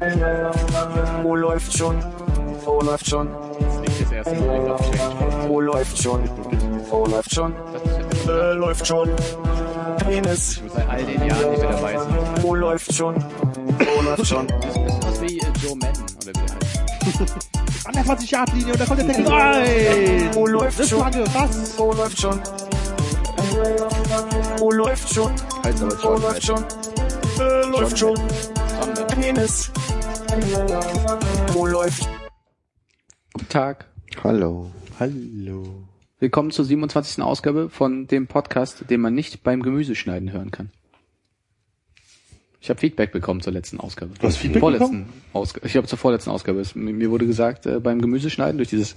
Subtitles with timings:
[0.00, 1.96] Wo läuft schon?
[2.64, 3.28] Wo läuft schon?
[5.48, 6.20] Wo läuft schon?
[6.88, 7.52] Wo läuft schon?
[8.28, 9.10] Äh, läuft schon.
[9.98, 10.62] Penis.
[10.72, 12.42] seit all den Jahren, die wir dabei sind.
[12.44, 13.16] Wo läuft schon?
[13.16, 14.46] Wo läuft schon?
[14.46, 17.86] Das ist was wie äh, Joe Madden, oder wie heißt.
[17.86, 20.30] An der 20-Yard-Linie und da kommt der Tackle rein.
[20.32, 21.00] Wo läuft Das schon?
[21.00, 21.76] was?
[21.78, 22.40] Wo läuft schon?
[24.58, 25.32] Wo läuft schon?
[26.02, 26.64] Wo läuft schon?
[27.40, 28.16] Äh, läuft schon.
[29.20, 29.70] Penis.
[31.52, 32.08] Wo läuft?
[33.32, 33.86] Guten Tag.
[34.22, 34.70] Hallo.
[35.00, 35.88] Hallo.
[36.20, 37.22] Willkommen zur 27.
[37.22, 40.70] Ausgabe von dem Podcast, den man nicht beim Gemüseschneiden hören kann.
[42.60, 44.12] Ich habe Feedback bekommen zur letzten Ausgabe.
[44.20, 45.66] Du hast Feedback vorletzten Ausgabe.
[45.66, 46.60] Ich habe zur vorletzten Ausgabe.
[46.60, 48.94] Es, mir wurde gesagt, äh, beim Gemüseschneiden durch dieses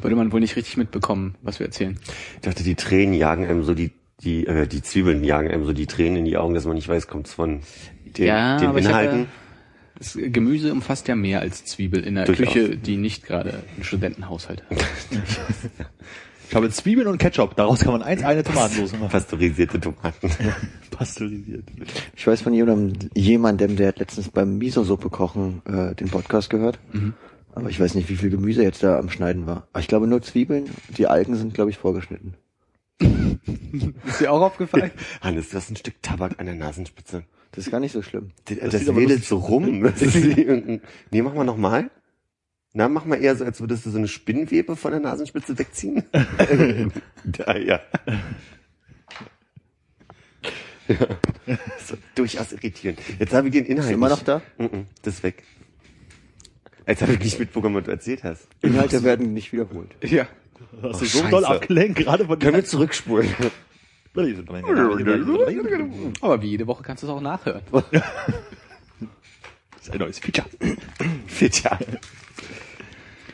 [0.00, 1.96] würde man wohl nicht richtig mitbekommen, was wir erzählen.
[2.34, 5.72] Ich dachte, die Tränen jagen einem so die, die, äh, die Zwiebeln jagen einem so
[5.72, 7.60] die Tränen in die Augen, dass man nicht weiß, kommt's von
[8.18, 9.26] den, Ja, den aber ich hab Inhalten.
[9.98, 12.52] Das Gemüse umfasst ja mehr als Zwiebel in der Durchaus.
[12.52, 14.78] Küche, die nicht gerade ein Studentenhaushalt hat.
[16.48, 17.56] Ich habe Zwiebeln und Ketchup.
[17.56, 19.08] Daraus kann man eins eine Tomatensauce machen.
[19.08, 20.30] Pasteurisierte Tomaten.
[20.90, 21.64] Pasteurisiert.
[22.14, 26.78] Ich weiß von jemandem, jemandem, der hat letztens beim Miso-Suppe kochen äh, den Podcast gehört.
[27.54, 29.66] Aber ich weiß nicht, wie viel Gemüse jetzt da am Schneiden war.
[29.72, 30.66] Aber ich glaube nur Zwiebeln.
[30.98, 32.34] Die Algen sind, glaube ich, vorgeschnitten.
[34.06, 34.90] Ist dir auch aufgefallen?
[35.22, 37.24] Hannes, du hast ein Stück Tabak an der Nasenspitze.
[37.52, 38.32] Das ist gar nicht so schlimm.
[38.46, 39.82] Das, Das das wedelt so rum.
[39.82, 41.90] Das nee, mach mal nochmal.
[42.74, 46.04] Na, mach mal eher so, als würdest du so eine Spinnwebe von der Nasenspitze wegziehen.
[47.24, 47.80] da, ja.
[50.88, 50.96] ja.
[51.86, 52.98] So, durchaus irritierend.
[53.18, 53.88] Jetzt habe ich den Inhalt.
[53.90, 54.40] Ist immer noch da?
[55.02, 55.42] Das ist weg.
[56.86, 58.48] Als habe ich nicht mitbekommen, was du erzählt hast.
[58.62, 59.90] Inhalte werden nicht wiederholt.
[60.02, 60.26] ja.
[60.80, 61.28] Hast du Oh, so Scheiße.
[61.30, 63.28] doll abgelenkt, gerade von Können wir zurückspulen?
[66.20, 67.62] Aber wie jede Woche kannst du es auch nachhören.
[67.70, 67.82] Das
[69.82, 70.46] ist ein neues Feature.
[71.38, 71.78] Tja.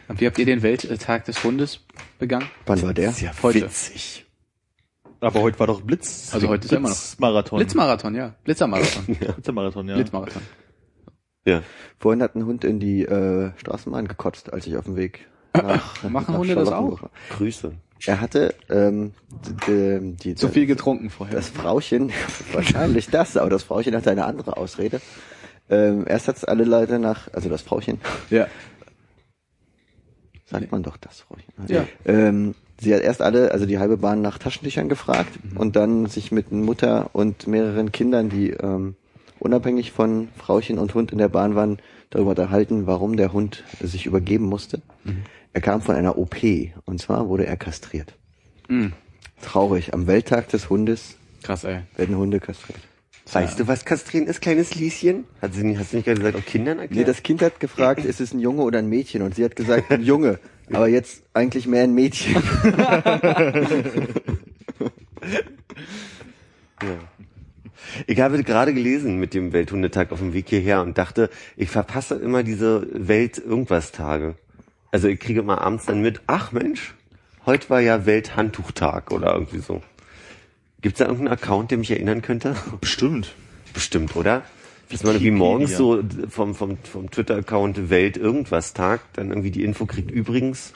[0.09, 1.81] Und wie habt ihr den Welttag des Hundes
[2.19, 2.49] begangen?
[2.67, 3.11] Wann war der?
[3.11, 3.62] Ist ja Heute.
[3.62, 4.25] witzig.
[5.21, 6.31] Aber heute war doch Blitz.
[6.33, 7.59] Also heute ist ja immer noch- Blitzmarathon.
[7.59, 8.34] Blitzmarathon, ja.
[8.44, 9.05] Blitzermarathon.
[9.34, 9.94] Blitzmarathon, ja.
[9.97, 10.43] Blitzmarathon.
[11.44, 11.62] Ja.
[11.99, 16.03] Vorhin hat ein Hund in die äh, Straßenbahn gekotzt, als ich auf dem Weg nach,
[16.05, 17.03] machen nach Hunde das auch?
[17.03, 17.11] war.
[17.31, 17.72] Grüße.
[18.06, 19.12] Er hatte ähm,
[19.66, 21.36] die, die, Zu viel getrunken vorher.
[21.36, 22.12] Das Frauchen,
[22.53, 25.00] wahrscheinlich das, aber das Frauchen hatte eine andere Ausrede.
[25.70, 28.00] Ähm, erst hat's alle Leute nach, also das Frauchen,
[28.31, 28.47] ja.
[30.47, 31.42] sagt man doch das Frauchen.
[31.66, 31.87] Ja.
[32.06, 36.32] Ähm, sie hat erst alle, also die halbe Bahn nach Taschentüchern gefragt und dann sich
[36.32, 38.97] mit Mutter und mehreren Kindern, die ähm,
[39.41, 41.78] unabhängig von Frauchen und Hund in der Bahn waren,
[42.10, 44.81] darüber unterhalten, warum der Hund sich übergeben musste.
[45.58, 46.36] Er kam von einer OP
[46.84, 48.14] und zwar wurde er kastriert.
[48.69, 48.92] Mhm.
[49.42, 49.92] Traurig.
[49.92, 51.80] Am Welttag des Hundes Krass, ey.
[51.96, 52.78] werden Hunde kastriert.
[53.32, 55.24] Weißt du, was kastrieren ist, kleines Lieschen?
[55.42, 57.08] Hat sie nicht, hast du nicht gerade gesagt, auch Kindern erklärt?
[57.08, 59.20] Nee, das Kind hat gefragt, ist es ein Junge oder ein Mädchen?
[59.22, 60.38] Und sie hat gesagt, ein Junge.
[60.72, 62.40] Aber jetzt eigentlich mehr ein Mädchen.
[68.06, 72.16] Ich habe gerade gelesen mit dem Welthundetag auf dem Weg hierher und dachte, ich verpasse
[72.16, 74.36] immer diese Welt-Irgendwas-Tage.
[74.91, 76.94] Also ich kriege immer abends dann mit, ach Mensch,
[77.47, 79.82] heute war ja Welthandtuchtag oder irgendwie so.
[80.81, 82.54] Gibt's da irgendeinen Account, der mich erinnern könnte?
[82.81, 83.34] Bestimmt.
[83.75, 84.43] Bestimmt, oder?
[84.91, 90.10] Dass man irgendwie morgens so vom, vom, vom Twitter-Account Welt-Irgendwas-Tag dann irgendwie die Info kriegt.
[90.10, 90.72] Übrigens,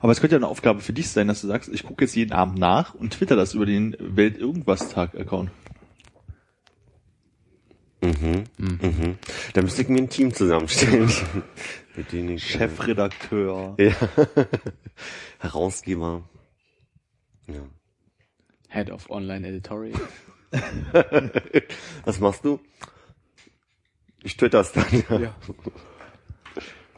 [0.00, 2.14] Aber es könnte ja eine Aufgabe für dich sein, dass du sagst, ich gucke jetzt
[2.14, 5.50] jeden Abend nach und twitter das über den Welt-Irgendwas-Tag-Account.
[8.02, 9.18] Mhm, mhm.
[9.54, 11.10] da müsste ich mir ein Team zusammenstellen.
[11.96, 13.74] mit denen ich, Chefredakteur.
[13.78, 13.92] Ja.
[15.38, 16.22] Herausgeber.
[17.46, 17.62] Ja.
[18.68, 20.00] Head of Online Editorial.
[22.04, 22.60] Was machst du?
[24.22, 25.04] Ich twitter's dann.
[25.08, 25.18] Ja.
[25.18, 25.36] Ja.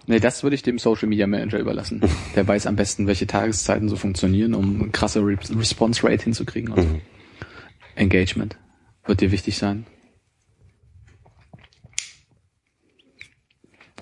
[0.07, 2.03] Nee, das würde ich dem Social Media Manager überlassen.
[2.35, 6.73] Der weiß am besten, welche Tageszeiten so funktionieren, um krasse Re Response Rate hinzukriegen.
[6.75, 7.01] Und Mhm.
[7.95, 8.59] Engagement
[9.07, 9.87] wird dir wichtig sein.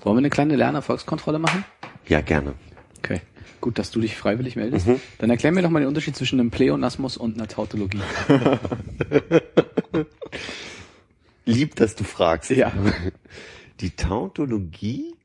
[0.03, 1.63] Wollen wir eine kleine Lernerfolgskontrolle machen?
[2.07, 2.53] ja, gerne.
[2.99, 3.21] Okay.
[3.61, 4.87] Gut, dass du dich freiwillig meldest.
[4.87, 4.99] Mhm.
[5.19, 8.01] Dann erklär mir doch mal den Unterschied zwischen einem Pleonasmus und einer Tautologie.
[11.45, 12.49] Lieb, dass du fragst.
[12.49, 12.73] Ja.
[13.79, 15.15] Die Tautologie?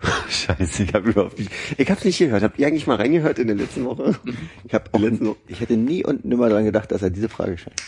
[0.28, 1.50] Scheiße, ich habe überhaupt nicht.
[1.76, 2.44] Ich hab's nicht gehört.
[2.44, 4.16] Habt ihr eigentlich mal reingehört in der letzten Woche?
[4.64, 7.82] Ich habe auch, ich hätte nie und nimmer daran gedacht, dass er diese Frage stellt.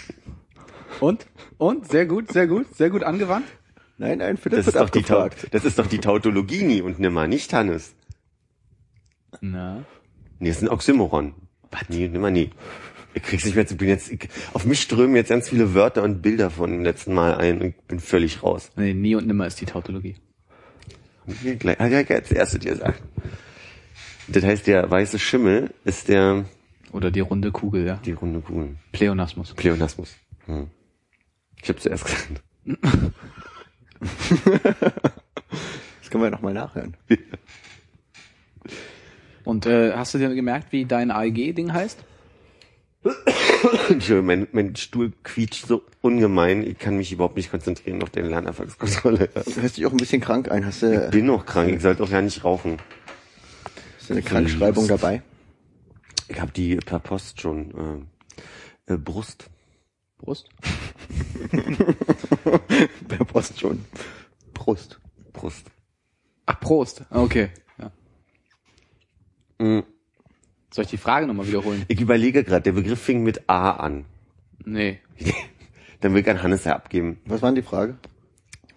[0.98, 1.26] Und?
[1.58, 1.88] Und?
[1.88, 3.46] Sehr gut, sehr gut, sehr gut angewandt.
[4.00, 5.48] Nein, nein, Philipp Das wird ist, doch die abgefragt.
[5.50, 7.94] das ist doch die Tautologie nie und nimmer, nicht Hannes.
[9.42, 9.84] Na.
[10.38, 11.34] Nee, das ist ein Oxymoron.
[11.90, 12.48] Nie und nimmer nie.
[13.12, 14.10] Ich krieg's nicht mehr zu bin jetzt.
[14.10, 17.60] Ich, auf mich strömen jetzt ganz viele Wörter und Bilder von dem letzten Mal ein
[17.60, 18.70] und ich bin völlig raus.
[18.74, 20.16] Nee, nie und nimmer ist die Tautologie.
[21.42, 22.96] Hier gleich, ah, ja, als erste dir sagen.
[24.28, 26.46] Das heißt, der weiße Schimmel ist der,
[26.92, 27.96] Oder die runde Kugel, ja.
[28.02, 28.76] die runde Kugel.
[28.92, 29.52] Pleonasmus.
[29.52, 30.16] Pleonasmus.
[30.46, 30.68] Hm.
[31.62, 32.42] Ich habe zuerst gesagt.
[36.00, 36.96] Das können wir noch mal nachhören.
[39.44, 41.98] Und äh, hast du dir gemerkt, wie dein AEG-Ding heißt?
[43.88, 46.66] Entschuldigung, mein, mein Stuhl quietscht so ungemein.
[46.66, 49.28] Ich kann mich überhaupt nicht konzentrieren auf deine Lernerfolgskontrolle.
[49.28, 50.66] Du hörst dich auch ein bisschen krank ein.
[50.66, 52.78] Hast du, Ich bin noch krank, ich sollte auch ja nicht rauchen.
[54.06, 55.22] du eine Krankschreibung dabei?
[56.28, 58.06] Ich habe die per Post schon.
[58.86, 59.48] Äh, äh, Brust.
[60.20, 60.48] Brust?
[63.08, 63.84] Per Post schon.
[64.54, 65.00] Brust.
[65.32, 65.70] Brust.
[66.46, 67.04] Ach, Prost.
[67.10, 67.48] Okay.
[67.78, 67.90] Ja.
[69.58, 69.84] Mhm.
[70.72, 71.84] Soll ich die Frage nochmal wiederholen?
[71.88, 74.04] Ich überlege gerade, der Begriff fing mit A an.
[74.64, 75.00] Nee.
[76.00, 77.98] Dann will ich an Hannes ja abgeben, Was war denn die Frage?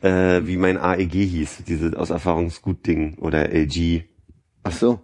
[0.01, 4.03] äh, wie mein AEG hieß, diese aus Erfahrungsgut-Ding oder LG.
[4.63, 4.99] Ach so.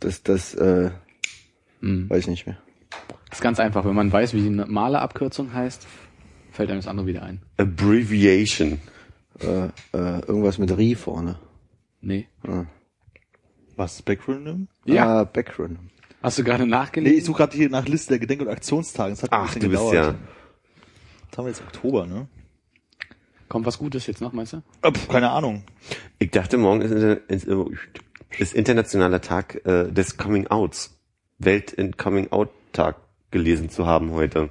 [0.00, 0.90] Das, das, äh,
[1.80, 2.10] Hm.
[2.10, 2.58] weiß ich nicht mehr.
[3.30, 3.84] Ist ganz einfach.
[3.84, 5.86] Wenn man weiß, wie die normale Abkürzung heißt,
[6.52, 7.42] fällt einem das andere wieder ein.
[7.56, 8.80] Abbreviation.
[9.40, 9.66] Äh,
[9.96, 11.38] äh, irgendwas mit Ri vorne.
[12.00, 12.28] Nee.
[12.46, 12.64] Ah,
[13.76, 14.68] Was, Backronym?
[14.84, 15.20] Ja.
[15.20, 15.90] ah, Backronym.
[16.22, 17.18] Hast du gerade Nee, nachgelesen?
[17.18, 19.10] ich suche gerade hier nach Liste der Gedenk- und Aktionstage.
[19.10, 20.14] Das hat ein Ach, bisschen du bist gedauert.
[20.14, 20.14] ja.
[21.26, 22.28] Jetzt haben wir jetzt Oktober, ne?
[23.48, 24.62] Kommt was Gutes jetzt noch, meinst du?
[24.82, 25.62] Äh, pf, keine Ahnung.
[26.18, 26.92] Ich dachte, morgen ist,
[27.28, 27.48] ist,
[28.38, 30.96] ist internationaler Tag äh, des Coming Outs.
[31.38, 32.96] Welt in Coming Out Tag
[33.30, 34.48] gelesen zu haben heute.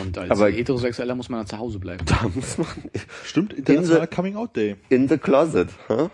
[0.00, 2.04] Und als Aber- Heterosexueller muss man dann zu Hause bleiben.
[2.06, 2.66] Da muss man
[3.24, 4.76] Stimmt, internationaler In the- Coming Out Day.
[4.88, 5.68] in the closet.
[5.88, 6.08] Huh?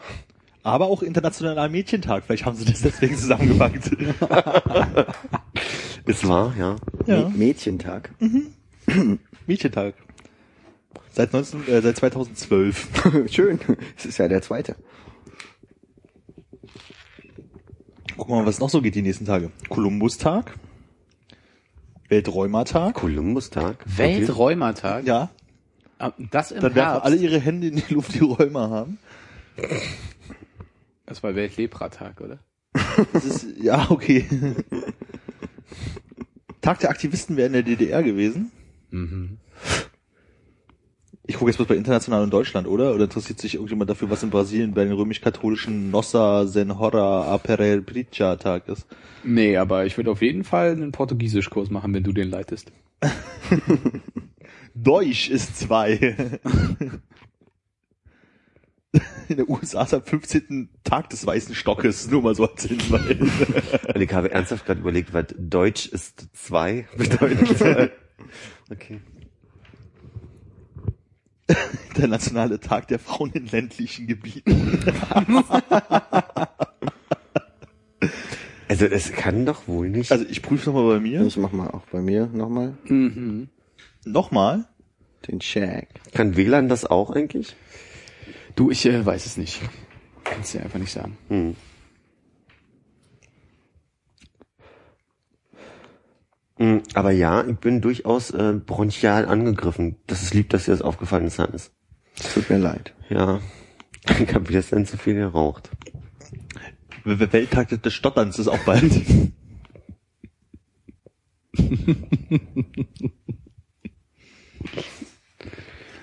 [0.64, 2.24] Aber auch internationaler Mädchentag.
[2.26, 3.86] Vielleicht haben sie das deswegen zusammengepackt.
[6.06, 6.76] Ist wahr, ja.
[7.06, 7.26] ja.
[7.28, 8.10] Mä- Mädchentag.
[9.46, 9.94] Mädchentag.
[11.12, 12.88] Seit 19, äh, seit 2012.
[13.32, 13.60] Schön.
[13.96, 14.74] Es ist ja der zweite.
[18.16, 19.50] Gucken wir mal, was noch so geht die nächsten Tage.
[19.68, 20.52] Kolumbustag.
[22.08, 22.94] Welträumertag.
[22.94, 23.76] Kolumbustag.
[23.86, 25.04] Welträumertag?
[25.06, 25.30] Ja.
[25.98, 27.04] Ah, Das im Dann werfen Herbst.
[27.06, 28.98] alle ihre Hände in die Luft, die Rheuma haben.
[31.06, 32.38] das war Weltlepratag, oder?
[33.12, 34.24] Das ist, ja, okay.
[36.60, 38.52] Tag der Aktivisten wäre in der DDR gewesen.
[38.90, 39.38] Mhm.
[41.28, 42.94] Ich gucke jetzt was bei international in Deutschland, oder?
[42.94, 48.66] Oder interessiert sich irgendjemand dafür, was in Brasilien bei den römisch-katholischen Nossa Senhora Aparelpricha Tag
[48.66, 48.86] ist?
[49.24, 52.72] Nee, aber ich würde auf jeden Fall einen Portugiesischkurs machen, wenn du den leitest.
[54.74, 56.38] Deutsch ist zwei.
[59.28, 60.70] In der USA ist am 15.
[60.82, 63.18] Tag des weißen Stockes, nur mal so als Hinweis.
[63.94, 67.92] Und ich habe ernsthaft gerade überlegt, was Deutsch ist zwei bedeutet.
[68.70, 69.02] okay.
[71.88, 74.80] Internationale Tag der Frauen in ländlichen Gebieten.
[78.70, 80.12] Also es kann doch wohl nicht.
[80.12, 81.22] Also ich prüfe nochmal bei mir.
[81.22, 83.48] Ich mach mal auch bei mir nochmal Mhm.
[84.04, 84.66] Nochmal.
[85.26, 85.88] den Check.
[86.12, 87.56] kann WLAN das auch eigentlich?
[88.56, 89.60] Du, ich äh, weiß es nicht.
[90.22, 91.16] Kannst dir einfach nicht sagen.
[91.28, 91.56] Hm.
[96.94, 99.96] Aber ja, ich bin durchaus äh, bronchial angegriffen.
[100.06, 101.70] Das ist lieb, dass dir das aufgefallen ist, Hannes.
[102.34, 102.94] Tut mir leid.
[103.08, 103.40] Ja,
[104.20, 105.70] ich habe gestern zu viel geraucht.
[107.04, 108.82] Welttag des Stotterns ist auch bald.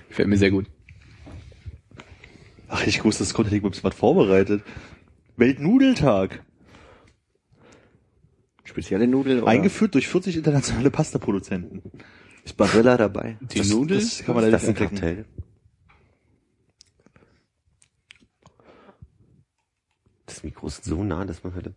[0.10, 0.68] Gefällt mir sehr gut.
[2.70, 4.64] Ach, ich wusste, das konnte ich was vorbereitet.
[5.36, 6.44] Weltnudeltag.
[8.76, 11.82] Spezielle Nudel oder Eingeführt durch 40 internationale Pasta-Produzenten.
[12.44, 13.38] ist Barilla dabei?
[13.40, 14.02] Die Das- Nudeln?
[14.02, 14.96] Das kann man ist leider das ein nicht entdecken.
[15.00, 15.26] Kartell?
[20.26, 21.74] Das Mikro ist so nah, dass man heute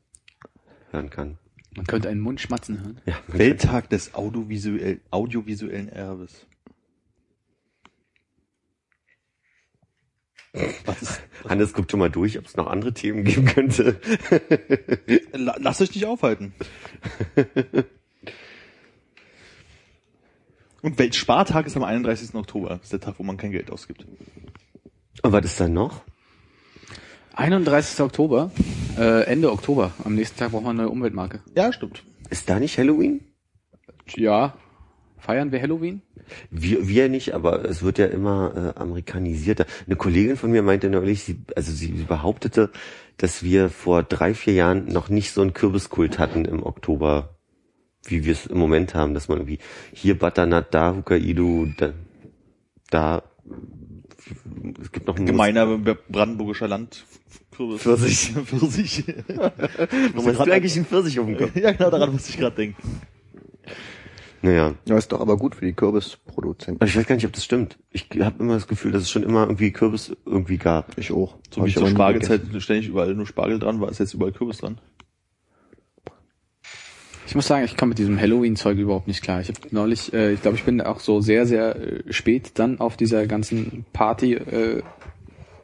[0.91, 1.39] hören kann.
[1.77, 3.01] Man könnte einen Mund schmatzen hören.
[3.07, 6.47] Ja, Welttag des audiovisuell, audiovisuellen Erbes.
[11.03, 14.01] Ist, Hannes guckt schon mal durch, ob es noch andere Themen geben könnte.
[15.33, 16.53] La- lasst euch nicht aufhalten.
[20.83, 22.35] Und Weltspartag ist am 31.
[22.35, 22.69] Oktober.
[22.71, 24.07] Das ist der Tag, wo man kein Geld ausgibt.
[25.23, 26.03] Und was ist da noch?
[27.35, 28.01] 31.
[28.01, 28.51] Oktober,
[28.97, 29.93] äh, Ende Oktober.
[30.05, 31.41] Am nächsten Tag brauchen wir eine neue Umweltmarke.
[31.57, 32.03] Ja, stimmt.
[32.31, 33.21] Ist da nicht Halloween?
[34.17, 34.55] Ja.
[35.19, 36.03] Feiern wir Halloween?
[36.51, 39.67] Wir, wir nicht, aber es wird ja immer äh, amerikanisierter.
[39.87, 42.71] Eine Kollegin von mir meinte neulich, sie, also sie behauptete,
[43.17, 47.39] dass wir vor drei, vier Jahren noch nicht so einen Kürbiskult hatten im Oktober
[48.11, 49.59] wie wir es im Moment haben, dass man irgendwie
[49.93, 51.93] hier Butternut, da Hokkaido, da,
[52.91, 53.23] da
[54.81, 57.05] es gibt noch einen Gemeiner brandenburgischer Land.
[57.51, 57.83] Kürbis.
[57.83, 58.33] Pfirsich.
[58.45, 59.05] Pfirsich.
[60.15, 61.57] Warum hast du eigentlich einen Pfirsich auf dem Kopf?
[61.57, 62.83] ja, genau daran musste ich gerade denken.
[64.43, 64.75] Naja.
[64.87, 66.87] Ja, ist doch aber gut für die Kürbisproduzenten.
[66.87, 67.79] Ich weiß gar nicht, ob das stimmt.
[67.91, 70.97] Ich habe immer das Gefühl, dass es schon immer irgendwie Kürbis irgendwie gab.
[70.97, 71.37] Ich auch.
[71.51, 74.59] So wie ich zur Spargelzeit ständig überall nur Spargel dran war, ist jetzt überall Kürbis
[74.59, 74.81] dran.
[77.27, 79.41] Ich muss sagen, ich komme mit diesem Halloween-Zeug überhaupt nicht klar.
[79.43, 82.81] Ich habe neulich, äh, ich glaube, ich bin auch so sehr, sehr äh, spät dann
[82.81, 84.83] auf dieser ganzen Party äh,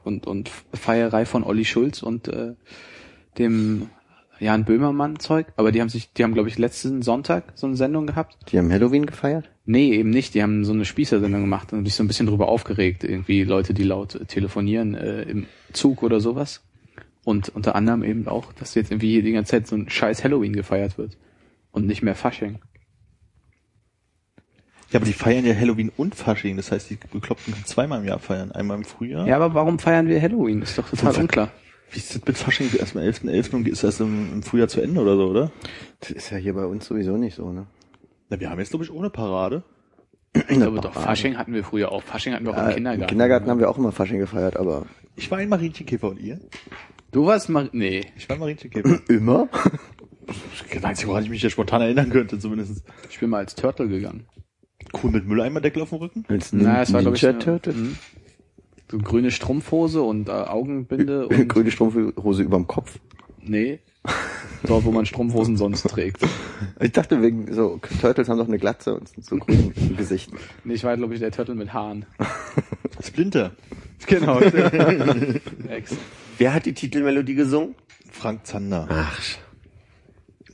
[0.02, 2.52] und, und Feierei von Olli Schulz und äh,
[3.38, 3.88] dem
[4.40, 5.46] Jan Böhmermann-Zeug.
[5.56, 8.36] Aber die haben sich, die haben, glaube ich, letzten Sonntag so eine Sendung gehabt.
[8.50, 9.50] Die haben Halloween gefeiert?
[9.64, 10.34] Nee, eben nicht.
[10.34, 13.04] Die haben so eine Spießersendung gemacht und sich so ein bisschen drüber aufgeregt.
[13.04, 16.62] Irgendwie Leute, die laut telefonieren äh, im Zug oder sowas.
[17.24, 20.24] Und unter anderem eben auch, dass jetzt irgendwie hier die ganze Zeit so ein scheiß
[20.24, 21.16] Halloween gefeiert wird.
[21.70, 22.58] Und nicht mehr Fasching.
[24.90, 26.56] Ja, aber die feiern ja Halloween und Fasching.
[26.56, 28.52] Das heißt, die Bekloppten können zweimal im Jahr feiern.
[28.52, 29.26] Einmal im Frühjahr.
[29.26, 30.62] Ja, aber warum feiern wir Halloween?
[30.62, 31.50] Ist doch total unklar.
[31.94, 32.68] Wie ist das mit Fasching?
[32.78, 33.54] Erst am 11.11.
[33.54, 35.50] und ist erst im, im Frühjahr zu Ende oder so, oder?
[36.00, 37.66] Das ist ja hier bei uns sowieso nicht so, ne?
[38.28, 39.62] Na, wir haben jetzt, glaube ich, ohne Parade.
[40.34, 42.02] Ich glaube doch, Fasching hatten wir früher auch.
[42.02, 43.02] Fasching hatten wir auch Äh, im Kindergarten.
[43.02, 46.40] Im Kindergarten haben wir auch immer Fasching gefeiert, aber Ich war ein Marienkäfer und ihr?
[47.12, 48.04] Du warst mal, nee.
[48.16, 48.98] Ich war ein Marienkäfer.
[49.08, 49.48] immer?
[50.72, 52.82] das Einzige, woran ich mich ja spontan erinnern könnte, zumindest.
[53.10, 54.26] Ich bin mal als Turtle gegangen.
[55.02, 56.24] Cool mit Mülleimerdeckel auf dem Rücken.
[56.28, 57.74] Als Na, es war, glaube ich, eine- Ninja Turtle.
[58.90, 62.98] So grüne Strumpfhose und äh, Augenbinde und, Grüne Strumpfhose überm Kopf.
[63.40, 63.80] nee.
[64.66, 66.22] Dort, wo man Strumpfhosen sonst trägt.
[66.80, 70.30] Ich dachte wegen so Turtles haben doch eine Glatze und sind so grün im Gesicht.
[70.64, 72.06] Nee, ich war, glaube ich, der Turtle mit Haaren.
[73.02, 73.52] Splinter.
[74.06, 74.40] Genau.
[76.38, 77.74] Wer hat die Titelmelodie gesungen?
[78.10, 78.86] Frank Zander.
[78.90, 79.20] Ach,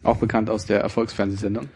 [0.02, 1.68] Auch bekannt aus der Erfolgsfernsehsendung.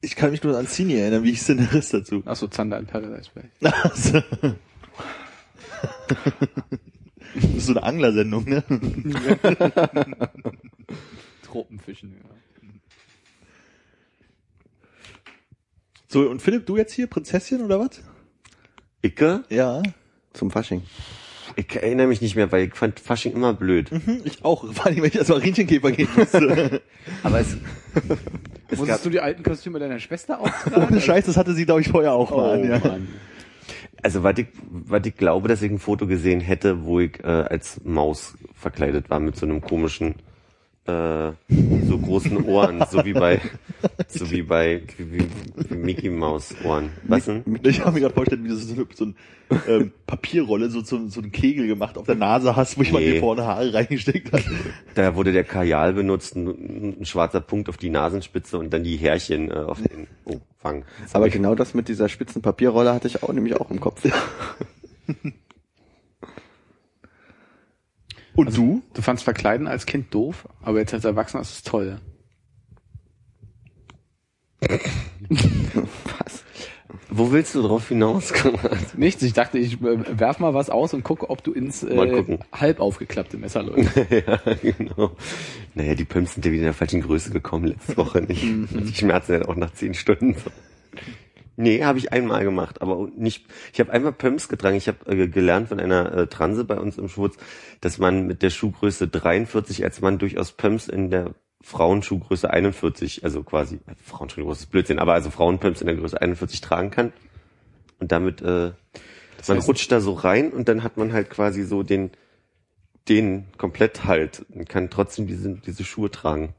[0.00, 1.22] Ich kann mich nur an Cini erinnern.
[1.22, 2.22] Wie der Rest dazu?
[2.24, 3.44] Achso, Zander in Paradise Bay.
[7.34, 8.62] Das ist so eine Anglersendung, ne?
[11.42, 12.30] Tropenfischen, ja.
[16.08, 18.02] So, und Philipp, du jetzt hier, Prinzesschen oder was?
[19.02, 19.44] Icke?
[19.48, 19.82] Ja.
[20.34, 20.82] Zum Fasching.
[21.56, 23.90] Ich erinnere mich nicht mehr, weil ich fand Fasching immer blöd.
[23.90, 24.64] Hm, ich auch.
[24.72, 26.82] Vor allem, wenn ich als Marienkäfer gehen musste.
[27.22, 27.56] Aber es,
[27.94, 30.88] es gab, Musstest du die alten Kostüme deiner Schwester auftragen?
[30.88, 32.78] Ohne Scheiß, das hatte sie, glaube ich, vorher auch mal Oh, an, ja.
[32.78, 33.08] Mann.
[34.02, 37.28] Also was ich, was ich glaube, dass ich ein Foto gesehen hätte, wo ich äh,
[37.28, 40.16] als Maus verkleidet war mit so einem komischen,
[40.86, 41.32] äh,
[41.86, 43.40] so großen Ohren, so wie bei,
[44.08, 45.26] so wie bei wie,
[45.70, 46.90] wie, Mickey Maus Ohren.
[47.04, 47.44] Was denn?
[47.62, 49.14] Ich habe mir gerade vorgestellt, wie du so, eine- so ein
[49.68, 53.12] ähm, Papierrolle, so, so, so einen Kegel gemacht auf der Nase hast, wo jemand Nee.
[53.12, 54.42] dir vorne Haare reingesteckt hat.
[54.94, 58.96] Da wurde der Kajal benutzt, ein, ein schwarzer Punkt auf die Nasenspitze und dann die
[58.96, 60.84] Härchen äh, auf den oh, Fang.
[61.12, 64.02] Aber genau das mit dieser spitzen Papierrolle hatte ich auch nämlich auch im Kopf.
[68.34, 68.82] Und du?
[68.94, 71.98] Du fandst Verkleiden als Kind doof, aber jetzt als Erwachsener ist es toll.
[74.60, 76.44] Was?
[77.10, 78.32] Wo willst du drauf hinaus?
[78.96, 82.38] Nichts, ich dachte, ich äh, werf mal was aus und gucke, ob du ins äh,
[82.52, 83.96] halb aufgeklappte Messer läufst.
[83.96, 85.12] ja, genau.
[85.74, 88.42] Naja, die Pumps sind ja wieder in der falschen Größe gekommen letzte Woche nicht.
[88.42, 90.36] Die schmerzen ja auch nach zehn Stunden.
[91.62, 93.46] Nee, habe ich einmal gemacht, aber nicht.
[93.72, 94.76] Ich habe einmal Pumps getragen.
[94.76, 97.36] Ich habe äh, gelernt von einer äh, Transe bei uns im Schwurz,
[97.80, 103.44] dass man mit der Schuhgröße 43 als Mann durchaus Pumps in der Frauenschuhgröße 41, also
[103.44, 107.12] quasi äh, Frauenschuhgröße ist Blödsinn, aber also Frauenpumps in der Größe 41 tragen kann.
[108.00, 108.72] Und damit äh,
[109.46, 112.10] man heißt- rutscht da so rein und dann hat man halt quasi so den
[113.08, 116.54] den komplett halt und kann trotzdem diese diese Schuhe tragen.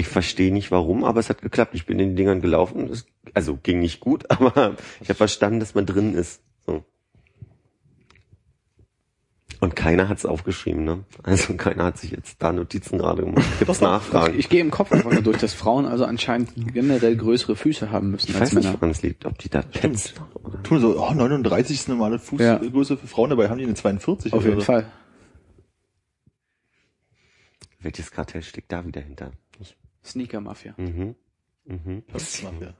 [0.00, 1.74] Ich verstehe nicht warum, aber es hat geklappt.
[1.74, 2.88] Ich bin in den Dingern gelaufen.
[2.88, 6.40] Es, also ging nicht gut, aber ich habe verstanden, dass man drin ist.
[6.64, 6.84] So.
[9.58, 11.04] Und keiner hat es aufgeschrieben, ne?
[11.24, 13.44] Also keiner hat sich jetzt da Notizen gerade gemacht.
[13.58, 14.38] Gibt's Nachfragen?
[14.38, 18.12] Ich gehe im Kopf einfach nur durch, dass Frauen also anscheinend generell größere Füße haben
[18.12, 18.74] müssen Ich als weiß nicht, Männer.
[18.76, 20.14] woran es liegt, ob die da Pets
[20.62, 22.58] Tun so, oh, 39 ist eine normale Ja.
[22.60, 24.64] Fußgröße für Frauen, dabei haben die eine 42 Auf oder jeden so.
[24.66, 24.86] Fall.
[27.80, 29.32] Welches Kartell steckt da wieder hinter?
[30.04, 30.74] Sneaker Mafia.
[30.76, 31.14] mhm.
[31.64, 32.02] Mhm.
[32.12, 32.74] Das macht ja.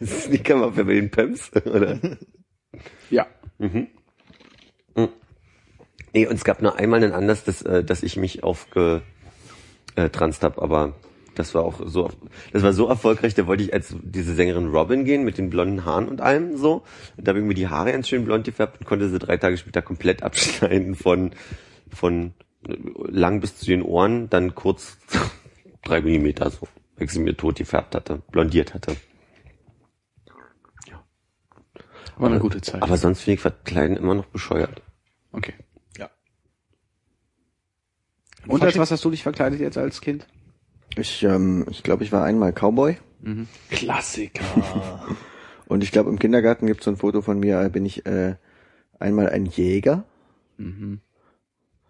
[0.06, 1.98] Sneaker mal bei den Pumps, oder?
[3.10, 3.26] Ja.
[3.58, 3.88] Mhm.
[4.94, 5.08] Mhm.
[6.12, 8.94] Nee, und es gab nur einmal einen Anlass, dass, äh, dass ich mich aufgetranst
[10.42, 10.94] habe, aber
[11.34, 12.10] das war auch so,
[12.52, 15.84] das war so erfolgreich, da wollte ich als diese Sängerin Robin gehen mit den blonden
[15.84, 16.84] Haaren und allem so.
[17.16, 19.36] Und da habe ich mir die Haare ganz schön blond gefärbt und konnte sie drei
[19.36, 21.32] Tage später komplett abschneiden von,
[21.92, 22.32] von
[23.08, 24.96] lang bis zu den Ohren, dann kurz
[25.88, 26.68] drei Millimeter so.
[26.96, 28.96] weil ich sie mir tot gefärbt hatte, blondiert hatte.
[32.18, 32.82] War eine gute Zeit.
[32.82, 34.82] Aber sonst finde ich Verkleiden immer noch bescheuert.
[35.32, 35.52] okay.
[35.98, 36.08] Ja.
[38.46, 40.26] Und als was hast du dich verkleidet jetzt als Kind?
[40.96, 42.96] Ich, ähm, ich glaube, ich war einmal Cowboy.
[43.70, 44.44] Klassiker.
[45.66, 48.06] Und ich glaube, im Kindergarten gibt es so ein Foto von mir, da bin ich
[48.06, 48.36] äh,
[48.98, 50.04] einmal ein Jäger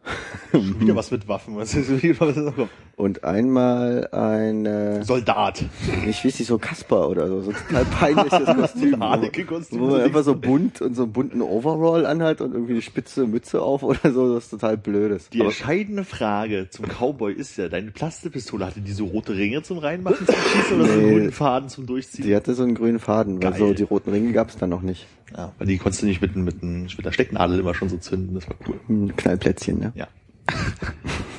[0.53, 1.57] Wieder was mit Waffen.
[1.57, 2.53] Was ist, was ist?
[2.97, 5.63] Und einmal ein, äh, Soldat.
[6.09, 9.81] ich weiß nicht, so Kasper oder so, so ein total peinliches Kostüm.
[9.81, 12.73] Wo, wo so man einfach so bunt und so einen bunten Overall anhat und irgendwie
[12.73, 15.29] eine spitze Mütze auf oder so, das ist total blödes.
[15.29, 19.63] Die Aber entscheidende Frage zum Cowboy ist ja, deine Plastikpistole hatte die so rote Ringe
[19.63, 22.25] zum Reinmachen zum Schießen oder so einen roten Faden zum Durchziehen?
[22.25, 23.59] die hatte so einen grünen Faden, weil Geil.
[23.59, 25.07] so die roten Ringe gab es dann noch nicht.
[25.37, 28.35] Ja, weil die konntest du nicht mit, mit, mit der Stecknadel immer schon so zünden,
[28.35, 28.81] das war cool.
[28.89, 29.93] Ein Knallplätzchen, ne?
[29.95, 30.09] Ja.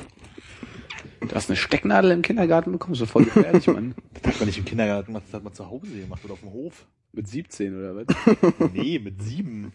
[1.20, 3.94] Du hast eine Stecknadel im Kindergarten bekommen, so voll gefährlich, Mann.
[4.22, 6.40] Das hat man nicht im Kindergarten gemacht, das hat man zu Hause gemacht oder auf
[6.40, 6.86] dem Hof.
[7.12, 8.06] Mit 17 oder was?
[8.72, 9.72] Nee, mit sieben.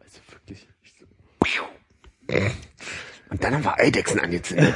[0.00, 0.66] Also wirklich.
[3.30, 4.74] Und dann haben wir Eidechsen angezündet.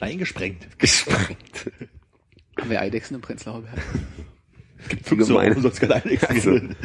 [0.00, 0.78] Nein, gesprengt.
[0.78, 1.70] Gesprengt.
[2.58, 3.78] Haben wir Eidechsen im Prenzlauer Berg?
[5.02, 5.50] Füchse, gemein.
[5.50, 6.50] warum soll's keine Eidechsen Also.
[6.52, 6.76] geben?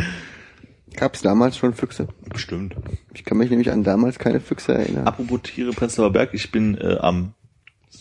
[0.96, 2.08] Gab's damals schon Füchse?
[2.30, 2.76] Bestimmt.
[3.14, 5.08] Ich kann mich nämlich an damals keine Füchse erinnern.
[5.08, 7.34] Apropos Tiere, Prenzlauer Berg, ich bin äh, am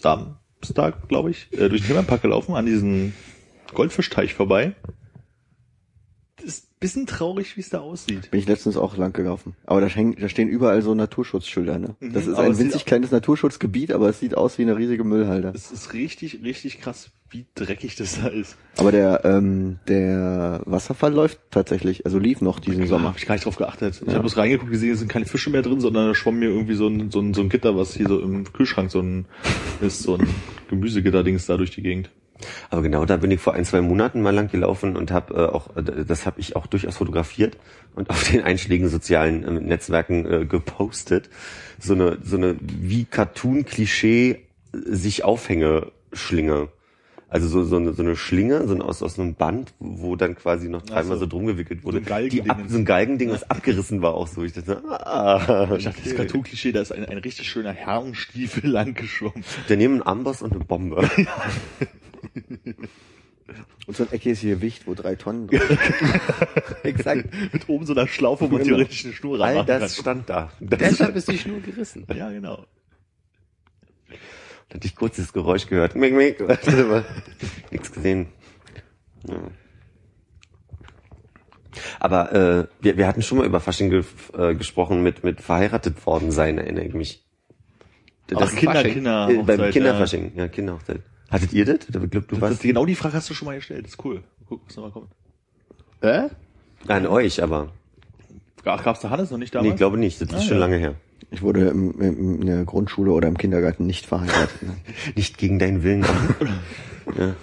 [0.00, 3.14] Samstag, glaube ich, äh, durch den Himmelpark gelaufen, an diesen
[3.74, 4.74] Goldfischteich vorbei.
[6.36, 8.30] Das bisschen traurig, wie es da aussieht.
[8.30, 9.54] Bin ich letztens auch lang gelaufen.
[9.66, 11.97] Aber da, hängen, da stehen überall so Naturschutzschilder, ne?
[12.00, 15.04] Das Mhm, ist aber ein winzig kleines Naturschutzgebiet, aber es sieht aus wie eine riesige
[15.04, 15.52] Müllhalde.
[15.54, 18.56] Es ist richtig, richtig krass, wie dreckig das da ist.
[18.76, 23.08] Aber der, ähm, der Wasserfall läuft tatsächlich, also lief noch diesen Da Sommer.
[23.08, 24.00] habe ich gar nicht drauf geachtet.
[24.00, 26.49] Ich habe bloß reingeguckt, gesehen, es sind keine Fische mehr drin, sondern da schwamm mir
[26.49, 29.26] irgendwie so ein, so ein, so ein Gitter, was hier so im Kühlschrank so ein
[29.80, 30.26] ist, so ein
[30.70, 32.11] Gemüsegitter-Dings da durch die Gegend.
[32.71, 35.47] Aber genau da bin ich vor ein, zwei Monaten mal lang gelaufen und habe äh,
[35.47, 37.57] auch, äh, das habe ich auch durchaus fotografiert
[37.95, 41.30] und auf den einschlägigen sozialen äh, Netzwerken äh, gepostet.
[41.79, 44.38] So eine, so eine wie Cartoon-Klischee äh,
[44.72, 46.68] sich Aufhänge Schlinge.
[47.31, 50.35] Also so, so, eine, so eine Schlinge, so ein, aus, aus einem Band, wo dann
[50.35, 51.24] quasi noch dreimal so.
[51.24, 51.98] so drum gewickelt wurde.
[51.98, 52.51] So ein Galgending.
[52.51, 54.44] ab, so ein Galgending, was abgerissen war auch so.
[54.44, 58.94] Ich dachte, ah, Ich dachte, das Cartoon-Klischee, da ist ein, ein richtig schöner Herrenstiefel lang
[58.94, 59.44] geschwommen.
[59.68, 61.07] Daneben ein Amboss und eine Bombe.
[63.87, 65.61] Und so ein eckiges Gewicht, wo drei Tonnen drin
[66.83, 67.28] Exakt.
[67.52, 68.76] Mit oben so einer Schlaufe, wo man Genau.
[68.76, 70.52] theoretisch eine Schnur All das stand da.
[70.61, 72.07] Das Deshalb ist die Schnur gerissen.
[72.07, 72.16] kann.
[72.16, 72.66] Ja, genau.
[74.72, 75.96] hatte ich kurz das Geräusch gehört.
[75.96, 76.40] Mick, mick.
[76.66, 77.04] Aber
[77.70, 78.26] Nichts gesehen.
[79.26, 79.40] Ja.
[82.00, 84.04] Aber äh, wir, wir hatten schon mal über Fasching ge
[84.37, 87.24] äh, gesprochen mit, mit verheiratet worden sein, erinnere ich mich.
[88.35, 88.92] Ach, ist Kinder, Fasching.
[88.92, 89.28] Kinder.
[89.31, 91.00] äh, beim Kinderfasching, ja, Kinderhochzeit.
[91.30, 91.88] Hattet ihr das?
[91.88, 93.84] Ich glaub, du warst das, genau die Frage hast du schon mal gestellt.
[93.84, 94.22] Das ist cool.
[94.48, 95.10] Guck, was nochmal kommt.
[96.00, 96.28] Äh?
[96.86, 97.72] an euch, aber
[98.64, 99.72] Ach, gab's da Hannes noch nicht nee, damals?
[99.74, 100.20] ich glaube nicht.
[100.20, 100.58] Das ist Ah, schon ja.
[100.60, 100.94] lange her.
[101.30, 104.62] Ich wurde im, im, in der Grundschule oder im Kindergarten nicht verheiratet.
[104.62, 104.76] Ne?
[105.16, 106.06] Nicht gegen deinen Willen.
[107.18, 107.34] ja.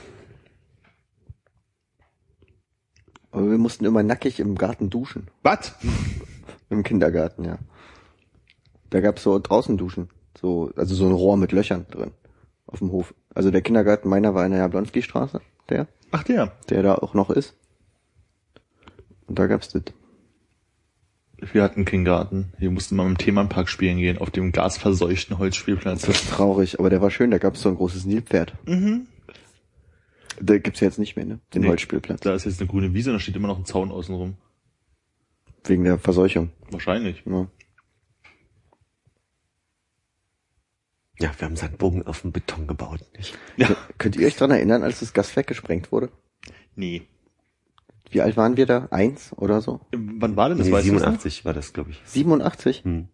[3.31, 5.27] Aber wir mussten immer nackig im Garten duschen.
[5.43, 5.73] Was?
[6.69, 7.59] Im Kindergarten, ja.
[8.89, 10.09] Da gab's so draußen Duschen.
[10.39, 12.11] So, also so ein Rohr mit Löchern drin.
[12.67, 13.13] Auf dem Hof.
[13.34, 16.54] Also der Kindergarten meiner war in der Jablonski-Straße, der, Ach, der.
[16.69, 17.56] der da auch noch ist.
[19.28, 19.84] Und da gab's das.
[21.51, 22.54] Wir hatten keinen Garten.
[22.58, 26.01] Wir mussten mal im Themenpark spielen gehen, auf dem gasverseuchten Holzspielplatz.
[26.04, 28.54] Das ist traurig, aber der war schön, da gab's so ein großes Nilpferd.
[28.67, 29.08] Mhm.
[30.39, 31.39] Der gibt's jetzt nicht mehr, ne?
[31.54, 31.67] Den Nee.
[31.69, 32.21] Holzspielplatz.
[32.21, 34.38] Da ist jetzt eine grüne Wiese und da steht immer noch ein Zaun außenrum.
[35.65, 36.51] Wegen der Verseuchung.
[36.71, 37.23] Wahrscheinlich.
[37.25, 37.47] Ja.
[41.19, 42.99] Ja, wir haben Sandbogen auf dem Beton gebaut.
[43.17, 43.38] Nicht?
[43.58, 43.69] Ja.
[43.97, 46.10] Könnt ihr euch dran erinnern, als das Gaswerk gesprengt wurde?
[46.75, 47.04] Nee.
[48.12, 48.88] Wie alt waren wir da?
[48.91, 49.82] Eins oder so?
[49.91, 50.67] Wann war denn das?
[50.67, 51.08] Nee, weißt du das noch?
[51.12, 52.01] 87 war das, glaube ich.
[52.06, 52.84] 87?
[52.84, 53.08] Hm.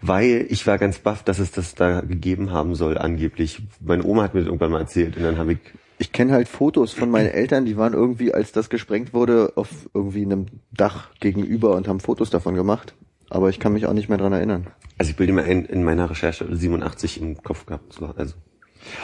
[0.00, 3.62] Weil ich war ganz baff, dass es das da gegeben haben soll, angeblich.
[3.80, 5.58] Meine Oma hat mir das irgendwann mal erzählt und dann habe ich,
[5.98, 9.88] Ich kenne halt Fotos von meinen Eltern, die waren irgendwie, als das gesprengt wurde, auf
[9.94, 12.94] irgendwie einem Dach gegenüber und haben Fotos davon gemacht.
[13.32, 14.66] Aber ich kann mich auch nicht mehr dran erinnern.
[14.98, 17.92] also ich bilde mir ein, in meiner Recherche 87 im Kopf gehabt.
[17.92, 18.34] So, also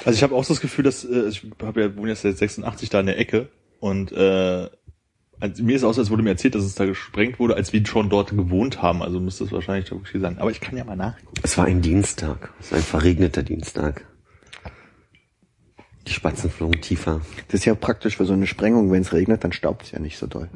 [0.04, 2.36] Also ich habe auch so das Gefühl, dass äh, ich habe ja wohne jetzt seit
[2.36, 3.48] 86 da in der Ecke
[3.80, 4.68] und äh,
[5.40, 7.86] also mir ist aus, als wurde mir erzählt, dass es da gesprengt wurde, als wir
[7.86, 9.02] schon dort gewohnt haben.
[9.02, 10.38] Also müsste es wahrscheinlich wirklich sein.
[10.38, 11.40] Aber ich kann ja mal nachgucken.
[11.42, 14.04] es war ein Dienstag, es war ein verregneter Dienstag.
[16.06, 17.20] Die Spatzen flogen tiefer.
[17.48, 19.98] Das ist ja praktisch für so eine Sprengung, wenn es regnet, dann staubt es ja
[19.98, 20.48] nicht so doll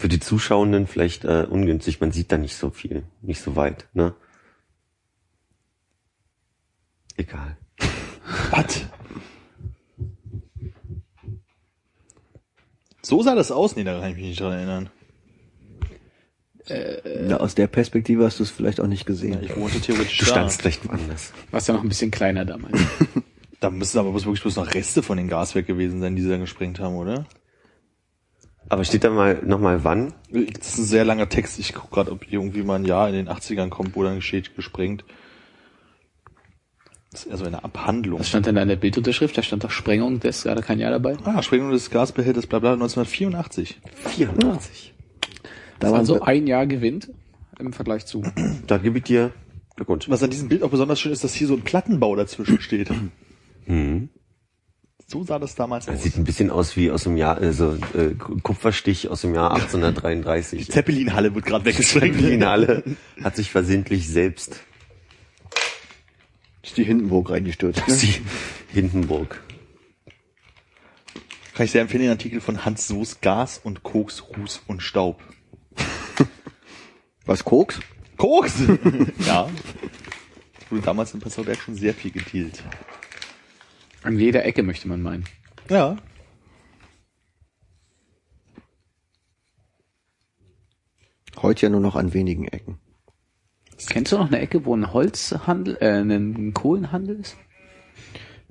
[0.00, 2.00] für die Zuschauenden vielleicht äh, ungünstig.
[2.00, 3.86] Man sieht da nicht so viel, nicht so weit.
[3.92, 4.14] Ne?
[7.18, 7.58] Egal.
[8.50, 8.86] Was?
[13.02, 13.76] So sah das aus?
[13.76, 14.90] Nee, da kann ich mich nicht dran erinnern.
[16.64, 19.34] Äh, Na, aus der Perspektive hast du es vielleicht auch nicht gesehen.
[19.34, 21.34] Ja, ich wohnte theoretisch Du standst vielleicht woanders.
[21.50, 22.80] Warst ja noch ein bisschen kleiner damals.
[23.60, 26.30] da müssen aber bloß wirklich bloß noch Reste von den Gaswerk gewesen sein, die sie
[26.30, 27.26] dann gesprengt haben, oder?
[28.68, 30.12] Aber steht da mal nochmal wann?
[30.30, 31.58] Das ist ein sehr langer Text.
[31.58, 34.54] Ich gucke gerade, ob irgendwie mal ein Jahr in den 80ern kommt, wo dann steht
[34.54, 35.04] gesprengt.
[37.10, 38.20] Das ist eher so eine Abhandlung.
[38.20, 39.36] Was stand denn da in der Bildunterschrift?
[39.36, 41.16] Da stand doch Sprengung, da ist gerade kein Jahr dabei.
[41.24, 43.80] Ah, Sprengung des Gasbehälters, bla bla, 1984.
[44.06, 44.94] 84.
[45.80, 47.10] Da waren Also wir- ein Jahr gewinnt
[47.58, 48.22] im Vergleich zu.
[48.68, 49.32] Da gebe ich dir
[49.74, 50.08] Glückwunsch.
[50.08, 52.90] Was an diesem Bild auch besonders schön ist, dass hier so ein Plattenbau dazwischen steht.
[55.10, 56.02] So sah das damals Das aus.
[56.04, 59.62] sieht ein bisschen aus wie aus dem Jahr, also äh, Kupferstich aus dem Jahr Die
[59.62, 60.70] 1833.
[60.70, 62.14] Zeppelin-Halle wird gerade Die weggesprengt.
[62.14, 62.84] Finale
[63.20, 64.60] hat sich versehentlich selbst
[66.62, 67.88] ist die Hindenburg reingestürzt.
[67.88, 67.96] Ne?
[67.96, 68.22] die
[68.72, 69.42] Hindenburg.
[71.54, 75.20] Kann ich sehr empfehlen, den Artikel von Hans Soos Gas und Koks, Ruß und Staub.
[77.26, 77.80] Was, Koks?
[78.16, 78.54] Koks!
[79.26, 79.48] ja.
[80.68, 82.62] Wurde damals in Passauberg schon sehr viel gedealt.
[84.02, 85.24] An jeder Ecke möchte man meinen.
[85.68, 85.96] Ja.
[91.40, 92.78] Heute ja nur noch an wenigen Ecken.
[93.88, 97.36] Kennst du noch eine Ecke, wo ein Holzhandel, äh, ein Kohlenhandel ist?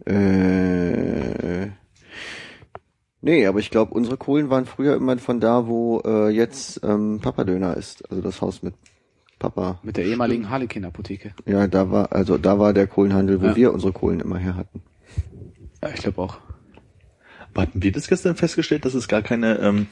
[0.06, 1.68] Äh,
[3.22, 7.20] nee, aber ich glaube, unsere Kohlen waren früher immer von da, wo äh, jetzt ähm,
[7.22, 8.10] Papadöner ist.
[8.10, 8.74] Also das Haus mit
[9.38, 9.80] Papa.
[9.84, 11.34] Mit der ehemaligen Harlekin-Apotheke.
[11.46, 13.56] Ja, da war, also da war der Kohlenhandel, wo Ja.
[13.56, 14.82] wir unsere Kohlen immer her hatten.
[15.82, 16.38] Ja, ich glaube auch.
[17.52, 19.88] Aber hatten wir das gestern festgestellt, dass es gar keine ähm,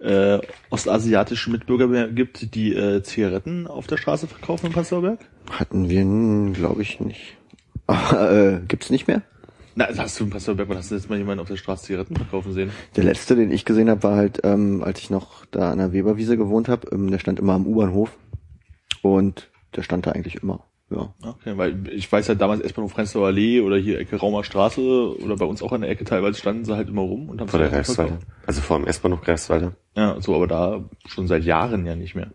[0.00, 0.38] äh,
[0.70, 5.20] ostasiatischen Mitbürger mehr gibt, die äh, Zigaretten auf der Straße verkaufen in Passauberg?
[5.50, 7.36] Hatten wir, glaube ich, nicht.
[7.86, 9.22] Aber, äh, gibt's nicht mehr?
[9.76, 11.84] Na, also hast du in Passauberg, wann hast du jetzt mal jemanden auf der Straße
[11.84, 12.70] Zigaretten verkaufen sehen?
[12.96, 15.92] Der letzte, den ich gesehen habe, war halt, ähm, als ich noch da an der
[15.92, 16.88] Weberwiese gewohnt habe.
[16.92, 18.18] Ähm, der stand immer am U-Bahnhof.
[19.02, 20.64] Und der stand da eigentlich immer.
[20.90, 21.14] Ja.
[21.22, 24.80] Okay, weil ich weiß ja damals S-Bahnhof Prenzlauer Allee oder hier Ecke Raumer Straße
[25.20, 27.48] oder bei uns auch an der Ecke teilweise standen sie halt immer rum und haben
[27.48, 28.18] Vor der Greifswalder.
[28.44, 29.72] Also vor dem S-Bahnhof Greifswalder.
[29.94, 32.32] Ja, so, aber da schon seit Jahren ja nicht mehr.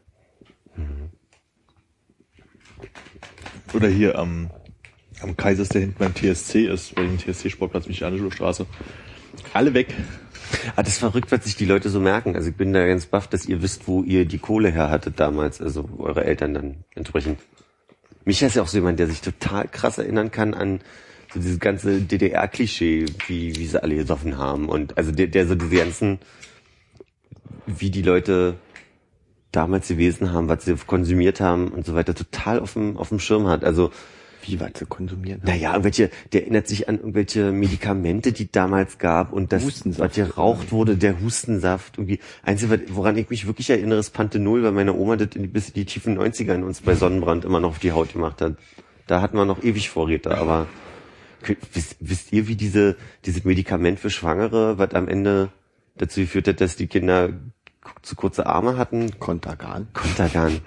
[3.74, 4.50] Oder hier am,
[5.22, 8.30] am Kaisers, der hinten beim TSC ist, bei dem TSC-Sportplatz, Michaelische
[9.54, 9.94] Alle weg.
[10.76, 12.36] Ah, das ist verrückt, was sich die Leute so merken.
[12.36, 15.20] Also ich bin da ganz baff, dass ihr wisst, wo ihr die Kohle her hattet
[15.20, 17.40] damals, also eure Eltern dann entsprechend.
[18.26, 20.82] Micha ist ja auch so jemand, der sich total krass erinnern kann an
[21.34, 24.70] so dieses ganze DDR-Klischee, wie, wie sie alle gesoffen haben.
[24.70, 26.20] Und also der, der so diese ganzen,
[27.66, 28.56] wie die Leute
[29.52, 33.20] damals gewesen haben, was sie konsumiert haben und so weiter, total auf dem, auf dem
[33.20, 33.64] Schirm hat.
[33.64, 33.92] Also
[34.48, 35.42] Wie weit zu konsumieren?
[35.44, 39.64] naja, irgendwelche, der erinnert sich an irgendwelche Medikamente, die damals gab und das,
[39.98, 41.98] was geraucht wurde, der Hustensaft.
[41.98, 42.20] Irgendwie.
[42.44, 45.48] Einzige, was- woran ich mich wirklich erinnere, ist Panthenol, weil meine Oma das in die,
[45.48, 48.56] bis in die tiefen 90ern uns bei Sonnenbrand immer noch auf die Haut gemacht hat.
[49.08, 50.68] Da hatten wir noch ewig Vorräte, aber
[51.74, 55.50] wisst, wisst ihr, wie diese, dieses Medikament für Schwangere, was am Ende
[55.98, 57.30] dazu geführt hat, dass die Kinder
[58.16, 59.20] kurze Arme hatten?
[59.20, 59.88] Kontergan.
[59.94, 60.62] Kontergan.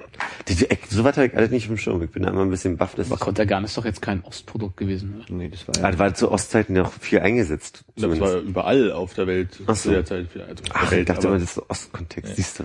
[0.88, 2.02] So was habe ich alles nicht im Schirm.
[2.02, 2.94] Ich bin da immer ein bisschen baff.
[2.94, 5.35] Das Aber Kontergan ist doch jetzt kein Ostprodukt gewesen, oder?
[5.37, 5.90] Nee, das war Ah, ja.
[5.90, 7.85] das war zu Ostzeiten noch viel eingesetzt.
[7.96, 8.33] Das zumindest.
[8.35, 9.88] war überall auf der Welt Ach so.
[9.88, 10.26] zu der Zeit.
[10.37, 12.64] Also der Ach, ich Welt, dachte aber- mal, das ist Ostkontext, siehst du.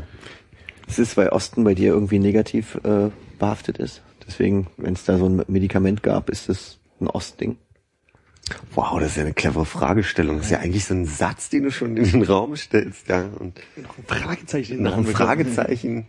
[0.88, 4.02] Es ist, weil Osten bei dir irgendwie negativ äh, behaftet ist.
[4.28, 7.58] Deswegen, wenn es da so ein Medikament gab, ist es ein Ostding.
[8.76, 10.38] Wow, das ist ja eine clevere Fragestellung.
[10.38, 13.26] Das ist ja eigentlich so ein Satz, den du schon in den Raum stellst, ja.
[13.40, 13.60] Und
[14.08, 16.08] Fragezeichen in nach den einem Raum Fragezeichen.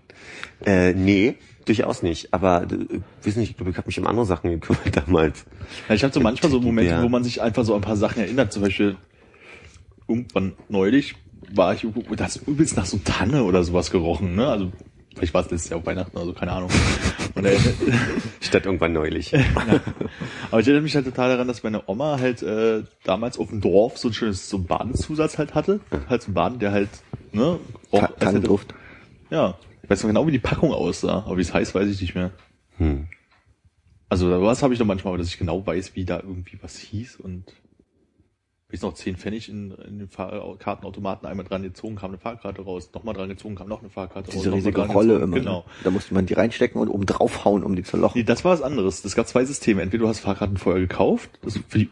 [0.67, 2.35] Äh, nee, durchaus nicht.
[2.35, 5.45] Aber äh, weiß nicht, ich glaube, ich habe mich um andere Sachen gekümmert damals.
[5.89, 7.03] Ja, ich habe so manchmal so Momente, Ja.
[7.03, 8.53] wo man sich einfach so ein paar Sachen erinnert.
[8.53, 8.97] Zum Beispiel
[10.09, 11.15] irgendwann neulich
[11.55, 14.47] war ich irgendwo, da hat übelst nach so Tanne oder sowas gerochen, ne?
[14.49, 14.73] Also
[15.15, 16.71] vielleicht war es letztes Jahr auf Weihnachten, also keine Ahnung.
[17.35, 17.59] Und, äh,
[18.41, 19.35] Statt irgendwann neulich.
[20.51, 23.61] aber ich erinnere mich halt total daran, dass meine Oma halt äh, damals auf dem
[23.61, 25.81] Dorf so ein schönes so einen Badezusatz halt hatte.
[26.09, 26.91] Halt so ein Baden, der halt,
[27.33, 27.59] ne?
[27.91, 28.75] Ta Tannenduft.
[29.31, 29.59] Ja.
[29.83, 32.15] Ich weiß noch genau, wie die Packung aussah, aber wie es heißt, weiß ich nicht
[32.15, 32.31] mehr.
[32.79, 33.09] Hm.
[34.09, 37.17] Also was habe ich noch manchmal, dass ich genau weiß, wie da irgendwie was hieß
[37.17, 37.53] und
[38.75, 42.63] ich noch 10 Pfennig in, in den Fahr Kartenautomaten einmal dran gezogen, kam eine Fahrkarte
[42.63, 44.43] raus, nochmal dran gezogen, kam noch eine Fahrkarte raus.
[44.43, 45.23] Diese riesige Rolle gezogen.
[45.25, 45.37] immer.
[45.37, 45.59] Genau.
[45.59, 45.65] Ne?
[45.85, 48.19] Da musste man die reinstecken und oben draufhauen, um die zu lochen.
[48.19, 49.03] Nee, das war was anderes.
[49.03, 49.83] Das gab zwei Systeme.
[49.83, 51.89] Entweder du hast Fahrkarten vorher gekauft, das für die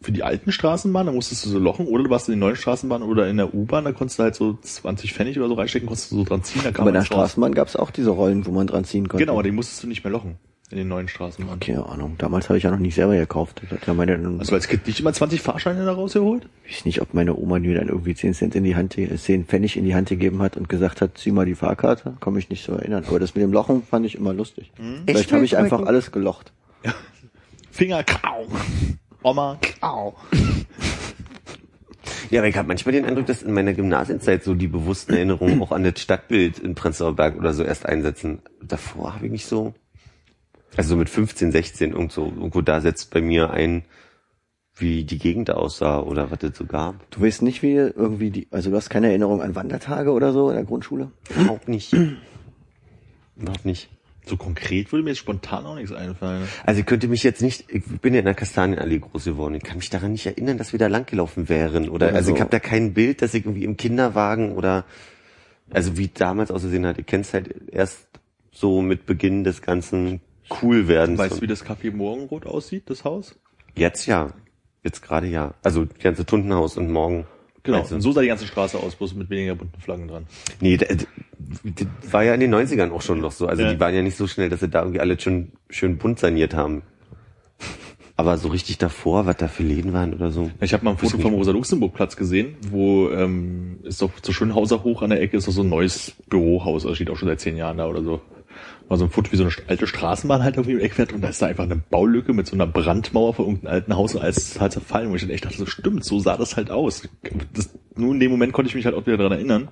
[0.00, 2.56] für die alten Straßenbahnen, da musstest du so lochen, oder du warst in den neuen
[2.56, 5.88] Straßenbahnen oder in der U-Bahn, da konntest du halt so 20 Pfennig oder so reinstecken,
[5.88, 7.06] konntest du so dran ziehen, da kam Aber in der raus.
[7.08, 9.24] Straßenbahn gab es auch diese Rollen, wo man dran ziehen konnte.
[9.24, 10.38] Genau, aber die musstest du nicht mehr lochen.
[10.70, 11.60] In den neuen Straßenbahnen.
[11.60, 12.16] Keine Ahnung.
[12.18, 13.62] Damals habe ich ja noch nicht selber gekauft.
[13.86, 16.46] Ja meine, Hast du als Kind nicht immer 20 Fahrscheine da rausgeholt?
[16.66, 19.16] ich weiß nicht, ob meine Oma mir dann irgendwie 10 Cent in die Hand, äh,
[19.16, 22.16] 10 Pfennig in die Hand gegeben hat und gesagt hat, zieh mal die Fahrkarte.
[22.20, 23.04] Kann mich nicht so erinnern.
[23.08, 24.70] Aber das mit dem Lochen fand ich immer lustig.
[25.06, 26.52] Vielleicht habe ich einfach alles gelocht.
[27.70, 28.46] Finger, kau.
[29.22, 30.16] Oma, kau.
[32.30, 35.62] Ja, aber ich habe manchmal den Eindruck, dass in meiner Gymnasienzeit so die bewussten Erinnerungen
[35.62, 38.40] auch an das Stadtbild in Prenzlauer Berg oder so erst einsetzen.
[38.62, 39.72] Davor habe ich nicht so,
[40.76, 43.84] also so mit 15, 16 irgendwo, irgendwo da setzt bei mir ein,
[44.76, 47.10] wie die Gegend aussah oder was es so gab.
[47.10, 50.50] Du weißt nicht, wie irgendwie die, also du hast keine Erinnerung an Wandertage oder so
[50.50, 51.10] in der Grundschule?
[51.30, 51.92] Überhaupt nicht.
[53.36, 53.88] Überhaupt nicht.
[54.24, 56.46] So konkret würde mir jetzt spontan auch nichts einfallen.
[56.64, 59.62] Also ich könnte mich jetzt nicht, ich bin ja in der Kastanienallee groß geworden, ich
[59.62, 61.88] kann mich daran nicht erinnern, dass wir da langgelaufen wären.
[61.88, 64.84] Oder, Oder also ich habe da kein Bild, dass ich irgendwie im Kinderwagen oder
[65.70, 68.06] also wie damals ausgesehen hat, ich kenn's halt erst
[68.52, 71.18] so mit Beginn des ganzen Coolwerdens.
[71.18, 73.38] Weißt du, wie das Café Morgenrot aussieht, das Haus?
[73.74, 74.32] Jetzt ja.
[74.84, 75.54] Jetzt gerade ja.
[75.62, 77.26] Also die ganze Tundenhaus und morgen.
[77.64, 80.26] Genau, Also, und so sah die ganze Straße aus, bloß mit weniger bunten Flaggen dran.
[80.60, 80.88] Nee, das,
[81.64, 83.46] das war ja in den 90ern auch schon noch so.
[83.46, 83.72] Also Ja.
[83.72, 86.54] die waren ja nicht so schnell, dass sie da irgendwie alle schon schön bunt saniert
[86.54, 86.82] haben.
[88.16, 90.50] Aber so richtig davor, was da für Läden waren oder so.
[90.60, 95.02] Ich habe mal ein Foto vom Rosa-Luxemburg-Platz gesehen, wo ähm, ist doch zu Schönhauser hoch
[95.02, 97.56] an der Ecke ist doch so ein neues Bürohaus, das steht auch schon seit zehn
[97.56, 98.20] Jahren da oder so.
[98.88, 101.20] War so ein Foto, wie so eine alte Straßenbahn halt irgendwie im Eck fährt und
[101.20, 104.22] da ist da einfach eine Baulücke mit so einer Brandmauer von irgendeinem alten Haus und
[104.22, 106.70] alles ist halt zerfallen, wo ich dann echt dachte, so stimmt, so sah das halt
[106.70, 107.06] aus.
[107.52, 109.68] Das, nur in dem Moment konnte ich mich halt auch wieder daran erinnern.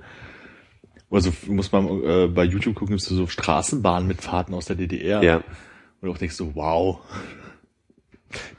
[1.11, 5.22] Also muss man äh, bei YouTube gucken, gibt's so Straßenbahnmitfahrten aus der DDR.
[5.22, 5.37] Ja.
[5.37, 5.44] Und
[6.02, 7.00] du auch denkst so, wow.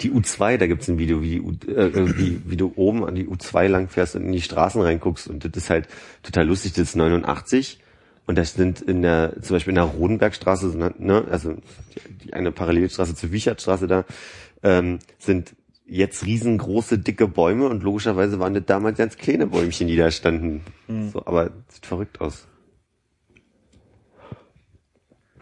[0.02, 3.16] Die U2, da gibt's ein Video, wie, die U, äh, wie, wie du oben an
[3.16, 5.28] die U2 langfährst und in die Straßen reinguckst.
[5.28, 5.88] Und das ist halt
[6.24, 7.80] total lustig, das ist 89.
[8.28, 11.56] Und das sind in der, zum Beispiel in der Rodenbergstraße, ne, also
[12.24, 14.06] die, eine Parallelstraße zur Wichertstraße da,
[14.64, 19.96] ähm, sind jetzt riesengroße, dicke Bäume und logischerweise waren das damals ganz kleine Bäumchen, die
[19.96, 20.62] da standen.
[21.14, 22.46] So, aber sieht verrückt aus.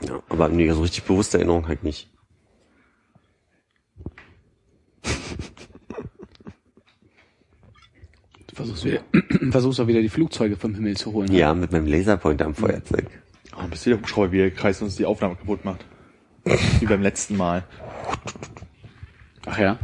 [0.08, 2.15] Ja, aber nee, so richtig bewusste Erinnerung halt nicht.
[8.56, 9.02] Versuchst, wieder,
[9.52, 11.32] versuchst auch wieder die Flugzeuge vom Himmel zu holen.
[11.32, 13.06] Ja, mit meinem Laserpointer am Feuerzeug.
[13.58, 15.86] Oh, bis der Hubschrauber wieder kreist und uns die Aufnahme kaputt macht.
[16.80, 17.64] Wie beim letzten Mal.
[19.46, 19.78] Ach ja.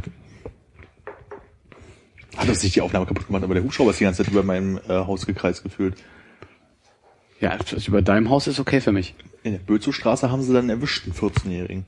[2.36, 4.42] Hat uns nicht die Aufnahme kaputt gemacht, aber der Hubschrauber ist die ganze Zeit über
[4.42, 5.96] meinem äh, Haus gekreist gefühlt.
[7.40, 9.14] Ja, das über deinem Haus ist okay für mich.
[9.42, 11.86] In der Bözowstraße haben sie dann erwischt, einen 14-Jährigen.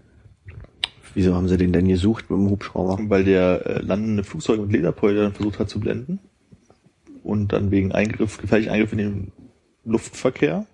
[1.14, 2.99] Wieso haben sie den denn gesucht mit dem Hubschrauber?
[3.09, 6.18] Weil der äh, landende Flugzeug mit Lederpolter dann versucht hat zu blenden.
[7.25, 9.33] Und dann wegen Eingriff, gefährlichen Eingriff in den
[9.85, 10.67] Luftverkehr.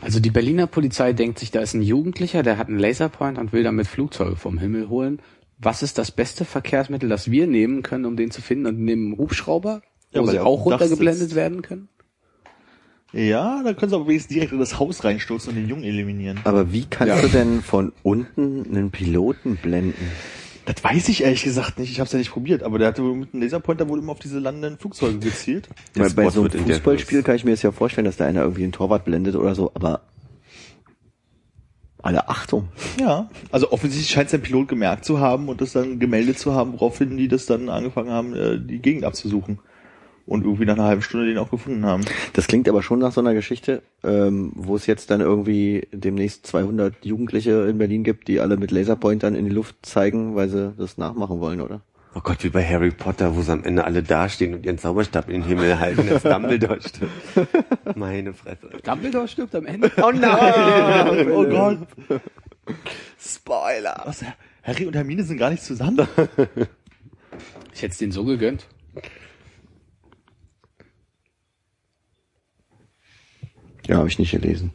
[0.00, 3.52] Also die Berliner Polizei denkt sich, da ist ein Jugendlicher, der hat einen Laserpoint und
[3.52, 5.20] will damit Flugzeuge vom Himmel holen.
[5.58, 8.66] Was ist das beste Verkehrsmittel, das wir nehmen können, um den zu finden?
[8.66, 11.88] Und nehmen einen Hubschrauber, wo Ja, weil sie auch runtergeblendet werden können?
[13.12, 16.40] Ja, da können sie aber wenigstens direkt in das Haus reinstürzen und den Jungen eliminieren.
[16.44, 17.20] Aber wie kannst Ja.
[17.22, 20.10] du denn von unten einen Piloten blenden?
[20.66, 21.92] Das weiß ich ehrlich gesagt nicht.
[21.92, 24.12] Ich habe es ja nicht probiert, aber der hatte wohl mit einem Laserpointer wohl immer
[24.12, 25.68] auf diese landenden Flugzeuge gezielt.
[25.94, 28.64] Weil bei so einem Fußballspiel kann ich mir jetzt ja vorstellen, dass da einer irgendwie
[28.64, 30.02] einen Torwart blendet oder so, aber
[32.02, 32.68] alle Achtung.
[33.00, 36.52] Ja, also offensichtlich scheint es der Pilot gemerkt zu haben und das dann gemeldet zu
[36.52, 39.60] haben, woraufhin die das dann angefangen haben, äh, die Gegend abzusuchen.
[40.26, 42.04] Und irgendwie nach einer halben Stunde den auch gefunden haben.
[42.32, 46.46] Das klingt aber schon nach so einer Geschichte, ähm, wo es jetzt dann irgendwie demnächst
[46.48, 50.74] 200 Jugendliche in Berlin gibt, die alle mit Laserpointern in die Luft zeigen, weil sie
[50.76, 51.82] das nachmachen wollen, oder?
[52.16, 55.28] Oh Gott, wie bei Harry Potter, wo sie am Ende alle dastehen und ihren Zauberstab
[55.28, 57.12] in den Himmel halten, als Dumbledore stirbt.
[57.94, 58.70] Meine Fresse.
[58.82, 59.92] Dumbledore stirbt am Ende.
[60.02, 61.28] Oh nein!
[61.30, 61.78] Oh Gott.
[63.18, 64.02] Spoiler!
[64.06, 64.24] Was,
[64.62, 66.08] Harry und Hermine sind gar nicht zusammen?
[67.74, 68.66] Ich hätte es denen so gegönnt.
[73.86, 74.72] Ja, habe ich nicht gelesen.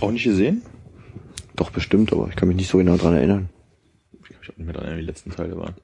[0.00, 0.62] Auch nicht gesehen?
[1.56, 3.48] Doch bestimmt, aber ich kann mich nicht so genau dran erinnern.
[4.12, 5.74] Ich glaube, ich habe nicht mehr dran, erinnert, wie die letzten Teile waren.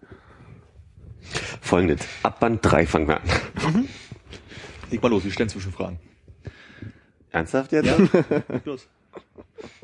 [1.61, 2.07] Folgendes.
[2.23, 3.88] Ab Band 3 fangen wir an.
[4.90, 5.99] Leg mal los, wir stellen Zwischenfragen.
[7.31, 7.99] Ernsthaft jetzt?
[8.49, 8.88] Leg los.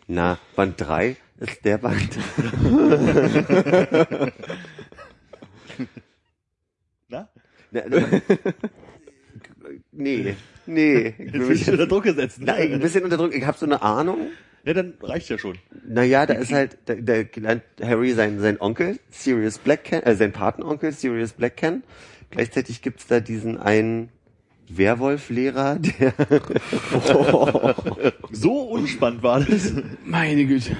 [0.07, 2.19] Na, Band 3 ist der Band.
[7.09, 7.29] Na?
[7.71, 8.21] Na, also-
[9.93, 10.35] nee,
[10.67, 11.15] nee.
[11.19, 12.41] Ich will Jetzt mich unter Druck gesetzt.
[12.41, 12.47] ne?
[12.47, 13.35] nein, ein bisschen unter Druck.
[13.35, 14.19] Ich habe so eine Ahnung.
[14.65, 15.59] Ja, dann reicht ja schon.
[15.87, 20.15] Naja, da ist halt, der, der lernt Harry sein, sein Onkel, Sirius Black kennen, äh,
[20.17, 21.83] sein Patenonkel, Sirius Black kennen.
[22.31, 24.09] Gleichzeitig gibt's da diesen einen
[24.71, 26.15] Werwolf-Lehrer, der,
[28.33, 29.73] So unspannend war das.
[30.05, 30.77] Meine Güte.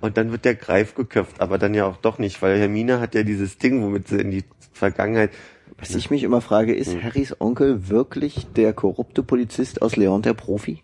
[0.00, 3.14] und dann wird der Greif geköpft, aber dann ja auch doch nicht, weil Hermine hat
[3.14, 5.30] ja dieses Ding, womit sie in die Vergangenheit.
[5.76, 10.34] Was ich mich immer frage, ist Harrys Onkel wirklich der korrupte Polizist aus Leon der
[10.34, 10.82] Profi?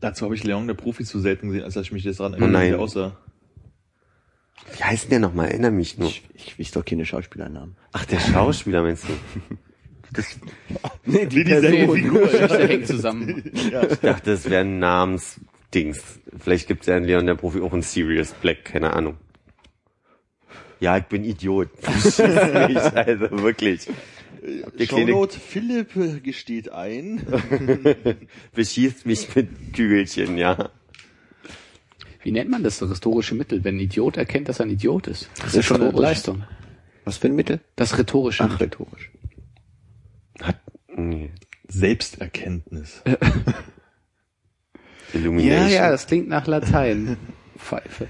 [0.00, 2.34] Dazu habe ich Leon der Profi zu selten gesehen, als dass ich mich jetzt daran
[2.34, 2.66] Oh nein.
[2.66, 3.16] wie der aussah.
[4.76, 5.48] Wie heißt der nochmal?
[5.48, 6.08] Erinnere mich nur.
[6.08, 7.76] Ich, ich weiß doch keine Schauspielernamen.
[7.92, 9.12] Ach, der Schauspieler meinst du?
[10.12, 10.38] Das,
[11.04, 12.22] Nee, Wie dieselbe Die Figur.
[12.28, 13.50] Geschichte hängt zusammen.
[13.52, 16.20] ich dachte, das wäre ein Namensdings.
[16.38, 19.16] Vielleicht gibt's ja in Leon der Profi auch ein Sirius Black, keine Ahnung.
[20.80, 21.68] Ja, ich bin Idiot.
[21.82, 23.88] Mich, also wirklich.
[24.78, 27.26] Der kleine Shownote, Philipp gesteht ein.
[28.54, 30.68] beschießt mich mit Kügelchen, ja.
[32.22, 35.30] Wie nennt man das rhetorische Mittel, wenn ein Idiot erkennt, dass er ein Idiot ist?
[35.40, 35.92] Das ist schon eine.
[35.92, 36.44] Leistung.
[37.04, 37.60] Was für ein Mittel?
[37.76, 39.10] Das rhetorische Ach, rhetorisch.
[40.42, 40.60] Hat,
[40.94, 41.30] nee.
[41.68, 43.02] Selbsterkenntnis.
[45.14, 45.68] Illumination.
[45.68, 47.16] Ja, ja, das klingt nach Latein.
[47.58, 48.08] Pfeife.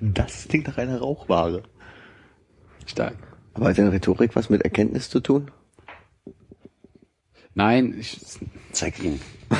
[0.00, 1.62] Das klingt nach einer Rauchware.
[2.86, 3.16] Stark.
[3.54, 5.50] Aber hat denn Rhetorik was mit Erkenntnis zu tun?
[7.54, 8.20] Nein, ich,
[8.72, 9.20] Zeig ihn.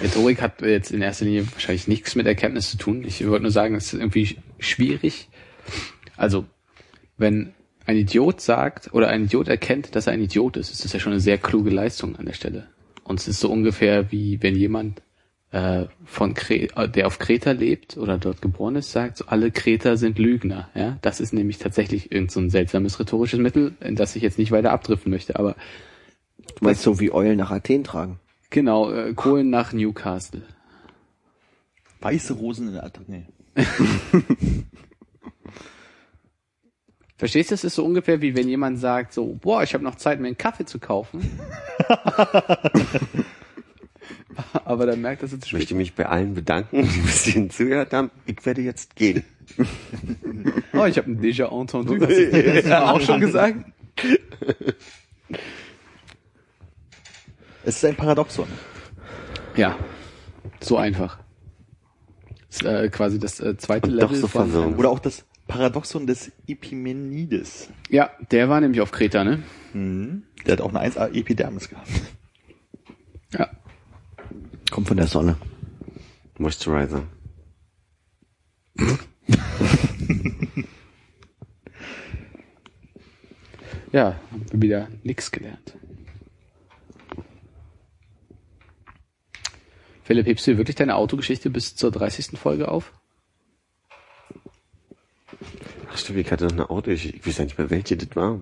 [0.00, 3.04] Rhetorik hat jetzt in erster Linie wahrscheinlich nichts mit Erkenntnis zu tun.
[3.04, 5.28] Ich würde nur sagen, es ist irgendwie sch- schwierig.
[6.16, 6.46] Also,
[7.18, 7.52] wenn
[7.84, 10.98] ein Idiot sagt oder ein Idiot erkennt, dass er ein Idiot ist, ist das ja
[11.00, 12.68] schon eine sehr kluge Leistung an der Stelle.
[13.04, 15.02] Und es ist so ungefähr wie wenn jemand
[15.56, 19.50] äh, von Kre äh, der auf Kreta lebt oder dort geboren ist, sagt, so, alle
[19.50, 20.68] Kreter sind Lügner.
[20.74, 24.38] Ja, das ist nämlich tatsächlich irgend so ein seltsames rhetorisches Mittel, in das ich jetzt
[24.38, 25.38] nicht weiter abdriften möchte.
[25.38, 25.56] Aber
[26.58, 28.20] Du meinst so wie Eulen nach Athen tragen?
[28.50, 30.42] genau, äh, Kohlen nach Newcastle.
[32.00, 33.10] Weiße Rosen in der Attacke.
[33.10, 33.26] Nee.
[37.16, 39.94] Verstehst du, es ist so ungefähr wie wenn jemand sagt so, boah, ich habe noch
[39.94, 41.40] Zeit, mir einen Kaffee zu kaufen.
[44.64, 47.24] Aber dann merkt, dass es zu Ich spät möchte mich bei allen bedanken, die bis
[47.24, 48.10] hierhin zugehört haben.
[48.26, 49.24] Ich werde jetzt gehen.
[50.72, 51.94] Oh, ich habe ein déjà entendu.
[51.98, 52.90] Hast du das ja.
[52.92, 53.56] auch schon gesagt?
[57.64, 58.46] Es ist ein Paradoxon.
[59.56, 59.76] Ja,
[60.60, 61.18] so einfach.
[62.48, 64.08] Das ist, äh, quasi das äh, zweite Und Level.
[64.08, 64.78] doch so von- verwirrend.
[64.78, 67.68] Oder auch das Paradoxon des Epimenides.
[67.88, 69.42] Ja, der war nämlich auf Kreta, ne?
[69.74, 71.88] Der hat auch eine 1A Epidermis gehabt.
[73.32, 73.48] Ja.
[74.76, 75.36] Kommt von der Sonne.
[76.36, 77.02] Moisturizer.
[83.92, 85.78] Ja, haben wir wieder nix gelernt.
[90.02, 92.38] Philipp, hebst du wirklich deine Autogeschichte bis zur 30.
[92.38, 92.92] Folge auf?
[95.90, 96.90] Ach stimmt, ich hatte noch eine Auto.
[96.90, 98.40] Ich, ich weiß ja nicht mehr, welche das war.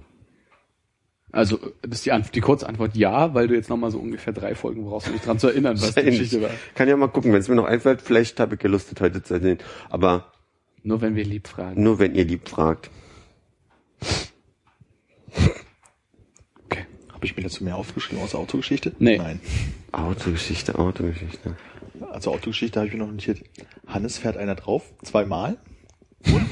[1.35, 4.33] Also, das ist die, Antwort, die kurze Antwort ja, weil du jetzt nochmal so ungefähr
[4.33, 6.51] drei Folgen brauchst, um dich dran zu erinnern, was die Geschichte war.
[6.77, 8.03] Kann ja mal gucken, wenn es mir noch einfällt.
[8.03, 9.59] Vielleicht habe ich das heute zu erzählen.
[9.91, 10.33] Aber
[10.85, 11.83] Nur wenn wir lieb fragen.
[11.83, 12.89] nur, wenn ihr lieb fragt.
[16.67, 16.87] Okay.
[17.13, 18.93] Habe ich mir dazu mehr aufgeschrieben außer Autogeschichte?
[19.01, 19.19] Nee.
[19.19, 19.41] Nein.
[19.91, 21.57] Autogeschichte, Autogeschichte.
[22.11, 23.41] Also Autogeschichte habe ich mir noch notiert.
[23.89, 25.59] Hannes fährt einer drauf, zweimal.
[26.27, 26.47] Und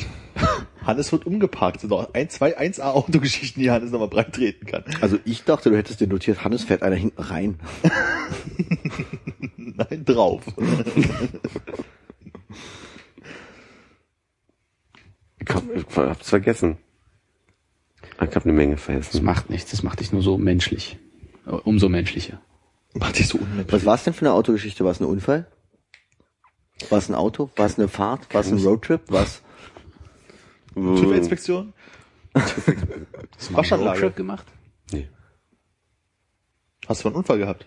[0.86, 1.76] Hannes wird umgeparkt.
[1.76, 4.84] Das sind noch ein, zwei 1A Autogeschichten, die Hannes nochmal breit treten kann.
[5.00, 7.60] Also ich dachte, du hättest dir notiert, Hannes fährt einer hinten rein.
[9.56, 10.42] Nein, drauf.
[15.38, 16.78] Ich, hab, ich hab's vergessen.
[18.16, 19.24] Ich habe eine Menge Das vergessen.
[19.24, 20.98] macht nichts, das macht dich nur so menschlich.
[21.46, 22.40] Umso menschlicher.
[22.94, 23.72] Macht dich so unmenschlich.
[23.72, 24.84] Was war es denn für eine Autogeschichte?
[24.84, 25.50] War es ein Unfall?
[26.90, 27.50] War es ein Auto?
[27.56, 28.32] War es eine Fahrt?
[28.32, 29.00] War es ein Roadtrip?
[29.08, 29.42] Was?
[30.74, 31.72] TÜV-Inspektion?
[32.34, 33.86] Hast du einen.
[33.88, 34.46] Roadtrip gemacht?
[34.92, 35.08] Nee.
[36.88, 37.66] Hast du einen Unfall gehabt?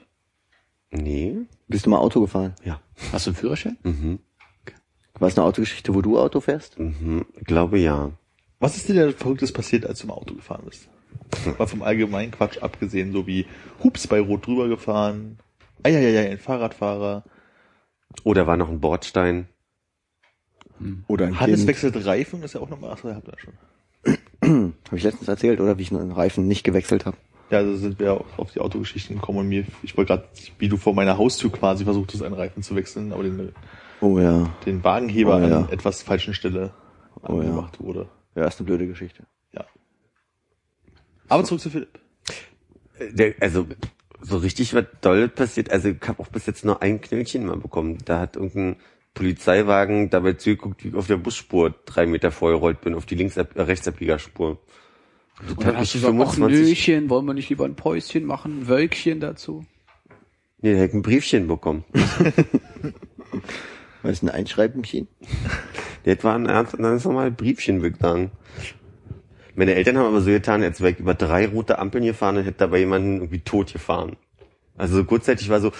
[0.91, 1.37] Nee?
[1.67, 2.55] Bist du mal Auto gefahren?
[2.63, 2.81] Ja.
[3.11, 3.77] Hast du einen Führerschein?
[3.83, 4.19] Mhm.
[5.19, 6.77] War es eine Autogeschichte, wo du Auto fährst?
[6.79, 7.25] Mhm.
[7.43, 8.11] Glaube ja.
[8.59, 10.89] Was ist dir denn Verrücktes passiert, als du im Auto gefahren bist?
[11.57, 13.45] War vom allgemeinen Quatsch abgesehen, so wie
[13.83, 15.37] Hups bei Rot drüber gefahren.
[15.83, 17.23] Eieiei, ein Fahrradfahrer.
[18.23, 19.47] Oh, da war noch ein Bordstein.
[21.07, 21.67] Oder ein Hannes Kind?
[21.69, 23.53] wechselt Reifen, ist ja auch nochmal, achso, ihr habt das schon.
[24.87, 25.77] Habe ich letztens erzählt, oder?
[25.77, 27.17] Wie ich einen Reifen nicht gewechselt habe.
[27.49, 30.27] Ja, also sind wir auch auf die Autogeschichten gekommen und mir, ich wollte gerade,
[30.59, 33.53] wie du vor meiner Haustür quasi versuchtest, einen Reifen zu wechseln, aber den,
[34.01, 34.49] Oh ja.
[34.65, 35.57] den Wagenheber Oh ja.
[35.61, 36.71] an etwas falschen Stelle
[37.21, 37.39] Oh ja.
[37.49, 38.09] angemacht wurde.
[38.35, 39.23] Ja, ist eine blöde Geschichte.
[39.53, 39.63] Ja.
[41.29, 41.99] Aber zurück zu Philipp.
[42.99, 43.65] Äh, Der, also,
[44.21, 45.71] so richtig was Dolles passiert.
[45.71, 47.99] Also, ich habe auch bis jetzt nur ein Knöllchen mal bekommen.
[48.05, 48.75] Da hat irgendein
[49.15, 53.37] Polizeiwagen dabei zugeguckt, wie ich auf der Busspur drei Meter vorgerollt bin, auf die links
[53.37, 54.59] äh, Rechtsabbiegerspur.
[55.39, 58.59] Das Und dann hast du gesagt, ach, Nöchen, wollen wir nicht lieber ein Päuschen machen,
[58.59, 59.65] ein Wölkchen dazu?
[60.61, 61.83] Nee, da hätte ich ein Briefchen bekommen.
[64.03, 65.07] Was ist ein Einschreibmaschine?
[66.03, 68.29] Das war ein ernst, ganz normal Briefchen, würde ich sagen.
[69.55, 72.43] Meine Eltern haben aber so getan, als wäre ich über drei rote Ampeln gefahren und
[72.43, 74.15] hätte dabei jemanden irgendwie tot gefahren.
[74.77, 75.71] Also so kurzzeitig war so,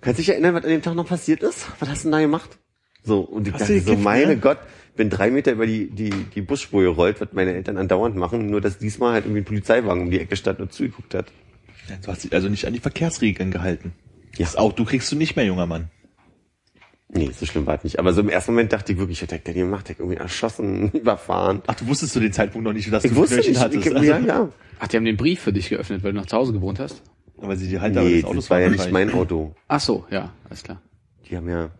[0.00, 1.68] kannst du dich erinnern, was an dem Tag noch passiert ist?
[1.78, 2.58] Was hast du denn da gemacht?
[3.04, 4.36] So, und ich Hast dachte du so, gekifft, meine ne?
[4.36, 4.58] Gott,
[4.96, 8.60] bin drei Meter über die, die, die Busspur gerollt, was meine Eltern andauernd machen, nur
[8.60, 11.26] dass diesmal halt irgendwie ein Polizeiwagen um die Ecke stand und zugeguckt hat.
[12.02, 13.92] Du hast dich also nicht an die Verkehrsregeln gehalten.
[14.36, 14.46] Ja.
[14.46, 15.90] Das Auto kriegst du nicht mehr, junger Mann.
[17.14, 17.98] Nee, so schlimm war es nicht.
[17.98, 20.90] Aber so im ersten Moment dachte ich wirklich, ich hätte der gemacht, der irgendwie erschossen,
[20.92, 21.60] überfahren.
[21.66, 23.86] Ach, du wusstest zu dem Zeitpunkt noch nicht, dass Ich du wusste nicht, hattest.
[23.86, 24.48] ich, ja, ja.
[24.78, 27.02] Ach, die haben den Brief für dich geöffnet, weil du noch zu Hause gewohnt hast?
[27.38, 29.54] Aber sie die Halter Nee, Autos das war ja nicht mein Auto.
[29.68, 30.80] Ach so, ja, alles klar.
[31.28, 31.70] Die haben ja,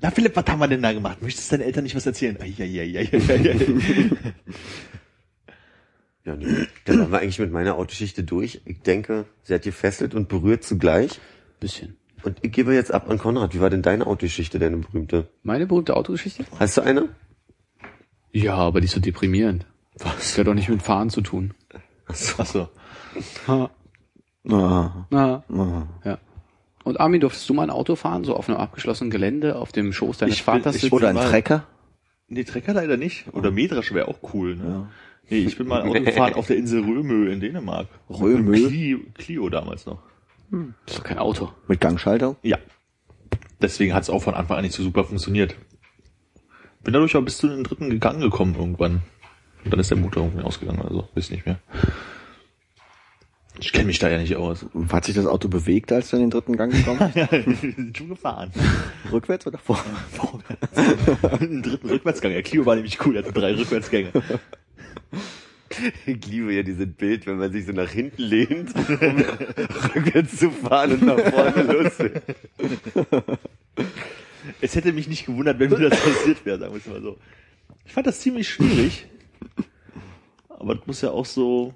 [0.00, 1.20] Na Philipp, was haben wir denn da gemacht?
[1.22, 2.38] Möchtest du deinen Eltern nicht was erzählen?
[2.40, 3.04] Eieieiei.
[6.24, 6.66] ja, nee.
[6.84, 8.62] Dann waren wir eigentlich mit meiner Autogeschichte durch.
[8.64, 11.20] Ich denke, sie hat gefesselt und berührt zugleich.
[11.60, 11.96] Bisschen.
[12.22, 13.54] Und ich gebe jetzt ab an Konrad.
[13.54, 15.28] Wie war denn deine Autogeschichte, deine berühmte?
[15.42, 16.44] Meine berühmte Autogeschichte?
[16.58, 17.10] Hast du eine?
[18.32, 19.66] Ja, aber die ist so deprimierend.
[19.98, 20.16] Was?
[20.16, 21.54] Das hat doch nicht mit Fahren zu tun.
[22.06, 22.68] Ach so.
[23.48, 23.70] Ha.
[24.48, 25.42] Ah, Na.
[25.48, 25.88] ah.
[26.04, 26.18] Ja.
[26.86, 29.92] Und Armin, durftest du mal ein Auto fahren, so auf einem abgeschlossenen Gelände, auf dem
[29.92, 30.94] Schoß deines Ich Vaters ich sitzen?
[30.94, 31.66] Oder ein Trecker?
[32.28, 33.24] Nee, Trecker leider nicht.
[33.32, 34.88] Oder Mähdrescher wäre auch cool, ne?
[35.28, 37.88] Nee, ich bin mal Auto gefahren auf der Insel Römö in Dänemark.
[38.08, 38.68] Römö?
[38.68, 39.98] Clio, Clio damals noch.
[40.52, 41.50] Das ist doch kein Auto.
[41.66, 42.36] Mit Gangschaltung?
[42.42, 42.56] Ja.
[43.60, 45.56] Deswegen hat es auch von Anfang an nicht so super funktioniert.
[46.84, 49.02] Bin dadurch aber bis zu den dritten Gang gekommen irgendwann.
[49.64, 51.58] Und dann ist der Motor irgendwie ausgegangen, also weiß nicht mehr.
[53.58, 54.66] Ich kenne mich da ja nicht aus.
[54.90, 57.16] Hat sich das Auto bewegt, als du in den dritten Gang gekommen bist?
[57.16, 58.50] Ja, wir sind schon gefahren.
[59.12, 59.76] Rückwärts oder vor?
[60.12, 61.40] Vorwärts.
[61.40, 62.32] Einen dritten Rückwärtsgang.
[62.32, 64.10] Der Clio war nämlich cool, der hatte drei Rückwärtsgänge.
[66.06, 69.24] Ich liebe ja dieses Bild, wenn man sich so nach hinten lehnt, um
[69.94, 71.92] rückwärts zu fahren und nach vorne los.
[74.60, 77.18] Es hätte mich nicht gewundert, wenn mir das passiert wäre, sagen wir es mal so.
[77.84, 79.06] Ich fand das ziemlich schwierig.
[80.48, 81.74] Aber das muss ja auch so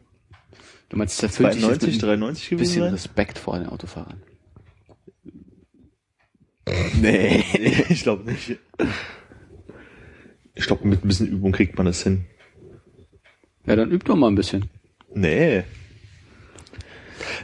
[0.90, 2.92] Du meinst, das erfüllt dich jetzt 92, mit 93 ein gewesen bisschen sein?
[2.92, 4.22] Respekt vor den Autofahrern.
[7.00, 7.42] Nee,
[7.88, 8.58] ich glaube nicht.
[10.54, 12.26] Ich glaube, mit ein bisschen Übung kriegt man das hin.
[13.66, 14.68] Ja, dann üb doch mal ein bisschen.
[15.12, 15.64] Nee.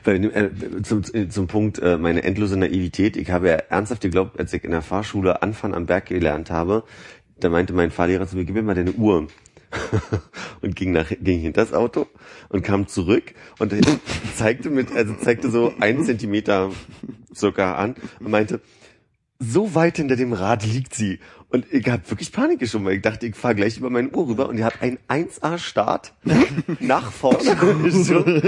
[0.04, 3.16] Weil, äh, zum, zum Punkt äh, meine endlose Naivität.
[3.16, 6.84] Ich habe ja ernsthaft geglaubt, als ich in der Fahrschule Anfahren am Berg gelernt habe,
[7.40, 9.26] da meinte mein Fahrlehrer zu mir, gib mir mal deine Uhr.
[10.62, 12.06] und ging nach ging hinter das Auto
[12.48, 13.74] und kam zurück und
[14.36, 16.70] zeigte mit also zeigte so ein Zentimeter
[17.34, 18.60] circa an und meinte
[19.38, 21.18] so weit hinter dem Rad liegt sie
[21.50, 24.28] und ich habe wirklich Panik geschoben, weil ich dachte, ich fahre gleich über meine Uhr
[24.28, 26.12] rüber und die hat einen 1A Start
[26.80, 28.18] nach vorne so.
[28.18, 28.42] und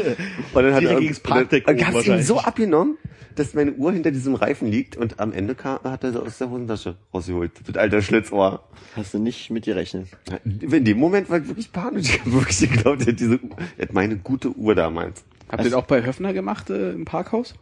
[0.55, 2.99] dann hat er gegens Parkdeck und dann hab's ihm so abgenommen,
[3.37, 6.39] dass meine Uhr hinter diesem Reifen liegt und am Ende kam, hat er sie aus
[6.39, 8.65] der Hosentasche rausgeholt mit alter Schlitzohr.
[8.97, 10.09] Hast du nicht mit gerechnet?
[10.45, 12.09] In dem Moment war ich wirklich panisch.
[12.09, 13.39] Ich habe wirklich geglaubt, er hat diese,
[13.77, 15.25] er hat meine gute Uhr damals.
[15.49, 17.55] Habt ihr das auch bei Höfner gemacht äh, im Parkhaus?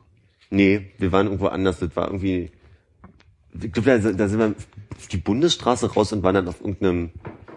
[0.51, 1.80] Nee, wir waren irgendwo anders.
[1.80, 2.51] Das war irgendwie,
[3.62, 4.54] ich glaube, da, da sind wir
[4.96, 7.11] auf die Bundesstraße raus und waren dann auf irgendeinem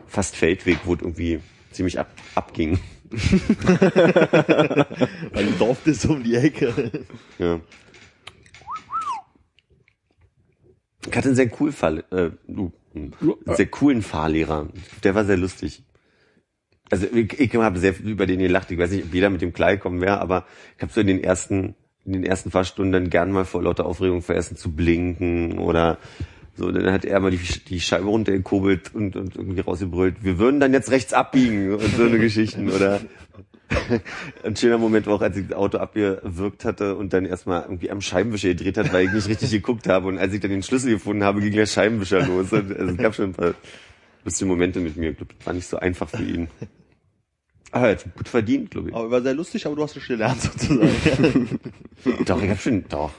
[0.06, 1.39] fast Feldweg, wo es irgendwie
[1.72, 2.80] ziemlich ab, abging.
[3.12, 4.86] Weil
[5.45, 6.91] du Dorf bist um die Ecke.
[7.38, 7.60] Ja.
[11.08, 12.32] Ich hatte einen sehr coolen Fahr äh,
[13.45, 14.68] sehr coolen Fahrlehrer.
[15.04, 15.84] Der war sehr lustig.
[16.91, 18.72] Also ich, ich habe sehr viel über den gelacht.
[18.72, 20.45] Ich weiß nicht, ob jeder mit dem klargekommen wäre, aber
[20.76, 21.76] ich habe so in den ersten
[22.10, 25.97] in den ersten Fahrstunden dann gern mal vor lauter Aufregung vergessen zu blinken oder
[26.55, 26.72] so.
[26.72, 30.24] Dann hat er mal die, die Scheibe runtergekurbelt und, und irgendwie rausgebrüllt.
[30.24, 32.99] Wir würden dann jetzt rechts abbiegen und so eine Geschichten oder
[34.43, 37.91] ein schöner Moment war auch, als ich das Auto abgewürgt hatte und dann erstmal irgendwie
[37.91, 40.07] am Scheibenwischer gedreht hat, weil ich nicht richtig geguckt habe.
[40.07, 42.51] Und als ich dann den Schlüssel gefunden habe, ging der Scheibenwischer los.
[42.51, 43.53] Und, also es gab schon ein paar
[44.24, 45.12] lustige Momente mit mir.
[45.12, 46.47] Ich glaub, das war nicht so einfach für ihn.
[47.72, 48.95] Aber er hat gut verdient, glaube ich.
[48.95, 51.59] Aber war sehr lustig, aber du hast es schon gelernt sozusagen.
[52.26, 53.11] Doch, ich habe schon, doch.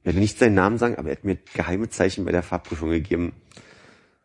[0.00, 2.90] Ich werde nicht seinen Namen sagen, aber er hat mir geheime Zeichen bei der Fahrprüfung
[2.90, 3.32] gegeben.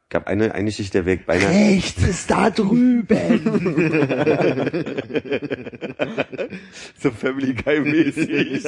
[0.10, 1.50] gab eine, eine Schicht der Weg beinahe.
[1.50, 3.08] Rechts ist da drüben.
[7.00, 8.64] So Family Guy mäßig.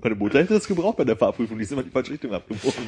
[0.00, 2.32] Meine Mutter hätte das gebraucht bei der Fahrprüfung, die ist immer in die falsche Richtung
[2.32, 2.84] abgebogen.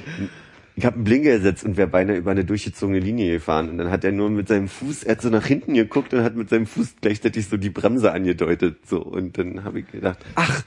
[0.76, 3.68] Ich habe einen Blinker gesetzt und wäre beinahe über eine durchgezogene Linie gefahren.
[3.68, 6.22] Und dann hat er nur mit seinem Fuß, er hat so nach hinten geguckt und
[6.22, 8.86] hat mit seinem Fuß gleichzeitig so die Bremse angedeutet.
[8.86, 10.64] So Und dann habe ich gedacht, ach,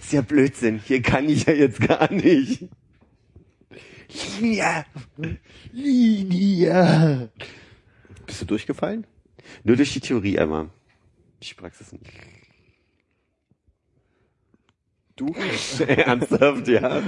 [0.00, 2.68] ist ja Blödsinn, hier kann ich ja jetzt gar nicht.
[4.40, 4.84] Linie!
[5.72, 7.30] Linie!
[8.26, 9.06] Bist du durchgefallen?
[9.64, 10.70] Nur durch die Theorie einmal.
[11.42, 12.04] Die Praxis nicht.
[15.16, 15.34] Du?
[15.86, 17.02] Ernsthaft, ja.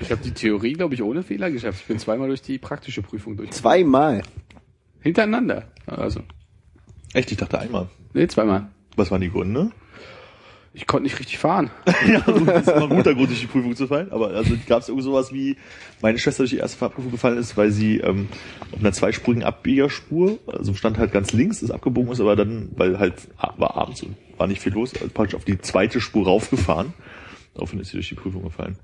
[0.00, 1.80] Ich habe die Theorie, glaube ich, ohne Fehler geschafft.
[1.80, 3.50] Ich bin zweimal durch die praktische Prüfung durch.
[3.50, 4.22] Zweimal.
[5.00, 5.70] Hintereinander.
[5.86, 6.20] Also,
[7.14, 7.88] Echt, ich dachte einmal.
[8.12, 8.68] nee, zweimal.
[8.96, 9.70] Was waren die Gründe?
[10.74, 11.70] Ich konnte nicht richtig fahren.
[12.06, 14.12] ja, das ist immer ein guter Grund, durch die Prüfung zu fallen.
[14.12, 15.56] Aber also gab es irgendwie sowas wie,
[16.02, 18.28] meine Schwester durch die erste Fahrprüfung gefallen ist, weil sie ähm,
[18.72, 22.98] auf einer zweispurigen Abbiegerspur, also stand halt ganz links, ist abgebogen ist, aber dann, weil
[22.98, 23.14] halt
[23.56, 26.92] war abends und war nicht viel los, also praktisch auf die zweite Spur raufgefahren.
[27.56, 28.76] Daraufhin ist sie durch die Prüfung gefallen.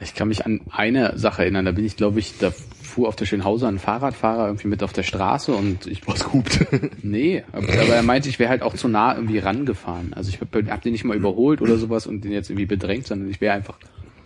[0.00, 1.66] Ich kann mich an eine Sache erinnern.
[1.66, 4.94] Da bin ich, glaube ich, da fuhr auf der Schönhauser ein Fahrradfahrer irgendwie mit auf
[4.94, 6.64] der Straße und ich Was hupt.
[7.02, 10.14] Nee, aber, aber er meinte, ich wäre halt auch zu nah irgendwie rangefahren.
[10.14, 13.06] Also ich habe hab den nicht mal überholt oder sowas und den jetzt irgendwie bedrängt,
[13.06, 13.78] sondern ich wäre einfach,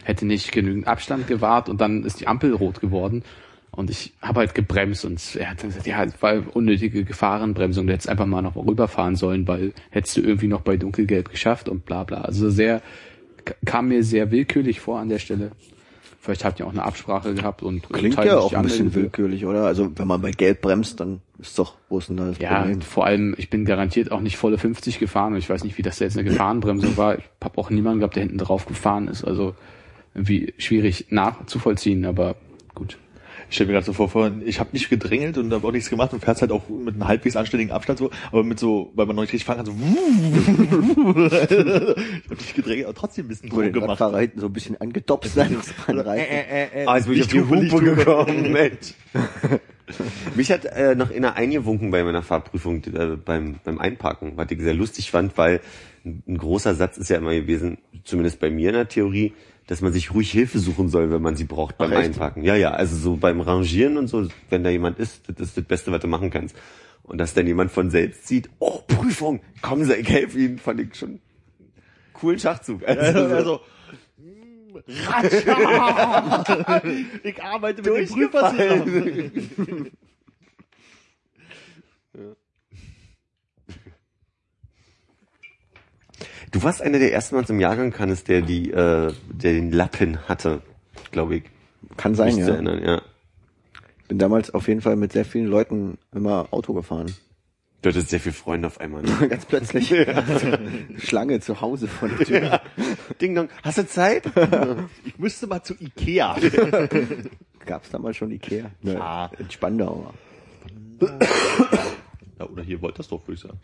[0.05, 3.25] hätte nicht genügend Abstand gewahrt und dann ist die Ampel rot geworden
[3.75, 7.95] und ich habe halt gebremst und er hat dann gesagt, ja, war unnötige Gefahrenbremsung, du
[7.95, 11.87] hättest einfach mal noch rüberfahren sollen, weil hättest du irgendwie noch bei dunkelgelb geschafft und
[11.87, 12.21] bla bla.
[12.21, 12.83] Also sehr,
[13.65, 15.53] kam mir sehr willkürlich vor an der Stelle.
[16.21, 19.65] Vielleicht habt ihr auch eine Absprache gehabt und Klingt ja auch ein bisschen willkürlich, oder?
[19.65, 22.61] Also wenn man bei Gelb bremst, dann ist doch, wo ist denn da das Ja,
[22.61, 22.81] Problem?
[22.81, 25.83] vor allem, ich bin garantiert auch nicht volle 50 gefahren und ich weiß nicht, wie
[25.83, 27.19] das da jetzt eine Gefahrenbremsung war.
[27.19, 29.25] Ich habe auch niemanden gehabt, der hinten drauf gefahren ist.
[29.25, 29.57] Also
[30.15, 32.37] irgendwie schwierig nachzuvollziehen, aber
[32.77, 32.99] gut.
[33.53, 35.91] Ich stelle mir gerade so vor, vor ich habe nicht gedrängelt und habe auch nichts
[35.91, 39.05] gemacht und fährst halt auch mit einem halbwegs anständigen Abstand so, aber mit so, weil
[39.05, 39.73] man noch nicht richtig fahren kann, so
[41.27, 41.95] ich habe
[42.31, 43.91] nicht gedrängelt, aber trotzdem ein bisschen den gemacht.
[43.91, 46.87] Radfahrer hinten so ein bisschen angedopst sein muss beim Reifen.
[46.87, 48.95] Ah, jetzt bin ich auf die Hupe gekommen, Mensch.
[50.35, 54.63] Mich hat äh, noch einer eingewunken bei meiner Fahrprüfung äh, beim, beim Einparken, was ich
[54.63, 55.61] sehr lustig fand, weil
[56.05, 59.35] ein großer Satz ist ja immer gewesen, zumindest bei mir in der Theorie,
[59.67, 62.07] dass man sich ruhig Hilfe suchen soll, wenn man sie braucht beim Ach, echt?
[62.07, 62.43] Einparken.
[62.45, 65.65] Ja, ja, also so beim Rangieren und so, wenn da jemand ist, das ist das
[65.65, 66.57] Beste, was du machen kannst.
[67.05, 70.81] Und dass dann jemand von selbst sieht, oh, Prüfung, kommen Sie, ich helfe Ihnen, fand
[70.81, 71.21] ich schon
[72.13, 72.87] coolen Schachzug.
[72.87, 73.61] Also, so- Also,
[75.07, 76.83] Ratscha!
[77.23, 79.91] ich arbeite mit dem Prüfersystem.
[86.53, 90.29] Du warst einer der ersten Manns im Jahrgang, Hannes, der die, äh, der den Lappen
[90.29, 90.61] hatte,
[91.11, 91.45] glaube ich.
[91.97, 92.49] Kann sein, ja.
[92.49, 93.03] erinnern, ja.
[94.07, 97.15] Bin damals auf jeden Fall mit sehr vielen Leuten immer Auto gefahren.
[97.81, 99.03] Du hattest sehr viele Freunde auf einmal.
[99.03, 99.29] Ne?
[99.29, 99.89] Ganz plötzlich
[100.99, 102.61] Schlange zu Hause vor der Tür.
[103.21, 104.25] Ding dong, hast du Zeit?
[105.05, 106.37] Ich müsste mal zu Ikea.
[107.65, 108.71] Gab's damals schon Ikea?
[108.83, 109.31] Ja.
[109.39, 110.13] In Spandau.
[112.39, 113.59] Ja, oder hier Woltersdorf, würde ich sagen.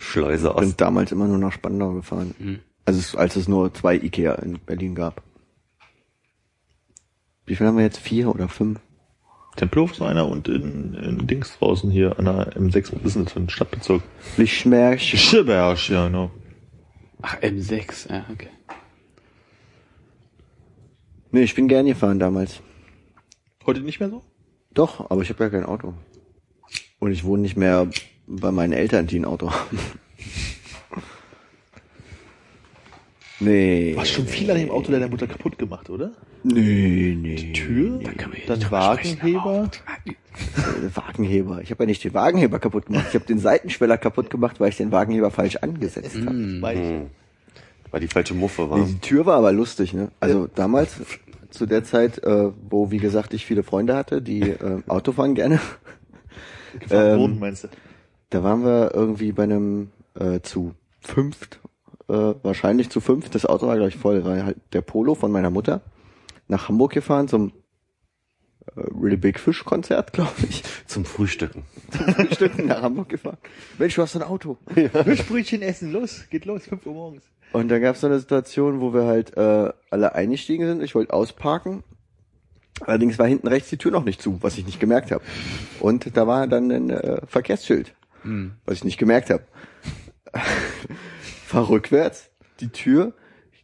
[0.00, 0.60] Schleuse aus.
[0.60, 2.34] Bin damals immer nur nach Spandau gefahren.
[2.84, 5.22] Also es, als es nur zwei Ikea in Berlin gab.
[7.46, 7.98] Wie viel haben wir jetzt?
[7.98, 8.80] Vier oder fünf?
[9.56, 13.24] Tempelhof ist einer und in, in Dings draußen hier an der M6, was ist denn
[13.24, 14.02] das für ein Stadtbezirk?
[14.36, 15.20] Lichtschmerch.
[15.20, 16.30] Schirberg, ja, genau.
[17.20, 18.48] Ach, M6, ja, okay.
[21.32, 22.60] Nee, ich bin gern gefahren damals.
[23.66, 24.22] Heute nicht mehr so?
[24.72, 25.94] Doch, aber ich habe ja kein Auto.
[26.98, 27.88] Und ich wohne nicht mehr
[28.30, 29.78] bei meinen Eltern, die ein Auto haben.
[33.40, 33.94] Nee.
[33.96, 36.12] Warst schon viel an dem Auto deiner Mutter kaputt gemacht, oder?
[36.42, 37.52] Nee, nee.
[37.52, 39.70] Tür, kann man hier dann sprechen, Wagenheber.
[40.06, 41.60] Äh, Wagenheber.
[41.62, 43.06] Ich habe ja nicht den Wagenheber kaputt gemacht.
[43.08, 46.30] Ich habe den Seitenschweller kaputt gemacht, weil ich den Wagenheber falsch angesetzt habe.
[46.30, 46.62] Hm.
[47.90, 48.78] War die falsche Muffe, war.
[48.78, 50.10] Nee, die Tür war aber lustig, ne?
[50.20, 50.96] Also damals,
[51.50, 55.34] zu der Zeit, äh, wo, wie gesagt, ich viele Freunde hatte, die äh, Auto fahren
[55.34, 55.60] gerne,
[56.78, 57.68] Gefahren Ähm, wurden, meinst du?
[58.30, 61.60] Da waren wir irgendwie bei einem äh, zu fünft,
[62.08, 65.50] äh, wahrscheinlich zu fünft, das Auto war gleich voll, war halt der Polo von meiner
[65.50, 65.82] Mutter
[66.48, 67.52] nach Hamburg gefahren zum
[68.76, 70.62] äh, Really Big Fish Konzert, glaube ich.
[70.86, 71.64] Zum Frühstücken.
[72.32, 73.38] Stück nach Hamburg gefahren.
[73.78, 74.58] Mensch, du hast ein Auto.
[74.74, 77.24] Milchbrötchen essen, los, geht los, 5 Uhr morgens.
[77.52, 80.82] Und dann gab es so eine Situation, wo wir halt äh, alle eingestiegen sind.
[80.82, 81.82] Ich wollte ausparken.
[82.80, 85.22] Allerdings war hinten rechts die Tür noch nicht zu, was ich nicht gemerkt habe.
[85.80, 87.94] Und da war dann ein äh, Verkehrsschild,
[88.64, 89.44] was ich nicht gemerkt habe.
[91.44, 93.14] Fahr rückwärts, die Tür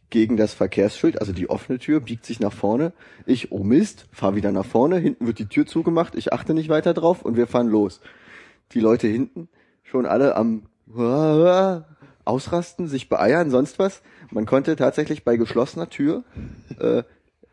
[0.09, 2.93] gegen das Verkehrsschild, also die offene Tür, biegt sich nach vorne.
[3.25, 6.69] Ich, oh Mist, fahr wieder nach vorne, hinten wird die Tür zugemacht, ich achte nicht
[6.69, 7.99] weiter drauf und wir fahren los.
[8.71, 9.49] Die Leute hinten
[9.83, 10.63] schon alle am
[12.23, 14.01] ausrasten, sich beeiern, sonst was.
[14.31, 16.23] Man konnte tatsächlich bei geschlossener Tür
[16.79, 17.03] äh,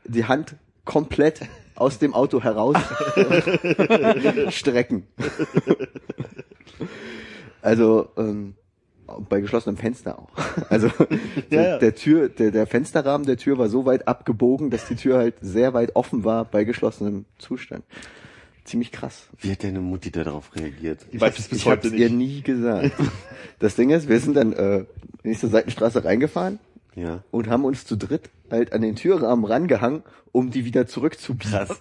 [0.04, 1.40] die Hand komplett
[1.76, 2.76] aus dem Auto heraus
[4.50, 5.06] strecken.
[7.62, 8.54] Also ähm,
[9.28, 10.28] bei geschlossenem Fenster auch.
[10.70, 10.90] Also
[11.50, 15.18] Ja, der, Tür, der, der Fensterrahmen der Tür war so weit abgebogen, dass die Tür
[15.18, 17.84] halt sehr weit offen war bei geschlossenem Zustand.
[18.64, 19.28] Ziemlich krass.
[19.38, 21.04] Wie hat deine Mutti da drauf reagiert?
[21.10, 22.16] Ich weiß es bis Ich hab's heute ihr nicht.
[22.36, 22.92] nie gesagt.
[23.58, 24.84] Das Ding ist, wir sind dann äh,
[25.22, 26.58] nächste Seitenstraße reingefahren,
[26.94, 27.22] Ja.
[27.30, 30.02] und haben uns zu dritt halt an den Türrahmen rangehangen,
[30.32, 31.52] um die wieder zurückzubiegen.
[31.52, 31.80] Krass.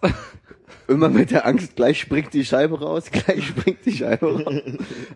[0.87, 4.61] Immer mit der Angst, gleich springt die Scheibe raus, gleich springt die Scheibe raus.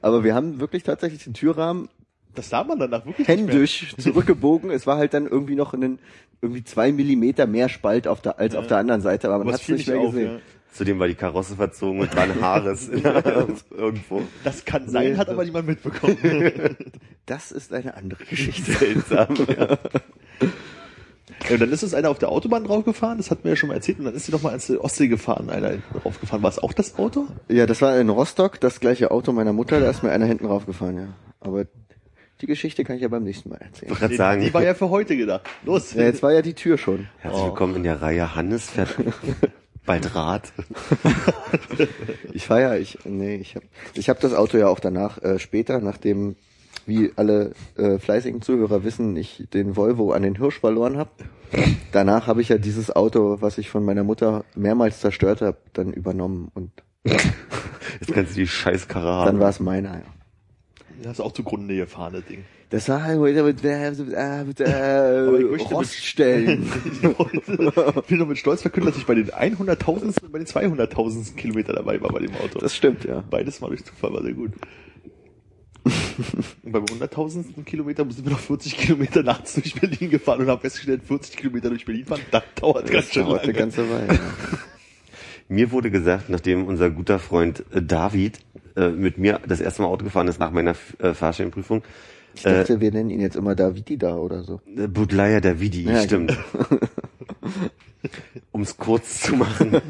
[0.01, 1.89] Aber wir haben wirklich tatsächlich den Türrahmen
[2.35, 4.69] Das sah man danach wirklich nicht händisch zurückgebogen.
[4.71, 5.99] Es war halt dann irgendwie noch einen,
[6.41, 9.61] irgendwie zwei Millimeter mehr Spalt auf der, als auf der anderen Seite, aber man hat
[9.61, 10.31] es nicht mehr gesehen.
[10.35, 10.39] ja.
[10.71, 14.21] Zudem war die Karosse verzogen und war ein Haares irgendwo.
[14.43, 16.17] Das kann sein, hat aber niemand mitbekommen.
[17.25, 18.71] Das ist eine andere Geschichte.
[18.71, 19.35] Seltsam.
[19.49, 19.77] Ja.
[21.45, 23.69] Ja, und dann ist es einer auf der Autobahn draufgefahren, das hat mir ja schon
[23.69, 26.43] mal erzählt, und dann ist sie noch mal ans Ostsee gefahren, einer hinten draufgefahren.
[26.43, 27.27] War es auch das Auto?
[27.47, 30.45] Ja, das war in Rostock, das gleiche Auto meiner Mutter, da ist mir einer hinten
[30.47, 31.07] raufgefahren, ja.
[31.39, 31.65] Aber
[32.41, 33.83] die Geschichte kann ich ja beim nächsten Mal erzählen.
[33.83, 35.41] Ich wollte gerade Die, sagen, die war ja für heute gedacht.
[35.63, 35.93] Los.
[35.93, 37.07] Ja, jetzt war ja die Tür schon.
[37.19, 38.95] herzlich willkommen in der Reihe Hannes fährt
[39.85, 40.51] bald Rad.
[42.33, 43.63] Ich fahr ja, ich, nee, ich hab,
[43.93, 46.35] ich hab das Auto ja auch danach, äh, später, nachdem,
[46.85, 51.09] wie alle äh, fleißigen Zuhörer wissen, ich den Volvo an den Hirsch verloren habe.
[51.91, 55.93] Danach habe ich ja dieses Auto, was ich von meiner Mutter mehrmals zerstört habe, dann
[55.93, 56.71] übernommen und
[57.05, 59.39] Jetzt kannst du die scheiß Karre dann haben.
[59.39, 59.93] war es meiner.
[59.95, 60.01] Ja.
[61.03, 62.43] Das ist auch zugrunde gefahren, das Ding.
[62.69, 66.69] Das war halt mit, mit, äh, äh, mit- Roststellen.
[67.01, 70.21] Ich will noch mit Stolz verkünden, dass ich bei den 100.000.
[70.23, 71.35] und bei den 200.000.
[71.35, 72.59] Kilometer dabei war bei dem Auto.
[72.59, 73.23] Das stimmt, ja.
[73.29, 74.51] Beides mal durch Zufall, war sehr gut.
[76.63, 77.63] Und beim 100.000.
[77.63, 81.69] Kilometer sind wir noch 40 Kilometer nachts durch Berlin gefahren und haben festgestellt, 40 Kilometer
[81.69, 83.59] durch Berlin fahren, das dauert ganz Das schön dauert eine lange.
[83.59, 84.13] ganze Weile.
[84.13, 84.19] Ja.
[85.49, 88.39] Mir wurde gesagt, nachdem unser guter Freund äh, David
[88.75, 91.83] äh, mit mir das erste Mal Auto gefahren ist nach meiner äh, Fahrstellenprüfung,
[92.35, 94.59] Ich dachte, wir nennen ihn jetzt immer Davidi da oder so.
[94.75, 96.37] äh, Budlaya Davidi, Ja, stimmt.
[98.51, 99.81] um es kurz zu machen.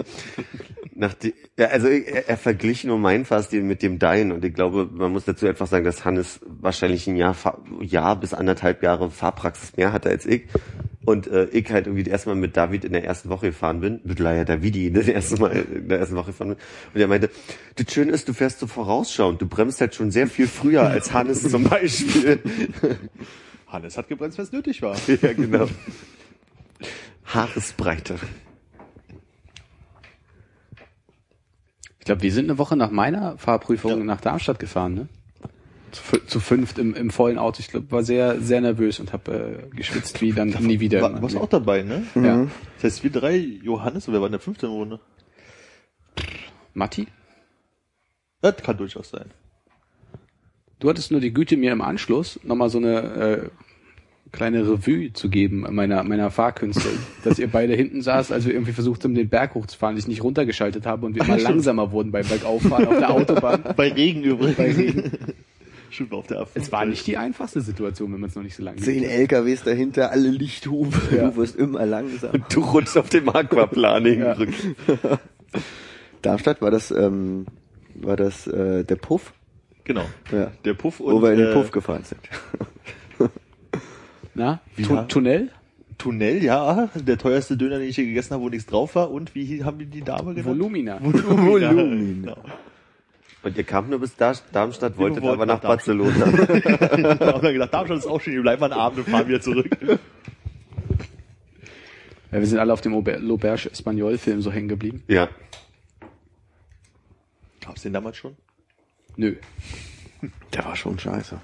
[0.96, 4.54] Nach die, ja, also er, er verglich nur meinen Fahrstil mit dem Dein und ich
[4.54, 7.36] glaube, man muss dazu einfach sagen, dass Hannes wahrscheinlich ein Jahr,
[7.82, 10.46] Jahr bis anderthalb Jahre Fahrpraxis mehr hatte als ich
[11.06, 13.80] und äh, ich halt irgendwie das erste Mal mit David in der ersten Woche gefahren
[13.80, 16.58] bin, mit Laia Davidi das erste Mal in der ersten Woche gefahren bin
[16.94, 17.30] und er meinte,
[17.76, 21.14] das Schöne ist, du fährst so vorausschauend, du bremst halt schon sehr viel früher als
[21.14, 22.40] Hannes zum Beispiel.
[23.68, 24.96] Hannes hat gebremst, wenn es nötig war.
[25.22, 25.68] ja, genau.
[27.28, 28.16] Haaresbreite.
[32.00, 35.08] Ich glaube, wir sind eine Woche nach meiner Fahrprüfung nach Darmstadt gefahren, ne?
[35.92, 37.60] Zu, zu fünft im, im vollen Auto.
[37.60, 41.02] Ich glaube, war sehr, sehr nervös und habe äh, geschwitzt wie dann nie wieder.
[41.02, 42.06] War, warst du auch dabei, ne?
[42.16, 42.48] Ja.
[42.76, 45.00] Das heißt, wir drei, Johannes, und wer war in der fünften Runde?
[46.74, 47.08] Matti,
[48.42, 49.32] Das kann durchaus sein.
[50.80, 53.50] du hattest nur die Güte, mir im Anschluss nochmal so eine äh,
[54.32, 56.88] kleine Revue zu geben meiner, meiner Fahrkünste,
[57.24, 60.24] dass ihr beide hinten saßt, als wir irgendwie versucht haben, den Berg hochzufahren, ich nicht
[60.24, 63.64] runtergeschaltet habe und wir immer langsamer wurden beim Bergauffahren auf der Autobahn.
[63.76, 64.58] Bei Regen übrigens.
[64.58, 65.12] Bei Regen.
[65.90, 66.48] Stimmt, auf der A5.
[66.56, 69.04] Es war nicht die einfachste Situation, wenn man es noch nicht so lange Zehn.
[69.04, 71.16] LKWs dahinter, alle Lichthupe.
[71.16, 71.30] Ja.
[71.30, 72.44] Du wirst immer langsam.
[72.50, 74.54] Du rutschst auf dem Aquaplan hingerückt.
[76.22, 77.46] Darmstadt war das, ähm,
[77.96, 79.34] war das äh, der Puff,
[79.88, 80.04] Genau.
[80.34, 80.52] Ja.
[80.66, 82.20] Der Puff und wo wir in den äh, Puff gefahren sind.
[84.38, 84.60] Na?
[84.78, 85.50] Tu war- Tunnel?
[85.98, 89.10] Tunnel, ja, der teuerste Döner, den ich hier gegessen habe, wo nichts drauf war.
[89.10, 90.46] Und wie haben die die Dame genannt?
[90.60, 91.00] Volumina.
[91.02, 91.72] Volumina.
[91.76, 92.34] Volumina.
[92.36, 92.38] Genau.
[93.44, 95.70] Und ihr kamt nur bis Dar Darmstadt, Wir wolltet aber nach nach.
[95.70, 96.14] Barcelona.
[96.34, 99.42] Wir haben dann gedacht, Darmstadt ist auch schön, wir bleiben einen Abend und fahren wieder
[99.42, 99.70] zurück.
[102.32, 105.04] Ja, wir sind alle auf dem Auber- L'Auberge Espagnol Film so hängen geblieben.
[105.08, 105.30] ja.
[107.62, 108.36] Gab's den damals schon?
[109.18, 109.36] Nö.
[110.54, 111.38] Der war schon scheiße.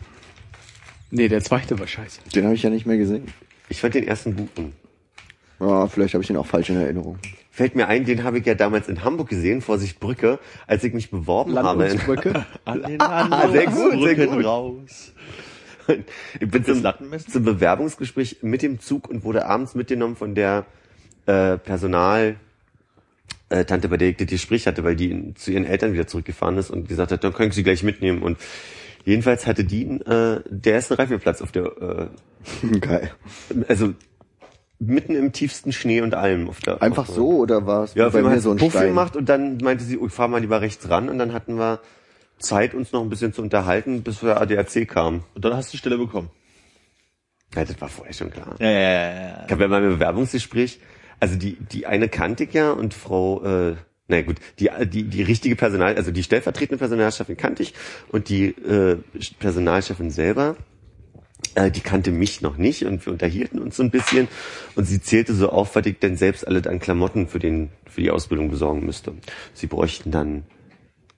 [1.15, 2.21] Nee, der zweite war scheiße.
[2.33, 3.25] Den habe ich ja nicht mehr gesehen.
[3.69, 4.73] Ich fand den ersten guten.
[5.59, 7.19] Ja, vielleicht habe ich den auch falsch in Erinnerung.
[7.51, 10.91] Fällt mir ein, den habe ich ja damals in Hamburg gesehen, Vorsicht Brücke, als ich
[10.93, 11.83] mich beworben habe.
[11.83, 12.45] in- Landungsbrücke.
[12.65, 14.43] An den Ah, sehr gut, sehr gut.
[14.43, 15.13] raus.
[16.39, 16.83] Ich bin zum,
[17.29, 20.65] zum Bewerbungsgespräch mit dem Zug und wurde abends mitgenommen von der
[21.27, 22.37] äh, Personal
[23.49, 26.57] äh, Tante, bei der ich das Gespräch hatte, weil die zu ihren Eltern wieder zurückgefahren
[26.57, 28.23] ist und gesagt hat, dann können Sie gleich mitnehmen.
[28.23, 28.37] Und
[29.03, 31.63] jedenfalls hatte die äh, der erste Reifenplatz auf der,
[32.81, 33.11] Geil.
[33.49, 33.93] äh, also
[34.79, 36.81] mitten im tiefsten Schnee und allem auf der.
[36.81, 38.87] Einfach auf, so oder war es Ja, bei mir hat so ein Puff Stein?
[38.87, 41.55] gemacht und dann meinte sie, oh, ich fahr mal lieber rechts ran und dann hatten
[41.57, 41.79] wir
[42.39, 45.23] Zeit, uns noch ein bisschen zu unterhalten, bis wir ADAC kamen.
[45.35, 46.29] Und dann hast du die Stelle bekommen.
[47.55, 48.55] Ja, das war vorher schon klar.
[48.59, 49.43] Ja, ja, ja, ja.
[49.45, 50.79] Ich habe ja mal im Bewerbungsgespräch,
[51.19, 53.75] also die, die eine kannte ich ja und Frau, äh,
[54.07, 57.73] na gut, die, die, die richtige Personal, also die stellvertretende Personalchefin kannte ich
[58.09, 58.97] und die äh,
[59.39, 60.57] Personalchefin selber,
[61.55, 64.27] äh, die kannte mich noch nicht und wir unterhielten uns so ein bisschen
[64.75, 68.01] und sie zählte so auf, was ich denn selbst alle an Klamotten für, den, für
[68.01, 69.13] die Ausbildung besorgen müsste.
[69.53, 70.43] Sie bräuchten dann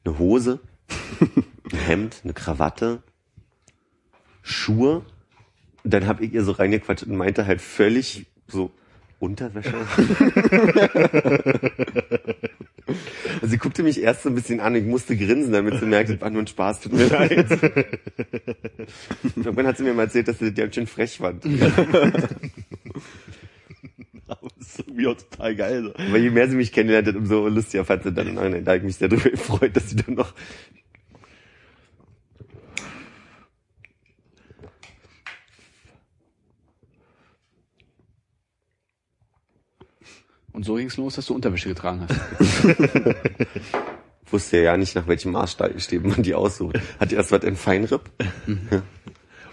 [0.03, 0.59] eine Hose,
[1.71, 3.01] ein Hemd, eine Krawatte,
[4.43, 5.03] Schuhe,
[5.83, 8.71] dann habe ich ihr so reingequatscht und meinte halt völlig so,
[9.19, 9.73] Unterwäsche?
[13.41, 16.09] also sie guckte mich erst so ein bisschen an, ich musste grinsen, damit sie merkt,
[16.09, 17.47] es war nur ein Spaß, tut mir leid.
[19.35, 21.45] Irgendwann hat sie mir mal erzählt, dass sie das ganz schön frech fand.
[24.27, 25.83] Aber das ist irgendwie auch total geil.
[25.83, 25.95] So.
[25.95, 28.33] Aber je mehr sie mich kennengelernt hat, umso lustiger fand sie dann.
[28.33, 30.33] Nein, da habe ich mich sehr darüber gefreut, dass sie dann noch
[40.55, 42.65] Und so ging's los, dass du Unterwäsche getragen hast.
[44.31, 46.79] wusste ja nicht, nach welchem Maßstab man die aussucht.
[46.97, 48.09] Hat die erst was in Feinripp?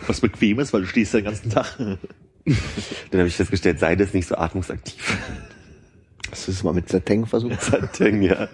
[0.07, 1.77] Was bequem ist, weil du stehst den ganzen Tag.
[1.77, 1.99] Dann
[3.13, 5.17] habe ich festgestellt, Seide ist nicht so atmungsaktiv.
[6.31, 7.61] Hast du das mal mit Sateng versucht?
[7.63, 8.49] Sateng, ja.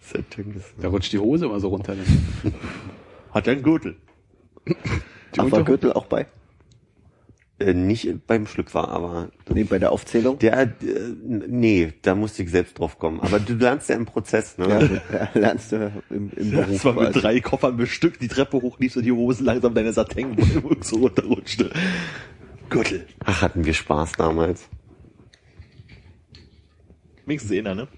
[0.00, 1.94] Sateng ist Da rutscht die Hose immer so runter.
[1.94, 2.04] ne?
[3.32, 3.96] Hat ja einen Gürtel.
[5.36, 6.26] Ach, war Gürtel auch bei?
[7.58, 10.38] Äh, nicht beim Schluck war, aber Nee, bei der Aufzählung?
[10.38, 10.68] der, äh,
[11.26, 13.20] nee, da musste ich selbst drauf kommen.
[13.20, 15.00] Aber du lernst ja im Prozess, ne?
[15.12, 16.84] Ja, lernst du im, im Das Beruf.
[16.84, 17.20] war mit quasi.
[17.20, 20.36] drei Koffern bestückt, die Treppe hochliefst und die Hose langsam deine Sateng
[20.82, 21.70] so runterrutschte.
[22.68, 23.06] Gürtel.
[23.24, 24.68] Ach, hatten wir Spaß damals.
[27.24, 27.88] Wenigstens einer, ne?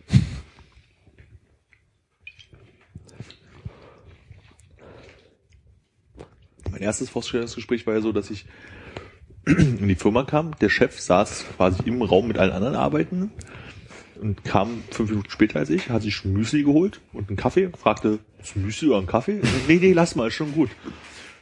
[6.71, 8.45] Mein erstes Vorstellungsgespräch war ja so, dass ich
[9.49, 10.53] in die Firma kam.
[10.61, 13.31] Der Chef saß quasi im Raum mit allen anderen Arbeitenden
[14.21, 18.19] und kam fünf Minuten später als ich, hat sich Müsli geholt und einen Kaffee, fragte,
[18.43, 19.41] ist Müsli oder ein Kaffee?
[19.69, 20.71] nee, nee, lass mal, ist schon gut.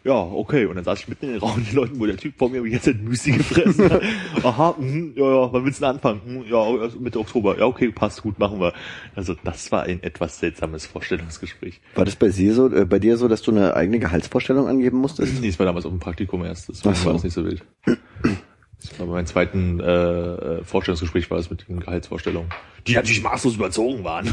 [0.06, 0.66] Ja, okay.
[0.66, 2.48] Und dann saß ich mitten in den Raum mit den Leuten, wo der Typ vor
[2.48, 4.00] mir die ganze Zeit Müsli gefressen hat.
[4.44, 6.20] Aha, mh, ja, ja, wann willst du denn anfangen?
[6.24, 7.58] Hm, ja, Mitte Oktober.
[7.58, 8.72] Ja, okay, passt gut, machen wir.
[9.16, 11.80] Also das war ein etwas seltsames Vorstellungsgespräch.
[11.96, 14.98] War das bei dir so, äh, bei dir so, dass du eine eigene Gehaltsvorstellung angeben
[14.98, 15.40] musstest?
[15.40, 16.84] Nee, es war damals auf dem Praktikum erst, so.
[16.84, 17.64] war das nicht so wild.
[17.82, 22.50] Das war bei meinem zweiten äh, Vorstellungsgespräch war das mit den Gehaltsvorstellungen.
[22.86, 24.32] Die natürlich maßlos überzogen waren.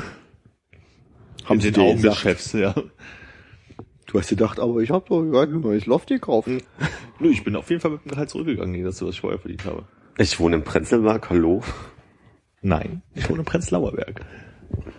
[1.45, 2.15] Haben in sie den Augen des?
[2.15, 2.76] Chefs, ja.
[4.14, 6.47] Du hast gedacht, aber ich habe doch ein neues Loft gekauft.
[7.20, 9.39] Nö, ich bin auf jeden Fall mit dem Gehalt zurückgegangen, nee, das, was ich vorher
[9.39, 9.86] verdient habe.
[10.20, 11.64] Ich wohne im Prenzlberg, hallo.
[12.61, 14.22] Nein, ich wohne im Prenzlauer Berg.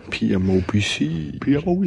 [0.09, 1.39] PMOBC.
[1.39, 1.85] PROC.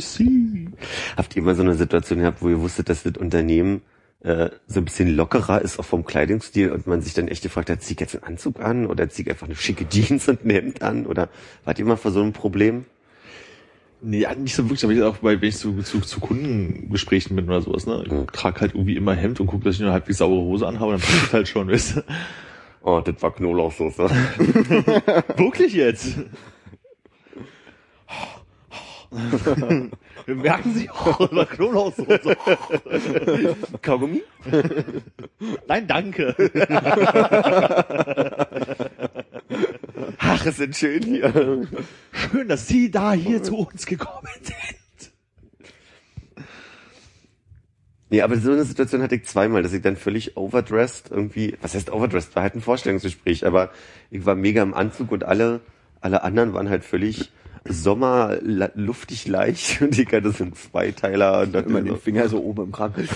[1.18, 3.83] Habt ihr mal so eine Situation gehabt, wo ihr wusstet, dass das Unternehmen
[4.20, 7.68] äh, so ein bisschen lockerer ist, auch vom Kleidungsstil und man sich dann echt gefragt
[7.68, 10.47] hat, zieh ich jetzt einen Anzug an oder zieh ich einfach eine schicke Jeans und
[10.47, 11.29] ein Hemd an oder
[11.64, 12.87] wart ihr mal vor so einem Problem?
[14.01, 17.34] Nee, ja, nicht so wirklich, aber ich auch bei, wenn ich zu, zu, zu Kundengesprächen
[17.34, 18.03] bin oder sowas, ne?
[18.07, 18.26] Ich Mhm.
[18.28, 21.01] trage halt irgendwie immer Hemd und gucke, dass ich eine halbwegs saubere Hose anhabe, dann
[21.01, 22.05] passt das halt schon, weißt du?
[22.82, 24.05] Oh, das war Knoblauchsoße.
[25.36, 26.16] Wirklich jetzt?
[30.26, 32.36] Wir merken Sie auch, oder Knoblauchsoße.
[33.82, 34.22] Kaugummi?
[35.66, 36.34] Nein, danke.
[40.19, 41.66] Ach, es sind schön hier.
[42.12, 44.79] Schön, dass Sie da hier zu uns gekommen sind.
[48.11, 51.75] Nee, aber so eine Situation hatte ich zweimal, dass ich dann völlig overdressed irgendwie, was
[51.75, 53.71] heißt overdressed, war halt ein Vorstellungsgespräch, aber
[54.11, 55.61] ich war mega im Anzug und alle,
[56.01, 57.31] alle anderen waren halt völlig
[57.64, 62.29] Sommer, luftig leicht und ich hatte so einen Zweiteiler und dachte Immer den so, Finger
[62.31, 63.07] so oben im Kragen.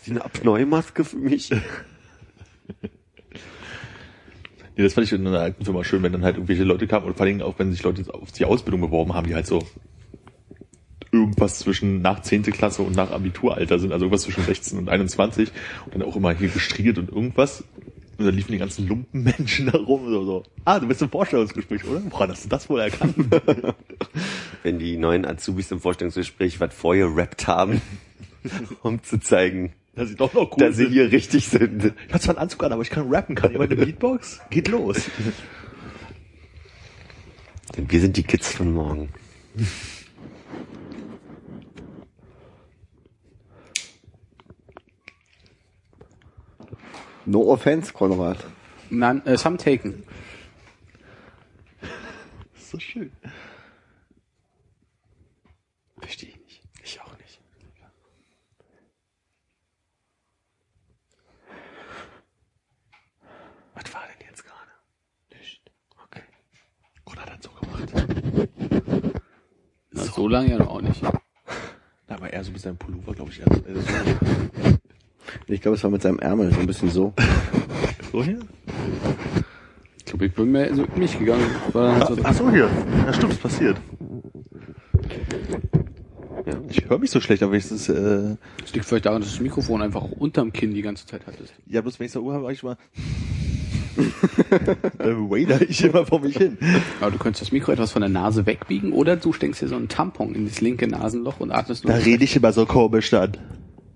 [0.00, 1.50] sie eine Apnoe-Maske für mich.
[4.76, 7.06] Nee, das fand ich in einer alten Firma schön, wenn dann halt irgendwelche Leute kamen
[7.06, 9.62] und vor allem auch, wenn sich Leute auf die Ausbildung beworben haben, die halt so
[11.12, 12.42] irgendwas zwischen nach 10.
[12.42, 15.50] Klasse und nach Abituralter sind, also irgendwas zwischen 16 und 21
[15.86, 17.64] und dann auch immer hier gestriegelt und irgendwas.
[18.18, 20.42] Und dann liefen die ganzen Lumpenmenschen da rum, so, so.
[20.64, 22.02] Ah, du bist im Vorstellungsgespräch, oder?
[22.10, 23.14] Woran hast du das wohl erkannt?
[24.62, 27.80] Wenn die neuen Azubis im Vorstellungsgespräch was vorher rappt haben,
[28.82, 30.92] um zu zeigen, Dass sie doch noch cool dass sie sind.
[30.92, 31.94] hier richtig sind.
[32.06, 33.34] Ich hab zwar einen Anzug an, aber ich kann rappen.
[33.34, 34.40] Kann jemand eine Beatbox?
[34.50, 35.10] Geht los.
[37.76, 39.08] Denn wir sind die Kids von morgen.
[47.24, 48.38] No offense, Konrad.
[48.90, 50.04] None, äh, some taken.
[51.80, 53.10] Das ist so schön.
[55.98, 56.62] Verstehe ich nicht.
[56.84, 57.40] Ich auch nicht.
[63.74, 64.70] Was war denn jetzt gerade?
[65.36, 65.62] Nicht.
[66.04, 66.22] Okay.
[67.06, 67.92] Oder hat er so gemacht?
[69.90, 71.02] Na, so lange ja noch auch nicht.
[72.08, 73.40] Aber eher so mit seinem Pullover, glaube ich.
[73.40, 73.82] Eher so,
[75.46, 77.12] Ich glaube, es war mit seinem Ärmel so ein bisschen so.
[78.12, 78.38] so hier?
[79.98, 81.44] Ich glaube, ich bin mehr so in mich gegangen.
[81.72, 82.70] War dann so, Ach so, hier.
[83.06, 83.76] Ja, stimmt, ist passiert.
[86.46, 89.30] Ja, Ich höre mich so schlecht, aber ich das, äh, Das liegt vielleicht daran, dass
[89.30, 91.52] du das Mikrofon einfach auch unterm Kinn die ganze Zeit hattest.
[91.66, 92.76] ja, bloß wenn ich so Uhr habe, ich mal.
[94.98, 96.58] Dann wader ich immer vor mich hin.
[97.00, 99.76] Aber du könntest das Mikro etwas von der Nase wegbiegen oder du steckst dir so
[99.76, 101.92] einen Tampon in das linke Nasenloch und atmest nur.
[101.92, 103.36] Da rede ich immer so komisch dann.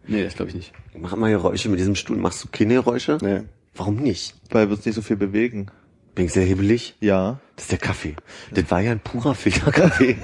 [0.06, 0.72] Nee, das glaube ich nicht.
[0.98, 2.16] Mach mal Geräusche mit diesem Stuhl.
[2.16, 3.18] Machst du keine Geräusche?
[3.22, 3.42] Nee.
[3.74, 4.34] Warum nicht?
[4.50, 5.66] Weil wir uns nicht so viel bewegen.
[6.14, 6.96] Bin ich sehr hebelig?
[7.00, 7.38] Ja.
[7.54, 8.16] Das ist der Kaffee.
[8.52, 10.16] Das war ja ein purer Filterkaffee.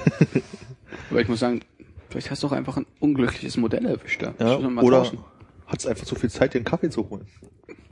[1.09, 1.61] Aber ich muss sagen,
[2.09, 4.33] vielleicht hast du auch einfach ein unglückliches Modell erwischt da.
[4.39, 4.57] ja.
[4.57, 5.19] Oder tauschen.
[5.67, 7.25] hat es einfach zu viel Zeit, den Kaffee zu holen.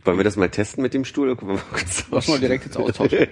[0.06, 1.36] Wollen wir das mal testen mit dem Stuhl?
[2.12, 3.28] Lass mal direkt jetzt austauschen.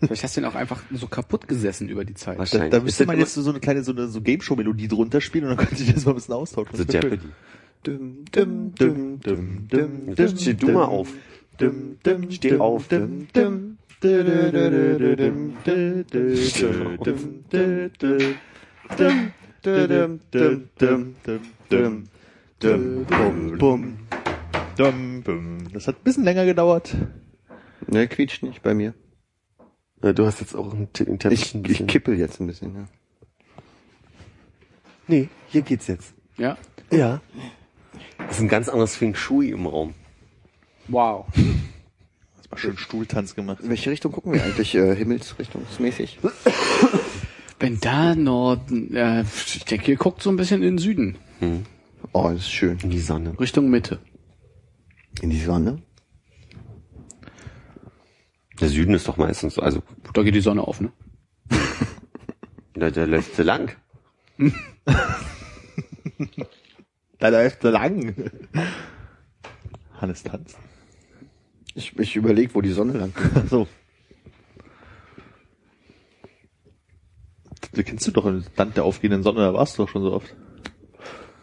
[0.00, 2.38] Vielleicht hast du ihn auch einfach so kaputt gesessen über die Zeit.
[2.38, 2.70] Wahrscheinlich.
[2.70, 5.20] Da, da müsste man jetzt so eine kleine so eine so Game Show Melodie drunter
[5.20, 6.76] spielen und dann könnte ich das mal ein bisschen austauschen.
[6.76, 7.20] So Jeopardy.
[7.84, 11.08] Dum, dum, dum, dum, dum, dum, Steh du mal auf.
[11.58, 12.88] Dum, dum, Steh auf.
[12.88, 13.78] Dum, dum.
[14.00, 15.64] Dum, dum, dum, dum,
[22.60, 23.06] dum,
[23.58, 23.98] dum,
[24.78, 25.58] dum, bum.
[25.72, 26.94] Das hat ein bisschen länger gedauert.
[27.86, 28.94] Ne, quietscht nicht bei mir.
[30.02, 32.74] Ja, Du hast jetzt auch einen T- einen Ich, ein ich kippel jetzt ein bisschen,
[32.74, 32.84] ja.
[35.06, 36.12] Nee, hier geht's jetzt.
[36.36, 36.56] Ja?
[36.90, 37.20] Ja.
[38.18, 39.94] Das ist ein ganz anderes Feng Shui im Raum.
[40.88, 41.26] Wow.
[42.36, 43.60] Hast mal schön Stuhltanz gemacht.
[43.62, 46.18] In welche Richtung gucken wir eigentlich, äh, himmelsrichtungsmäßig?
[47.58, 51.16] Wenn da Norden, äh, ich denke, ihr guckt so ein bisschen in den Süden.
[52.12, 52.78] Oh, das ist schön.
[52.82, 53.38] In die Sonne.
[53.40, 53.98] Richtung Mitte.
[55.20, 55.82] In die Sonne?
[58.60, 59.62] Der Süden ist doch meistens so.
[59.62, 59.82] Also,
[60.14, 60.92] Da geht die Sonne auf, ne?
[62.74, 63.76] da, der läuft so lang.
[67.18, 68.14] Da läuft so lang.
[70.00, 70.56] Hannes tanzt.
[71.74, 73.48] Ich, ich überlege, wo die Sonne lang geht.
[73.48, 73.68] So.
[77.72, 80.12] Du kennst du doch im Land der aufgehenden Sonne, da warst du doch schon so
[80.12, 80.34] oft.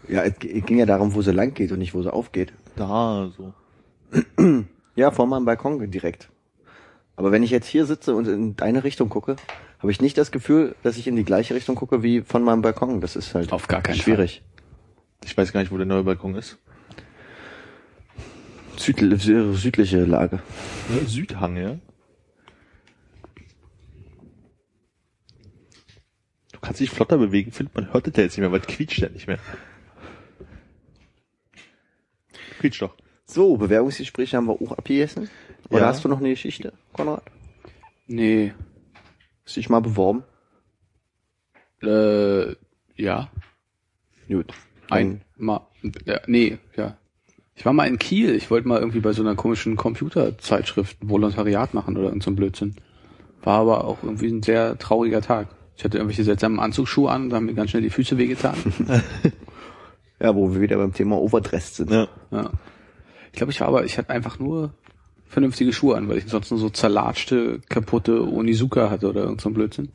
[0.07, 2.53] Ja, es ging ja darum, wo sie lang geht und nicht, wo sie aufgeht.
[2.76, 3.54] Da, so.
[4.98, 6.30] Ja, vor meinem Balkon direkt.
[7.18, 9.36] Aber wenn ich jetzt hier sitze und in deine Richtung gucke,
[9.80, 12.62] habe ich nicht das Gefühl, dass ich in die gleiche Richtung gucke wie von meinem
[12.62, 13.02] Balkon.
[13.02, 14.42] Das ist halt Auf gar keinen schwierig.
[15.26, 16.58] Ich weiß gar nicht, wo der neue Balkon ist.
[18.78, 20.40] Südl sü- südliche Lage.
[21.08, 21.76] Südhang, ja?
[26.54, 28.68] Du kannst dich flotter bewegen, Philipp, man hört das ja jetzt nicht mehr, weil es
[28.68, 29.40] quietscht ja nicht mehr.
[32.66, 32.95] Quietscht doch.
[33.26, 35.30] So, Bewerbungsgespräche haben wir auch abgegessen.
[35.70, 35.88] Oder Ja.
[35.88, 37.24] hast du noch eine Geschichte, Konrad?
[38.07, 38.53] Nee.
[39.43, 40.24] Hast du dich mal beworben?
[41.84, 42.55] Äh,
[42.95, 43.30] ja.
[44.28, 44.53] Gut.
[44.89, 45.61] Ein, mal,
[46.05, 46.97] ja, nee, ja.
[47.55, 48.36] Ich war mal in Kiel.
[48.36, 52.32] Ich wollte mal irgendwie bei so einer komischen Computerzeitschrift ein Volontariat machen oder irgend so
[52.32, 52.76] ein Blödsinn.
[53.43, 55.47] War aber auch irgendwie ein sehr trauriger Tag.
[55.78, 58.55] Ich hatte irgendwelche seltsamen Anzugsschuhe an, da haben mir ganz schnell die Füße wehgetan.
[60.20, 61.91] Ja, wo wir wieder beim Thema Overdressed sind.
[61.91, 62.07] Ja.
[62.32, 62.51] ja.
[63.32, 64.74] Ich glaube, ich war aber, ich hatte einfach nur
[65.28, 69.49] vernünftige Schuhe an, weil ich sonst nur so zerlatschte, kaputte Onizuka hatte oder irgend so
[69.49, 69.89] ein Blödsinn.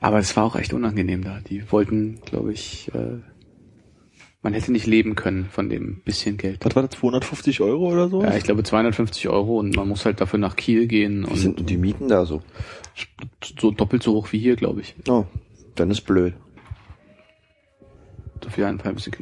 [0.00, 1.40] Aber es war auch echt unangenehm da.
[1.40, 3.18] Die wollten, glaube ich, äh,
[4.42, 6.64] man hätte nicht leben können von dem bisschen Geld.
[6.64, 8.22] Was war das, 250 Euro oder so?
[8.22, 11.56] Ja, ich glaube 250 Euro und man muss halt dafür nach Kiel gehen Wie sind
[11.56, 12.42] denn und die Mieten da so?
[13.58, 14.94] so doppelt so hoch wie hier, glaube ich.
[15.08, 15.24] Oh,
[15.74, 16.34] dann ist blöd.
[18.40, 19.14] Dafür ein paar bisschen.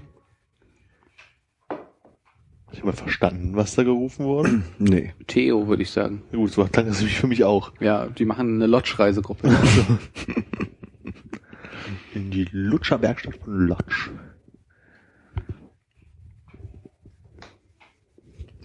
[2.70, 4.62] Ich habe mal verstanden, was da gerufen wurde.
[4.78, 5.14] Nee.
[5.26, 6.22] Theo, würde ich sagen.
[6.30, 7.72] Ja, Gut, so klang das nämlich für mich auch.
[7.80, 9.48] Ja, die machen eine Lodge-Reisegruppe.
[12.14, 14.10] In die Lutscherbergstadt von Lodge.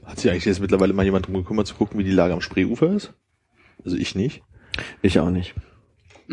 [0.03, 2.41] Hat sich eigentlich jetzt mittlerweile mal jemand drum gekümmert, zu gucken, wie die Lage am
[2.41, 3.13] Spreeufer ist?
[3.83, 4.43] Also ich nicht.
[5.01, 5.55] Ich auch nicht.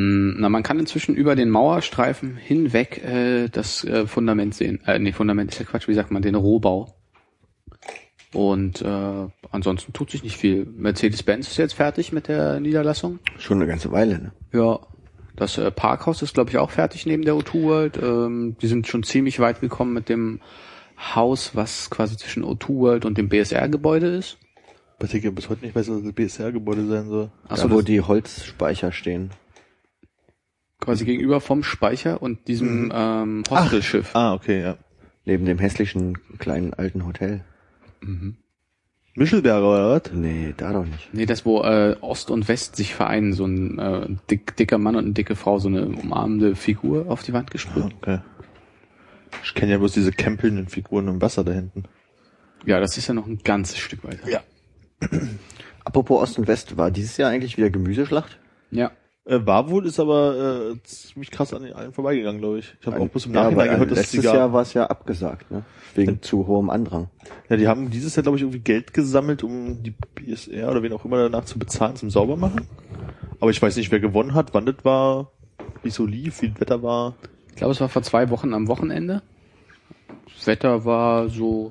[0.00, 4.80] Mm, Na, man kann inzwischen über den Mauerstreifen hinweg äh, das äh, Fundament sehen.
[4.86, 6.94] Äh, nee, Fundament ist ja Quatsch, wie sagt man, den Rohbau.
[8.32, 10.64] Und äh, ansonsten tut sich nicht viel.
[10.64, 13.18] Mercedes-Benz ist jetzt fertig mit der Niederlassung.
[13.36, 14.32] Schon eine ganze Weile, ne?
[14.52, 14.78] Ja,
[15.36, 17.98] das äh, Parkhaus ist, glaube ich, auch fertig neben der O2 World.
[18.02, 20.40] Ähm, die sind schon ziemlich weit gekommen mit dem
[21.14, 24.38] Haus, was quasi zwischen O2 World und dem BSR-Gebäude ist.
[24.98, 27.30] Was ich ja bis heute nicht weiß, was das BSR-Gebäude sein soll.
[27.48, 29.30] Achso, da, wo die Holzspeicher stehen.
[30.80, 34.14] Quasi gegenüber vom Speicher und diesem ähm, Hostelschiff.
[34.14, 34.76] Ah, okay, ja.
[35.24, 37.44] Neben dem hässlichen kleinen alten Hotel.
[39.14, 40.12] Mischelberger oder was?
[40.12, 41.12] Nee, da doch nicht.
[41.12, 44.96] Nee, das, wo äh, Ost und West sich vereinen, so ein äh, dick, dicker Mann
[44.96, 47.84] und eine dicke Frau, so eine umarmende Figur auf die Wand Ah, gesprüht.
[48.00, 48.20] okay.
[49.44, 51.84] Ich kenne ja bloß diese campelnden Figuren im Wasser da hinten.
[52.66, 54.28] Ja, das ist ja noch ein ganzes Stück weiter.
[54.28, 54.40] Ja.
[55.84, 58.38] Apropos Ost und West, war dieses Jahr eigentlich wieder Gemüseschlacht?
[58.70, 58.90] Ja.
[59.30, 62.74] Äh, war wohl, ist aber äh, ziemlich krass an den allen vorbeigegangen, glaube ich.
[62.80, 64.34] Ich habe auch bis im ja, Nachhinein weil gehört, dass letztes gab.
[64.34, 65.62] Jahr war es ja abgesagt, ne?
[65.94, 67.10] Wegen zu hohem Andrang.
[67.48, 70.92] Ja, die haben dieses Jahr, glaube ich, irgendwie Geld gesammelt, um die BSR oder wen
[70.92, 72.66] auch immer danach zu bezahlen zum Saubermachen.
[73.38, 75.30] Aber ich weiß nicht, wer gewonnen hat, wann das war,
[75.84, 77.14] wie es so lief, wie das Wetter war.
[77.50, 79.22] Ich glaube, es war vor zwei Wochen am Wochenende.
[80.34, 81.70] Das Wetter war so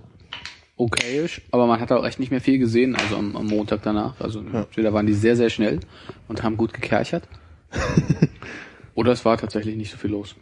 [0.77, 4.21] okayisch, aber man hat auch echt nicht mehr viel gesehen, also am, am Montag danach.
[4.21, 5.81] Also entweder waren die sehr, sehr schnell
[6.29, 7.27] und haben gut gekerchert.
[8.95, 10.35] oder es war tatsächlich nicht so viel los.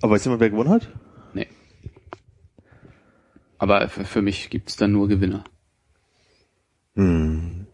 [0.00, 0.88] Aber weißt du mal, wer gewonnen hat?
[1.34, 1.48] Nee.
[3.58, 5.44] Aber für, für mich gibt's dann nur Gewinner.
[6.94, 7.66] Hm.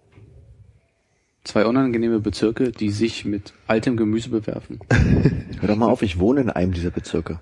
[1.45, 4.81] Zwei unangenehme Bezirke, die sich mit altem Gemüse bewerfen.
[5.61, 7.41] Hör doch mal auf, ich wohne in einem dieser Bezirke.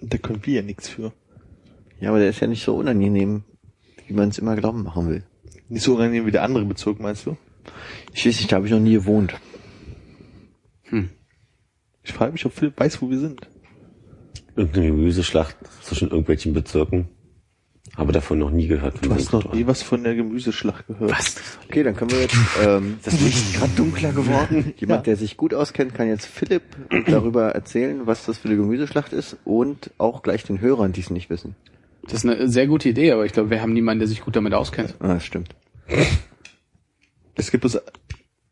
[0.00, 1.12] Da können wir ja nichts für.
[2.00, 3.42] Ja, aber der ist ja nicht so unangenehm,
[4.06, 5.24] wie man es immer glauben machen will.
[5.68, 7.36] Nicht so unangenehm wie der andere Bezirk, meinst du?
[8.12, 9.34] Ich weiß nicht, da habe ich noch nie gewohnt.
[12.02, 13.48] Ich frage mich, ob Philipp weiß, wo wir sind.
[14.56, 17.08] Irgendeine Gemüseschlacht zwischen irgendwelchen Bezirken.
[17.96, 19.04] Habe davon noch nie gehört.
[19.04, 21.10] Du hast noch nie was von der Gemüseschlacht gehört.
[21.10, 21.36] Was?
[21.68, 24.72] Okay, dann können wir jetzt, ähm, das Licht ist gerade dunkler geworden.
[24.78, 26.62] Jemand, der sich gut auskennt, kann jetzt Philipp
[27.06, 31.10] darüber erzählen, was das für eine Gemüseschlacht ist und auch gleich den Hörern, die es
[31.10, 31.54] nicht wissen.
[32.04, 34.36] Das ist eine sehr gute Idee, aber ich glaube, wir haben niemanden, der sich gut
[34.36, 34.94] damit auskennt.
[35.00, 35.54] Ah, stimmt.
[37.34, 37.80] Es gibt es,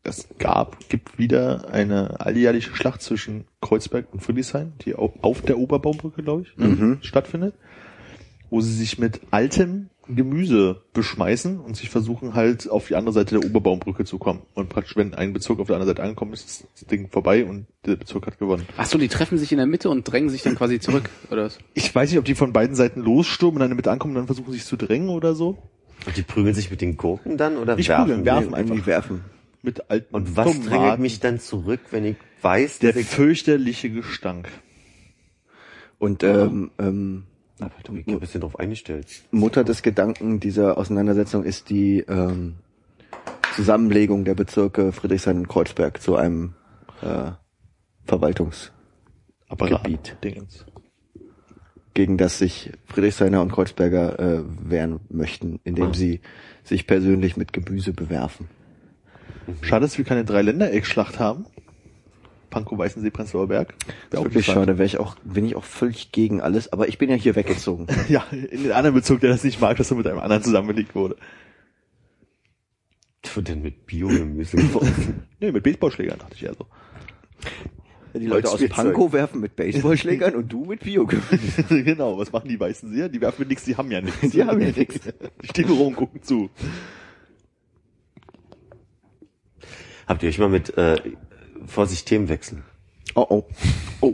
[0.03, 5.57] es gab, gibt wieder eine alljährliche Schlacht zwischen Kreuzberg und Friedrichshain, die au- auf der
[5.59, 7.53] Oberbaumbrücke, glaube ich, ne, stattfindet,
[8.49, 13.39] wo sie sich mit altem Gemüse beschmeißen und sich versuchen halt auf die andere Seite
[13.39, 14.41] der Oberbaumbrücke zu kommen.
[14.55, 17.45] Und praktisch, wenn ein Bezirk auf der anderen Seite angekommen ist, ist das Ding vorbei
[17.45, 18.65] und der Bezirk hat gewonnen.
[18.77, 21.43] Ach so, die treffen sich in der Mitte und drängen sich dann quasi zurück, oder
[21.45, 21.59] was?
[21.75, 24.15] Ich weiß nicht, ob die von beiden Seiten losstürmen und dann in der Mitte ankommen
[24.15, 25.59] und dann versuchen sich zu drängen oder so.
[26.07, 28.05] Und die prügeln sich mit den Gurken dann oder Nicht werfen?
[28.07, 28.57] prügeln, werfen einfach.
[28.73, 29.21] irgendwie werfen.
[29.63, 30.65] Mit alten Und was Tomaten.
[30.69, 34.49] drängelt mich dann zurück, wenn ich weiß, Der fürchterliche Gestank.
[35.99, 37.23] Und ähm, ähm,
[37.59, 39.07] Aber du, ich ein bisschen drauf eingestellt.
[39.29, 42.55] Mutter des Gedanken dieser Auseinandersetzung ist die ähm,
[43.55, 46.55] Zusammenlegung der Bezirke Friedrichshain und Kreuzberg zu einem
[47.03, 47.31] äh,
[48.05, 48.71] Verwaltungs
[49.47, 49.83] Apparat.
[49.83, 50.17] Gebiet.
[50.23, 50.65] Dingens.
[51.93, 55.93] gegen das sich Friedrichshainer und Kreuzberger äh, wehren möchten, indem Ah.
[55.93, 56.21] sie
[56.63, 58.47] sich persönlich mit Gemüse bewerfen.
[59.61, 61.45] Schade, dass wir keine Drei-Länder-Eck-Schlacht haben.
[62.51, 63.73] Pankow, Weißensee, Prenzlauer Berg.
[64.11, 67.15] Wirklich schade, wäre ich auch, bin ich auch völlig gegen alles, aber ich bin ja
[67.15, 67.87] hier weggezogen.
[68.09, 70.93] Ja, in den anderen Bezug, der das nicht mag, dass er mit einem anderen zusammengelegt
[70.93, 71.15] wurde.
[73.35, 75.27] Und dann mit Biogemüse geworfen.
[75.39, 76.67] Nee, mit Baseballschlägern dachte ich eher so.
[78.13, 78.61] Die Leute aus.
[78.67, 81.63] Pankow werfen mit Baseballschlägern und du mit Biogemüse.
[81.83, 83.07] genau, was machen die Weißenseer?
[83.07, 84.31] Die werfen mit nichts, die haben ja nichts.
[84.31, 84.99] Die haben ja nichts.
[85.41, 86.49] Die stehen nur rum und gucken zu.
[90.11, 90.97] Habt ihr euch mal mit, äh,
[91.65, 92.63] Vorsicht, Themenwechsel.
[93.15, 93.45] Oh oh.
[94.01, 94.13] Oh.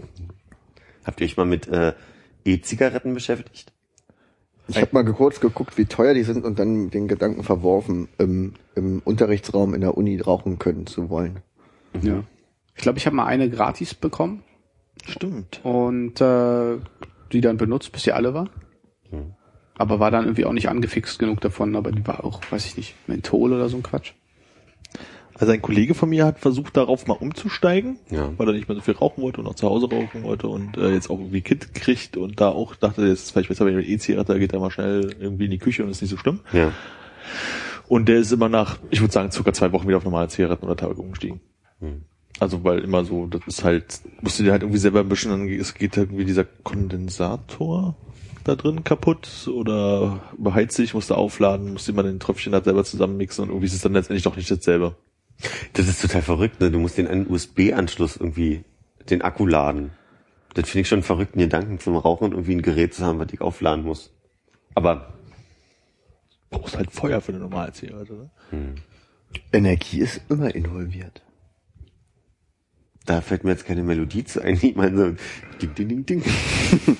[1.03, 1.93] Habt ihr euch mal mit äh,
[2.45, 3.73] E-Zigaretten beschäftigt?
[4.67, 8.53] Ich habe mal kurz geguckt, wie teuer die sind und dann den Gedanken verworfen, im,
[8.75, 11.39] im Unterrichtsraum in der Uni rauchen können zu wollen.
[11.99, 12.23] Ja.
[12.75, 14.43] Ich glaube, ich habe mal eine gratis bekommen
[15.03, 15.61] Stimmt.
[15.63, 16.77] und äh,
[17.31, 18.51] die dann benutzt, bis sie alle war.
[19.79, 22.77] Aber war dann irgendwie auch nicht angefixt genug davon, aber die war auch, weiß ich
[22.77, 24.13] nicht, Menthol oder so ein Quatsch.
[25.39, 28.31] Also ein Kollege von mir hat versucht, darauf mal umzusteigen, Ja.
[28.37, 30.77] weil er nicht mehr so viel rauchen wollte und auch zu Hause rauchen wollte und
[30.77, 33.77] äh, jetzt auch irgendwie Kind kriegt und da auch dachte, jetzt ist vielleicht besser, wenn
[33.77, 36.11] ich mit E-Zigarette, da geht er mal schnell irgendwie in die Küche und ist nicht
[36.11, 36.39] so schlimm.
[36.53, 36.71] Ja.
[37.87, 40.65] Und der ist immer nach, ich würde sagen, circa zwei Wochen wieder auf normale Zigaretten
[40.65, 41.39] oder Tabak umgestiegen.
[41.79, 42.01] Hm.
[42.39, 45.31] Also weil immer so, das ist halt, musst du dir halt irgendwie selber ein bisschen,
[45.31, 47.95] dann es geht irgendwie dieser Kondensator
[48.43, 52.83] da drin kaputt oder beheizt sich, musst du aufladen, musst immer den Tröpfchen da selber
[52.83, 54.95] zusammenmixen und irgendwie ist es dann letztendlich doch nicht dasselbe.
[55.73, 56.71] Das ist total verrückt, ne?
[56.71, 58.63] Du musst den einen USB-Anschluss irgendwie,
[59.09, 59.91] den Akku laden.
[60.55, 63.19] Das finde ich schon einen verrückten Gedanken zum Rauchen und irgendwie ein Gerät zu haben,
[63.19, 64.11] was ich aufladen muss.
[64.73, 65.13] Aber
[66.49, 68.75] Brauchst halt Feuer für eine normale Zigarette, ne?
[69.51, 71.21] Energie ist immer involviert.
[73.05, 74.57] da fällt mir jetzt keine Melodie zu ein.
[74.61, 75.15] Ich meine so,
[75.61, 76.23] ding, ding, ding, ding.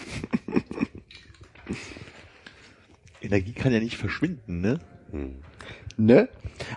[3.21, 4.79] Energie kann ja nicht verschwinden, ne?
[5.97, 6.29] Ne?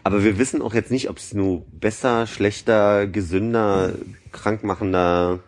[0.02, 3.92] Aber wir wissen auch jetzt nicht, ob es nur besser, schlechter, gesünder,
[4.32, 5.40] krankmachender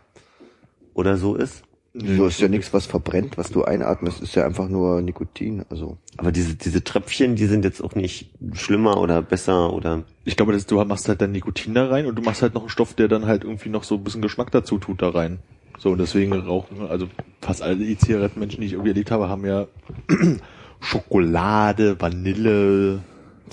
[0.94, 1.62] oder so ist.
[1.94, 5.66] So ist ja nichts, was verbrennt, was du einatmest, ist ja einfach nur Nikotin.
[5.68, 10.38] Also Aber diese, diese Tröpfchen, die sind jetzt auch nicht schlimmer oder besser oder Ich
[10.38, 12.70] glaube, das, du machst halt dann Nikotin da rein und du machst halt noch einen
[12.70, 15.40] Stoff, der dann halt irgendwie noch so ein bisschen Geschmack dazu tut da rein.
[15.78, 17.08] So, und deswegen rauchen, also
[17.42, 19.66] fast alle E-Zigarettenmenschen, die ich irgendwie erlebt habe, haben ja
[20.80, 23.00] Schokolade, Vanille,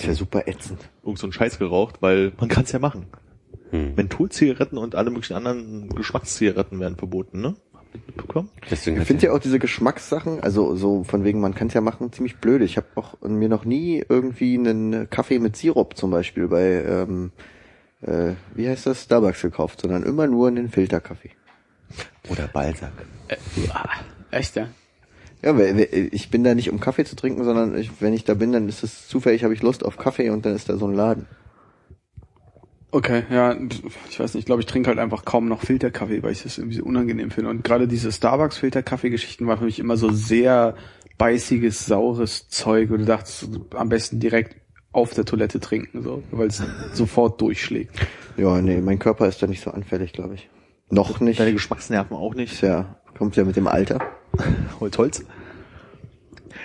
[0.02, 0.90] ist ja super ätzend.
[1.04, 3.08] irgend so einen Scheiß geraucht, weil man kann es ja machen.
[3.72, 3.96] Hm.
[3.96, 7.56] Mentholzigaretten und alle möglichen anderen Geschmackszigaretten werden verboten, ne?
[7.94, 8.50] Mitbekommen?
[8.70, 11.82] Deswegen Ich finde ja auch diese Geschmackssachen, also so von wegen, man kann es ja
[11.82, 12.62] machen, ziemlich blöd.
[12.62, 17.32] Ich habe auch mir noch nie irgendwie einen Kaffee mit Sirup zum Beispiel bei, ähm,
[18.02, 21.32] äh, wie heißt das, Starbucks gekauft, sondern immer nur einen Filterkaffee.
[22.30, 22.92] Oder Balsack.
[23.28, 23.38] Äh,
[23.74, 23.90] ah,
[24.32, 24.68] echt, ja?
[25.42, 28.52] Ja, ich bin da nicht um Kaffee zu trinken, sondern ich, wenn ich da bin,
[28.52, 30.94] dann ist es zufällig, habe ich Lust auf Kaffee und dann ist da so ein
[30.94, 31.28] Laden.
[32.92, 33.56] Okay, ja,
[34.10, 36.58] ich weiß nicht, ich glaube, ich trinke halt einfach kaum noch Filterkaffee, weil ich das
[36.58, 37.52] irgendwie so unangenehm finde.
[37.52, 40.76] Und gerade diese Starbucks-Filterkaffee-Geschichten waren für mich immer so sehr
[41.20, 44.56] beißiges, saures Zeug, wo du dachtest, am besten direkt
[44.92, 46.64] auf der Toilette trinken, so, weil es
[46.94, 47.96] sofort durchschlägt.
[48.38, 50.50] Ja, nee, mein Körper ist da nicht so anfällig, glaube ich.
[50.90, 51.40] Noch nicht.
[51.40, 52.62] Deine Geschmacksnerven auch nicht.
[52.64, 54.00] Ja, kommt ja mit dem Alter.
[54.80, 55.26] Holz, Holz.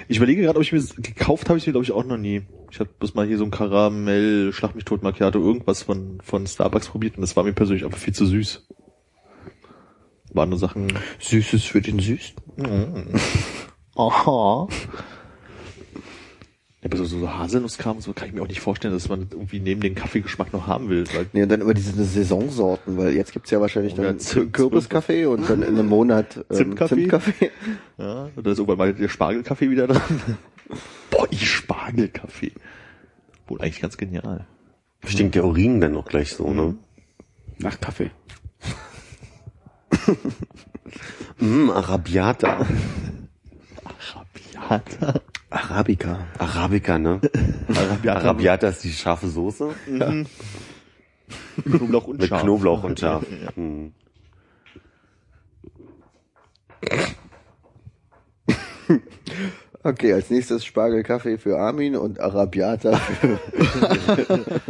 [0.09, 2.43] Ich überlege gerade, ob ich mir gekauft habe, ich mir glaube ich auch noch nie.
[2.71, 6.47] Ich habe bloß mal hier so ein Karamell, Schlag mich tot Macchiato, irgendwas von von
[6.47, 8.67] Starbucks probiert und das war mir persönlich einfach viel zu süß.
[10.33, 10.93] Waren nur Sachen.
[11.21, 12.35] Süßes für den Süß.
[13.97, 14.69] Aha.
[16.85, 19.27] Ja, aber so, so Haselnusskram und so kann ich mir auch nicht vorstellen, dass man
[19.31, 21.05] irgendwie neben den Kaffeegeschmack noch haben will.
[21.15, 25.25] Weil Nee, und dann immer diese Saisonsorten, weil jetzt gibt's ja wahrscheinlich dann Zimt- Kürbiskaffee
[25.25, 26.95] und dann in einem Monat ähm, Zimtkaffee?
[26.97, 27.51] Zimtkaffee.
[27.97, 30.03] ja, da ist irgendwann mal der Spargelkaffee wieder dran.
[31.11, 32.53] Boah, ich Spargelkaffee.
[33.47, 34.47] Wohl eigentlich ganz genial.
[35.07, 36.77] stinkt der Urin dann noch gleich so, ne?
[37.59, 38.11] Nach Kaffee.
[41.39, 42.67] Mm, Arabiata.
[43.85, 45.21] Arabiata.
[45.55, 46.27] Arabica.
[46.39, 47.21] Arabica, ne?
[47.69, 48.21] Arabiata.
[48.21, 49.69] Arabiata ist die scharfe Soße
[51.63, 52.43] Knoblauch und mit Schaf.
[52.43, 53.25] Knoblauch und Schaf.
[53.55, 53.93] Hm.
[59.87, 62.99] Okay, als nächstes Spargelkaffee für Armin und Arabiata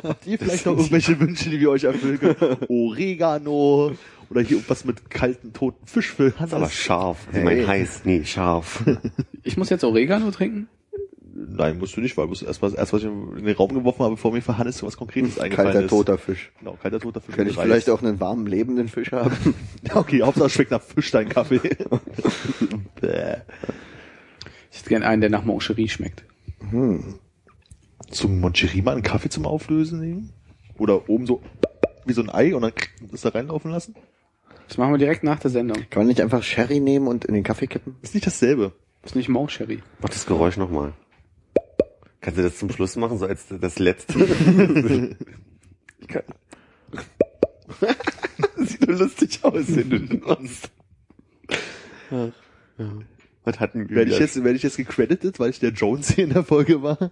[0.02, 2.56] Habt ihr vielleicht noch irgendwelche Wünsche, die wir euch erfüllen können?
[2.68, 3.92] Oregano
[4.30, 6.72] oder hier irgendwas mit kalten, toten Fisch für Aber Hannes.
[6.74, 7.26] scharf.
[7.32, 7.44] Hey.
[7.44, 8.84] meint heiß, nee, scharf.
[9.46, 10.68] Ich muss jetzt Oregano trinken?
[11.36, 14.04] Nein, musst du nicht, weil das erst was, erst was ich in den Raum geworfen
[14.04, 15.90] habe, bevor mir für Hannes so was Konkretes eingefallen kalter ist.
[15.90, 16.50] toter Fisch.
[16.60, 17.34] Genau, kalter toter Fisch.
[17.34, 17.64] Kann mit ich Reis.
[17.66, 19.36] vielleicht auch einen warmen, lebenden Fisch haben?
[19.94, 21.58] Okay, Hauptsache schmeckt nach Fisch, dein Kaffee.
[23.00, 23.36] Bäh.
[24.70, 26.24] Ich hätte gern einen, der nach Moncherie schmeckt.
[28.10, 30.32] Zum Moncherie mal einen Kaffee zum Auflösen nehmen?
[30.78, 31.42] Oder oben so
[32.06, 32.72] wie so ein Ei und dann
[33.10, 33.94] das da reinlaufen lassen?
[34.68, 35.78] Das machen wir direkt nach der Sendung.
[35.90, 37.96] Kann man nicht einfach Sherry nehmen und in den Kaffee kippen?
[38.02, 38.72] Ist nicht dasselbe.
[39.02, 39.82] Das ist nicht Moncherie.
[40.00, 40.92] Mach das Geräusch nochmal.
[42.20, 44.24] Kannst du das zum Schluss machen, so als das letzte?
[46.00, 46.22] Ich kann.
[48.56, 50.70] Sieht nur lustig aus, wenn du das machst.
[53.44, 56.24] Was hatten wir Werde ich jetzt, werde ich jetzt gecredited, weil ich der Jones hier
[56.24, 57.10] in der Folge war?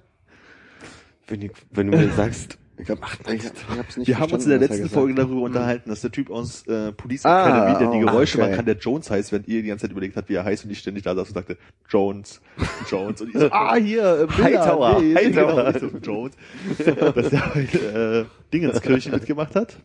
[1.33, 4.33] wenn, ich, wenn du mir sagst, Ich glaube, ach, ich, ich hab's nicht Wir haben
[4.33, 7.47] uns in der er letzten Folge darüber unterhalten, dass der Typ aus äh, Police Ah,
[7.47, 8.47] Academy, der die oh, Geräusche okay.
[8.49, 10.65] machen kann, der Jones heißt, während ihr die ganze Zeit überlegt habt, wie er heißt
[10.65, 11.59] und ich ständig da saß und sagte,
[11.89, 12.41] Jones,
[12.91, 13.21] Jones.
[13.21, 15.73] Und ich so, ah, hier, äh, Miller, Hightower, nee, Hightower.
[15.75, 16.33] Genau, so, Jones.
[17.15, 19.77] Dass der heute äh, Dingenskirchen mitgemacht hat.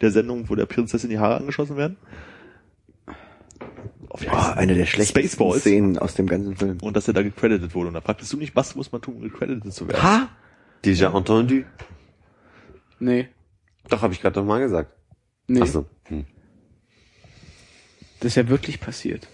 [0.00, 1.96] Der Sendung, wo der Prinzessin die Haare angeschossen werden.
[4.08, 5.62] Auf Boah, eine der schlechtesten Spaceballs.
[5.62, 6.78] Szenen aus dem ganzen Film.
[6.80, 7.88] Und dass er da gecredited wurde.
[7.88, 10.00] Und da fragtest du nicht, was muss man tun, um gecredited zu werden?
[10.00, 10.28] ha?
[10.84, 11.64] Déjà entendu?
[13.00, 13.28] Nee.
[13.88, 14.94] Doch, habe ich gerade doch mal gesagt.
[15.48, 15.60] Nee.
[15.62, 15.86] Ach so.
[16.04, 16.26] Hm.
[18.20, 19.26] Das ist ja wirklich passiert.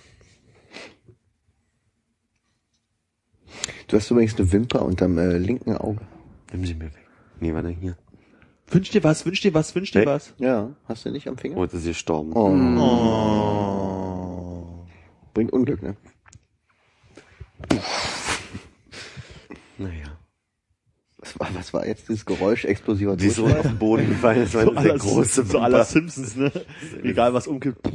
[3.89, 6.07] Du hast übrigens eine Wimper unterm äh, linken Auge.
[6.53, 7.07] Nimm sie mir weg.
[7.41, 7.97] Nee, warte, hier.
[8.69, 10.07] Wünsch dir was, wünsch dir was, wünsch dir Hey.
[10.07, 10.35] was.
[10.39, 11.57] Ja, hast du nicht am Finger?
[11.57, 12.33] Oh, jetzt ist sie gestorben.
[12.33, 12.49] Oh,
[14.79, 14.87] Oh.
[15.35, 15.97] bringt Unglück, ne?
[19.79, 20.06] Naja.
[21.27, 24.55] Was war, was war jetzt dieses Geräusch explosiver ist so auf den Boden gefallen, das
[24.55, 25.85] war So sehr große so aller.
[25.85, 26.53] Simpsons, ne?
[27.03, 27.89] Egal was umkippt.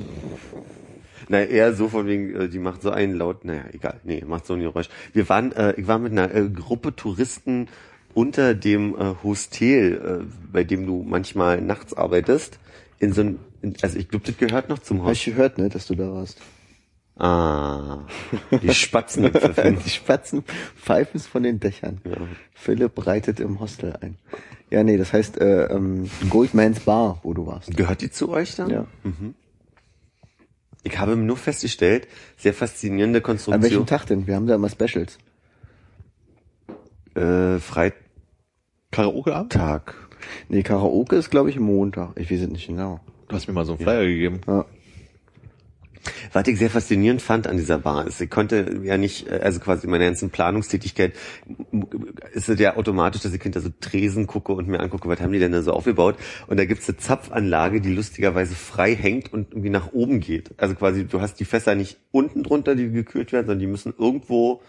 [1.30, 4.46] Na, eher so von wegen, äh, die macht so einen laut, naja, egal, nee, macht
[4.46, 4.90] so ein Geräusch.
[5.14, 7.70] Wir waren, äh, ich war mit einer äh, Gruppe Touristen
[8.14, 12.60] unter dem äh, Hostel, äh, bei dem du manchmal nachts arbeitest,
[13.00, 15.18] in so ein, in, also ich glaube, das gehört noch zum Hab Haus.
[15.18, 16.42] ich gehört, ne, dass du da warst.
[17.24, 18.08] Ah,
[18.64, 19.32] die Spatzen.
[19.86, 20.44] Die Spatzen
[20.76, 22.02] pfeifen es von den Dächern.
[22.04, 22.18] Ja.
[22.52, 24.18] Philipp reitet im Hostel ein.
[24.72, 27.78] Ja, nee, das heißt äh, ähm, Goldmans Bar, wo du warst.
[27.78, 28.72] Gehört die zu euch dann?
[28.72, 28.88] Ja.
[30.82, 32.08] Ich habe nur festgestellt,
[32.38, 33.86] sehr faszinierende An welchem Konstruktion.
[33.86, 34.26] Tag denn?
[34.26, 35.20] Wir haben da immer Specials.
[37.14, 38.00] Äh, Freitag.
[38.90, 39.54] Karaoke-Abend?
[40.50, 42.14] Nee, Karaoke ist, glaube ich, Montag.
[42.16, 43.00] Ich weiß es nicht genau.
[43.28, 44.42] Du hast mir mal so einen Flyer gegeben.
[44.48, 44.66] Ja.
[46.34, 49.60] Was ich sehr faszinierend fand an dieser Bar ist, ich konnte ja nicht, äh, also
[49.60, 51.14] quasi meine ganzen Planungstätigkeit,
[52.34, 55.32] ist es ja automatisch, dass ich hinter so Tresen gucke und mir angucke, was haben
[55.32, 56.16] die denn da so aufgebaut.
[56.48, 60.52] Und da gibt's eine Zapfanlage, die lustigerweise frei hängt und irgendwie nach oben geht.
[60.58, 63.94] Also quasi, du hast die Fässer nicht unten drunter, die gekühlt werden, sondern die müssen
[63.98, 64.62] irgendwo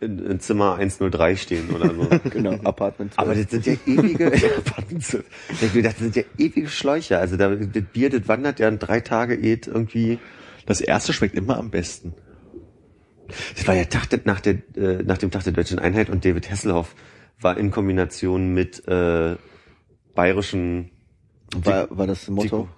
[0.00, 2.08] in, in Zimmer 103 stehen oder so.
[2.30, 3.18] Genau, Apartment 12.
[3.18, 4.24] Aber das sind ja ewige,
[5.60, 7.18] mir gedacht, das sind ja ewige Schläuche.
[7.18, 10.18] Also da, das Bier, das wandert ja in drei Tage et irgendwie.
[10.66, 12.14] Das erste schmeckt immer am besten.
[13.56, 16.24] Das war ja Tag der, nach, der, äh, nach dem Tag der Deutschen Einheit und
[16.24, 16.94] David Hasselhoff
[17.40, 19.36] war in Kombination mit äh,
[20.14, 20.90] bayerischen.
[21.54, 22.68] war, war das Motto?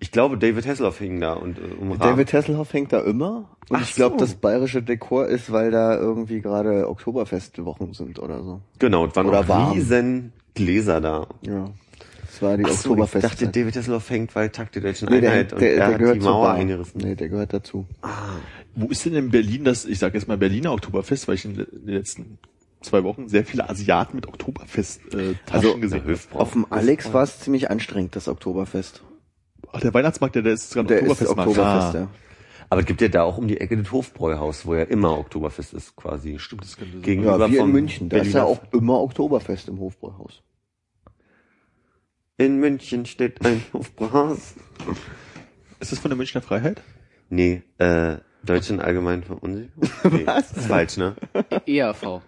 [0.00, 3.56] Ich glaube, David Hasselhoff hing da und äh, um David Hasselhoff hängt da immer.
[3.68, 4.20] Und Ach ich glaube, so.
[4.20, 8.60] das bayerische Dekor ist, weil da irgendwie gerade Oktoberfestwochen sind oder so.
[8.78, 11.26] Genau, es waren Oder auch riesen Gläser da.
[11.42, 11.70] Ja.
[12.40, 13.24] Das war die Ach so, ich Oktoberfest.
[13.24, 15.76] dachte, David Hasselhoff hängt, weil Tag der Deutschen nee, der, Einheit der, und der, er
[15.76, 17.00] der hat gehört die Mauer eingerissen.
[17.02, 17.86] Nee, der gehört dazu.
[18.76, 21.54] Wo ist denn in Berlin das, ich sage jetzt mal Berliner Oktoberfest, weil ich in
[21.56, 22.38] den letzten
[22.80, 26.16] zwei Wochen sehr viele Asiaten mit Oktoberfest-Taschen äh, Also, gesehen habe.
[26.34, 29.02] Auf dem Alex war es ziemlich anstrengend, das Oktoberfest.
[29.72, 31.48] Ach, der Weihnachtsmarkt, der, der ist sogar ein Der ist Oktoberfestmarkt.
[31.50, 31.98] Oktoberfest, Ah.
[31.98, 32.08] ja.
[32.70, 35.72] Aber es gibt ja da auch um die Ecke das Hofbräuhaus, wo ja immer Oktoberfest
[35.72, 36.38] ist, quasi.
[36.38, 37.02] Stimmt, das könnte sein.
[37.02, 38.08] Gegenüber Ja, wie in vom München.
[38.10, 40.42] Da ist ja auch immer Oktoberfest im Hofbräuhaus.
[42.38, 44.54] In München steht ein Hofbräuhaus.
[45.80, 46.80] Ist das von der Münchner Freiheit?
[47.30, 49.72] Nee, äh, Deutschen allgemein Verunsicherung?
[50.12, 50.52] Nee, Was?
[50.52, 51.16] ist falsch, ne?
[51.66, 52.22] ERV.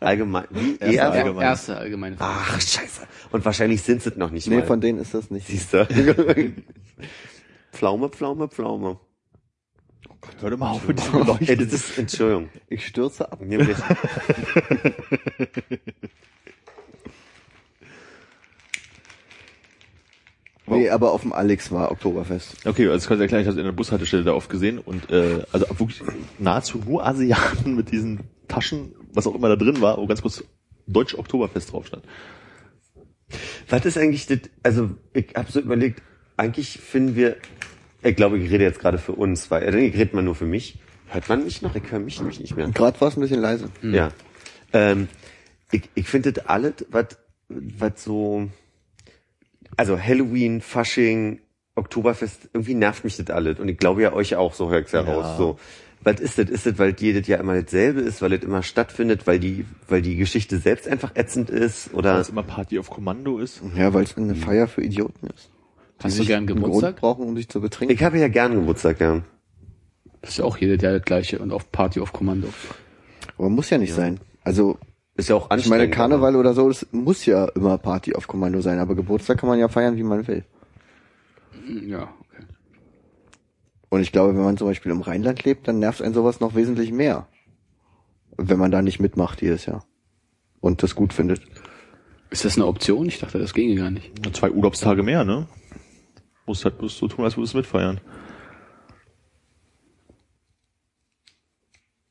[0.00, 0.78] Allgemein, wie?
[0.78, 1.14] Erste ERV?
[1.14, 1.42] allgemein.
[1.42, 3.06] Erste allgemeine Ach, scheiße.
[3.30, 4.66] Und wahrscheinlich sind es noch nicht Nee, mal.
[4.66, 5.46] von denen ist das nicht.
[5.46, 5.86] Siehst du?
[7.72, 8.98] Pflaume, Pflaume, Pflaume.
[10.40, 11.58] Hör doch mal auf mit diesem Ey, Leuchten.
[11.58, 12.48] das ist, Entschuldigung.
[12.68, 13.40] Ich stürze ab.
[20.76, 22.66] Nee, aber auf dem Alex war Oktoberfest.
[22.66, 24.78] Okay, also das kann ich erklären, ich habe es in der Bushaltestelle da oft gesehen
[24.78, 26.02] und äh, also wirklich
[26.38, 30.44] nahezu nur Asiaten mit diesen Taschen, was auch immer da drin war, wo ganz kurz
[30.86, 32.04] Deutsch Oktoberfest drauf stand.
[33.68, 36.02] was ist eigentlich das, also ich habe so überlegt,
[36.36, 37.36] eigentlich finden wir,
[38.02, 40.46] ich glaube, ich rede jetzt gerade für uns, weil, äh, ich rede mal nur für
[40.46, 40.78] mich.
[41.08, 41.74] Hört man mich noch?
[41.74, 42.68] Ich höre mich nämlich nicht mehr.
[42.68, 43.68] Gerade war es ein bisschen leise.
[43.82, 44.10] Ja.
[44.72, 45.08] Ähm,
[45.72, 47.18] ich ich finde das alles, was
[47.50, 48.48] was so,
[49.76, 51.40] also Halloween, Fasching,
[51.74, 53.58] Oktoberfest, irgendwie nervt mich das alles.
[53.58, 55.12] Und ich glaube ja euch auch, so höre ich's ja Ja.
[55.12, 55.36] raus.
[55.38, 55.58] So.
[56.02, 56.48] Was ist das?
[56.48, 60.00] Ist das, weil jedes Jahr immer dasselbe ist, weil es immer stattfindet, weil die, weil
[60.00, 61.92] die Geschichte selbst einfach ätzend ist?
[61.92, 63.60] Weil Oder es immer Party auf Kommando ist.
[63.76, 65.50] Ja, weil es eine Feier für Idioten ist.
[66.02, 66.96] Hast du gern Geburtstag?
[66.96, 67.94] brauchen, um sich zu betrinken.
[67.94, 69.20] ich habe ja gern Geburtstag, ja.
[70.22, 72.48] Das ist ja auch jedes Jahr das gleiche und auf Party auf Kommando.
[73.36, 74.20] Aber muss ja nicht sein.
[74.42, 74.78] Also,
[75.20, 75.80] Ist ja auch ich anstrengend.
[75.80, 78.78] meine, Karneval oder so, das muss ja immer Party auf Kommando sein.
[78.78, 80.44] Aber Geburtstag kann man ja feiern, wie man will.
[81.86, 82.44] Ja, okay.
[83.90, 86.54] Und ich glaube, wenn man zum Beispiel im Rheinland lebt, dann nervt einen sowas noch
[86.54, 87.28] wesentlich mehr.
[88.38, 89.84] Wenn man da nicht mitmacht jedes Jahr.
[90.60, 91.42] Und das gut findet.
[92.30, 93.06] Ist das eine Option?
[93.06, 94.12] Ich dachte, das ginge gar nicht.
[94.34, 95.46] Zwei Urlaubstage mehr, ne?
[96.46, 98.00] Musst halt bloß so tun, als würdest du mitfeiern.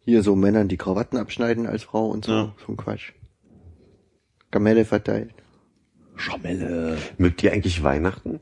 [0.10, 2.31] Hier so Männern die Krawatten abschneiden als Frau und so.
[2.31, 2.56] Ja.
[2.65, 3.11] So ein Quatsch.
[4.49, 5.36] Kamelle verteilt.
[6.15, 6.98] Schamelle.
[7.19, 8.40] Mögt ihr eigentlich Weihnachten?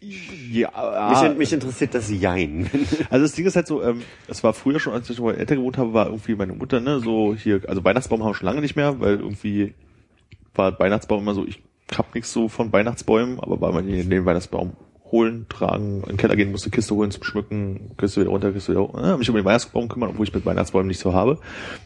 [0.00, 2.70] Ja, Mich, mich interessiert das Jein.
[3.10, 5.56] Also das Ding ist halt so, ähm, es war früher schon, als ich noch älter
[5.56, 8.62] gewohnt habe, war irgendwie meine Mutter, ne, so hier, also Weihnachtsbaum haben wir schon lange
[8.62, 9.74] nicht mehr, weil irgendwie
[10.54, 11.60] war Weihnachtsbaum immer so, ich
[11.94, 14.72] hab nichts so von Weihnachtsbäumen, aber weil man den Weihnachtsbaum
[15.16, 18.72] holen, tragen, in den Keller gehen musste, Kiste holen zum Schmücken, Kiste wieder runter, Kiste
[18.72, 21.38] wieder äh, mich um den Weihnachtsbaum kümmern, obwohl ich mit Weihnachtsbäumen nicht so habe.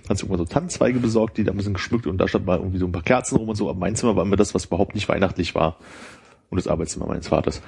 [0.09, 2.79] Dann irgendwann so Tannenzweige besorgt, die da ein bisschen geschmückt und da stand mal irgendwie
[2.79, 4.95] so ein paar Kerzen rum und so, aber mein Zimmer war immer das, was überhaupt
[4.95, 5.77] nicht weihnachtlich war.
[6.51, 7.63] Und das Arbeitszimmer meines Vaters.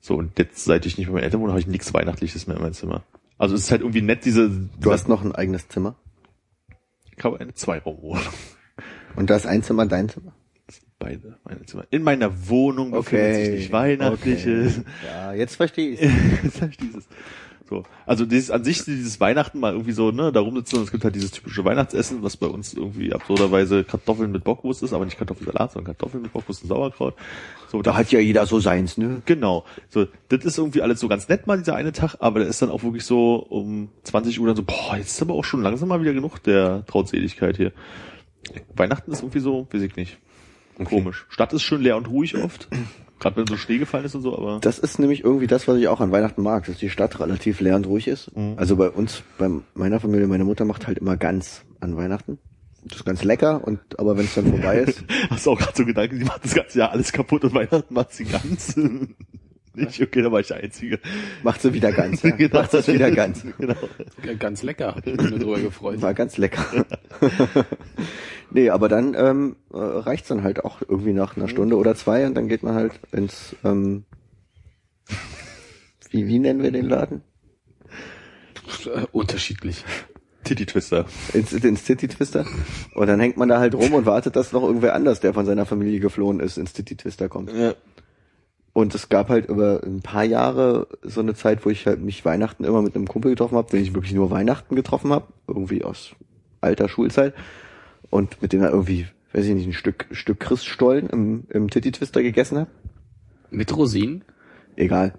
[0.00, 2.46] So, und jetzt, seit ich nicht mehr bei meinen Eltern wohne, habe ich nichts Weihnachtliches
[2.46, 3.02] mehr in meinem Zimmer.
[3.36, 4.48] Also es ist halt irgendwie nett, diese,
[4.80, 5.96] Du hast noch ein eigenes Zimmer.
[7.16, 8.22] ich habe eine Zweiraumwohnung.
[9.16, 10.32] Und da ist ein Zimmer dein Zimmer.
[10.98, 11.84] Beide meine Zimmer.
[11.90, 14.80] In meiner Wohnung befindet sich nicht Weihnachtliches.
[15.06, 16.00] Ja, jetzt verstehe ich
[16.42, 17.06] Jetzt hab ich dieses.
[17.68, 17.84] So.
[18.06, 21.04] Also dieses, an sich dieses Weihnachten mal irgendwie so, ne, da rumsitzen und es gibt
[21.04, 25.18] halt dieses typische Weihnachtsessen, was bei uns irgendwie absurderweise Kartoffeln mit Bockwurst ist, aber nicht
[25.18, 27.14] Kartoffelsalat, sondern Kartoffeln mit Bockwurst und Sauerkraut.
[27.70, 29.20] So, Da hat ja jeder so seins, ne?
[29.26, 29.66] Genau.
[29.90, 32.62] So, das ist irgendwie alles so ganz nett mal, dieser eine Tag, aber der ist
[32.62, 35.62] dann auch wirklich so um 20 Uhr dann so, boah, jetzt ist aber auch schon
[35.62, 37.72] langsam mal wieder genug der Trautseligkeit hier.
[38.74, 40.18] Weihnachten ist irgendwie so, weiß ich nicht.
[40.84, 41.26] Komisch.
[41.28, 42.68] Stadt ist schön leer und ruhig oft.
[43.18, 44.58] Gerade wenn so Schnee gefallen ist und so, aber.
[44.60, 47.60] Das ist nämlich irgendwie das, was ich auch an Weihnachten mag, dass die Stadt relativ
[47.60, 48.34] leer und ruhig ist.
[48.36, 48.54] Mhm.
[48.56, 52.38] Also bei uns, bei meiner Familie, meine Mutter macht halt immer ganz an Weihnachten.
[52.84, 55.76] Das ist ganz lecker und aber wenn es dann vorbei ist, Hast du auch gerade
[55.76, 58.76] so Gedanken, die macht das ganze Jahr alles kaputt und Weihnachten macht sie ganz.
[59.74, 60.98] Nicht, okay, da war ich der Einzige.
[61.42, 62.22] macht sie wieder ganz.
[62.22, 62.30] Ja.
[62.36, 62.60] Genau.
[62.60, 63.44] Macht das wieder ganz.
[63.58, 63.74] Genau.
[64.24, 66.00] Ja, Ganz lecker, hab ich mich nur drüber gefreut.
[66.02, 66.84] War ganz lecker.
[68.50, 72.26] Nee, aber dann ähm, äh, reicht's dann halt auch irgendwie nach einer Stunde oder zwei
[72.26, 74.04] und dann geht man halt ins ähm,
[76.10, 77.22] wie, wie nennen wir den Laden?
[78.86, 79.84] Äh, Unterschiedlich.
[80.44, 81.04] Titty Twister.
[81.34, 82.46] Ins, ins City Twister.
[82.94, 85.44] Und dann hängt man da halt rum und wartet, dass noch irgendwer anders, der von
[85.44, 87.52] seiner Familie geflohen ist, ins City Twister kommt.
[87.52, 87.74] Ja.
[88.72, 92.24] Und es gab halt über ein paar Jahre so eine Zeit, wo ich halt mich
[92.24, 95.84] Weihnachten immer mit einem Kumpel getroffen habe, wenn ich wirklich nur Weihnachten getroffen habe, irgendwie
[95.84, 96.12] aus
[96.60, 97.34] alter Schulzeit.
[98.10, 101.92] Und mit dem er irgendwie, weiß ich nicht, ein Stück, Stück Christstollen im, im Titty
[101.92, 102.70] Twister gegessen habe.
[103.50, 104.24] Mit Rosinen?
[104.76, 105.14] Egal.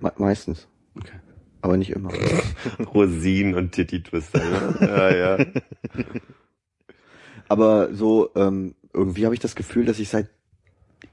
[0.00, 0.66] Me meistens.
[0.96, 1.18] Okay.
[1.62, 2.10] Aber nicht immer.
[2.94, 4.40] Rosinen und Titty Twister.
[4.80, 5.38] Ja, ja.
[5.38, 5.44] ja.
[7.48, 10.28] Aber so, ähm, irgendwie habe ich das Gefühl, dass ich seit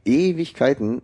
[0.06, 1.02] Ewigkeiten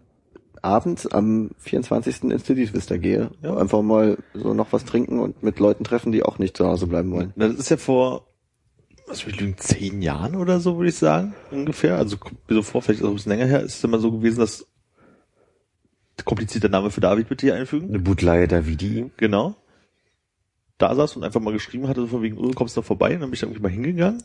[0.62, 2.24] abends am 24.
[2.24, 3.32] ins City Twister gehe.
[3.42, 3.58] Ja.
[3.58, 6.88] Einfach mal so noch was trinken und mit Leuten treffen, die auch nicht zu Hause
[6.88, 7.34] bleiben wollen.
[7.36, 8.28] Na, Das ist ja vor,
[9.14, 11.98] was will ich zehn Jahren oder so, würde ich sagen, ungefähr.
[11.98, 12.18] Also
[12.50, 14.40] so vor, vielleicht ist es auch ein bisschen länger her, ist es immer so gewesen,
[14.40, 14.68] dass
[16.26, 17.90] komplizierter Name für David bitte hier einfügen.
[17.90, 19.12] Eine Bootleihe Davidi.
[19.18, 19.56] Genau.
[20.78, 23.14] Da saß und einfach mal geschrieben hatte, so von wegen, oh, du kommst da vorbei,
[23.14, 24.24] und dann bin ich da irgendwie mal hingegangen.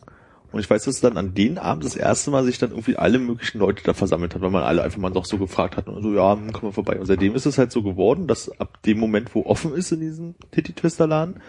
[0.50, 3.18] Und ich weiß, dass dann an den Abend das erste Mal sich dann irgendwie alle
[3.18, 6.02] möglichen Leute da versammelt hat, weil man alle einfach mal doch so gefragt hat und
[6.02, 6.98] so, ja, hm, komm mal vorbei.
[6.98, 10.00] Und seitdem ist es halt so geworden, dass ab dem Moment, wo offen ist in
[10.00, 11.40] diesem Titty Twister Laden,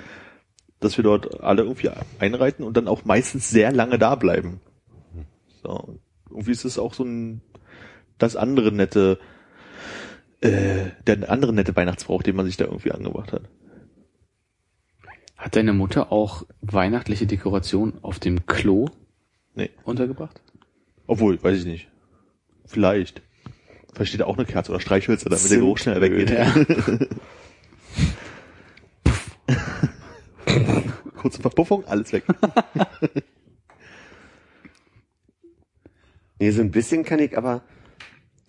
[0.79, 1.89] dass wir dort alle irgendwie
[2.19, 4.61] einreiten und dann auch meistens sehr lange da bleiben.
[5.61, 5.99] So.
[6.29, 7.41] Irgendwie ist es auch so ein,
[8.17, 9.19] das andere nette,
[10.41, 13.43] äh, der andere nette Weihnachtsbrauch, den man sich da irgendwie angebracht hat.
[15.35, 18.89] Hat deine Mutter auch weihnachtliche Dekoration auf dem Klo
[19.55, 19.71] Nee.
[19.83, 20.41] untergebracht?
[21.07, 21.89] Obwohl, weiß ich nicht.
[22.65, 23.21] Vielleicht.
[23.93, 25.57] Vielleicht steht da auch eine Kerze oder Streichhölzer, damit der.
[25.57, 26.29] Geruch schnell weggeht.
[31.17, 32.23] Kurze Verpuffung, alles weg.
[36.39, 37.61] Nee, so ein bisschen kann ich, aber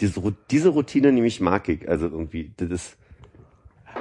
[0.01, 1.89] diese, diese Routine nämlich mag ich.
[1.89, 2.97] Also irgendwie, das ist,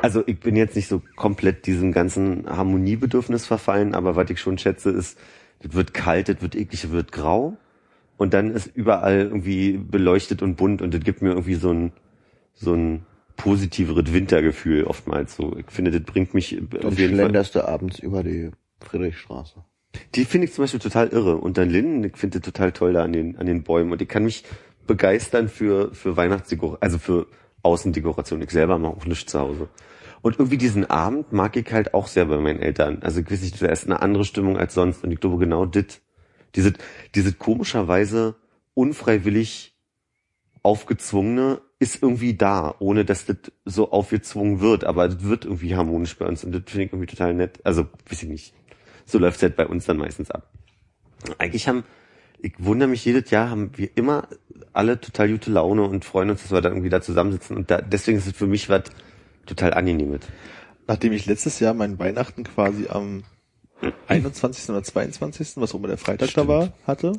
[0.02, 4.60] also ich bin jetzt nicht so komplett diesem ganzen Harmoniebedürfnis verfallen, aber was ich schon
[4.60, 5.18] schätze ist,
[5.60, 7.58] es wird kalt, es wird eklig, es wird grau
[8.18, 11.92] und dann ist überall irgendwie beleuchtet und bunt und das gibt mir irgendwie so ein,
[12.54, 13.06] so ein
[13.40, 15.56] positiveres Wintergefühl oftmals so.
[15.57, 17.26] Ich finde, das bringt mich Dann auf jeden Fall.
[17.26, 18.52] schlenderst du abends über die
[18.82, 19.64] Friedrichstraße.
[20.14, 21.38] Die finde ich zum Beispiel total irre.
[21.38, 23.94] Und dann Linden, ich finde total toll da an den, an den Bäumen.
[23.94, 24.44] Und ich kann mich
[24.86, 27.28] begeistern für, für Weihnachtsdekoration, also für
[27.64, 28.41] Außendekoration.
[28.41, 29.70] Ich selber mache auch nichts zu Hause.
[30.22, 32.99] Und irgendwie diesen Abend mag ich halt auch sehr bei meinen Eltern.
[33.02, 35.03] Also ich weiß nicht, da ist eine andere Stimmung als sonst.
[35.03, 36.02] Und ich glaube genau dit,
[36.56, 36.74] diese,
[37.16, 38.36] diese komischerweise
[38.74, 39.78] unfreiwillig
[40.61, 44.84] aufgezwungene ist irgendwie da, ohne dass das so aufgezwungen wird.
[44.84, 46.44] Aber das wird irgendwie harmonisch bei uns.
[46.44, 47.60] Und das finde ich irgendwie total nett.
[47.64, 48.54] Also, weiß ich nicht.
[49.06, 50.52] So läuft's halt bei uns dann meistens ab.
[51.38, 51.84] Eigentlich haben,
[52.40, 54.28] ich wundere mich jedes Jahr, haben wir immer
[54.74, 57.56] alle total gute Laune und freuen uns, dass wir da irgendwie da zusammensitzen.
[57.56, 58.84] Und da, deswegen ist es für mich was
[59.46, 60.22] total angenehmes.
[60.88, 63.24] Nachdem ich letztes Jahr meinen Weihnachten quasi am
[64.08, 64.70] 21.
[64.70, 67.14] oder 22., was auch immer der Freitag da war, hatte,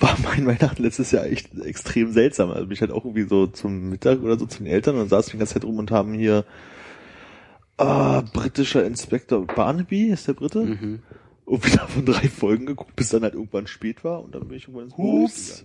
[0.00, 2.50] war mein Weihnachten letztes Jahr echt extrem seltsam.
[2.50, 5.08] Also bin ich halt auch irgendwie so zum Mittag oder so zu den Eltern und
[5.08, 6.44] saßen die ganze Zeit rum und haben hier
[7.76, 10.60] ah, britischer Inspektor Barnaby, ist der Brite?
[10.60, 11.02] Mhm.
[11.44, 14.56] Und wieder von drei Folgen geguckt, bis dann halt irgendwann spät war und dann bin
[14.56, 15.64] ich irgendwann ins Hups.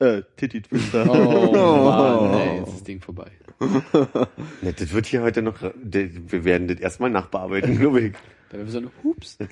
[0.00, 1.08] Äh, Titty Twister.
[1.08, 1.52] Oh,
[2.32, 3.30] Mann, ey, jetzt ist das Ding vorbei.
[4.62, 8.12] Ne, das wird hier heute noch, wir werden das erstmal nachbearbeiten, glaube ich.
[8.54, 9.36] Da wäre so eine Hups.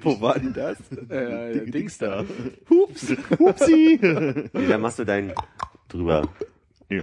[0.00, 0.78] Wo war denn das?
[1.10, 2.24] Äh, Dings da.
[2.70, 4.00] Hups, Hupsi.
[4.54, 5.34] Nee, da machst du deinen
[5.90, 6.26] drüber.
[6.88, 7.02] Ja.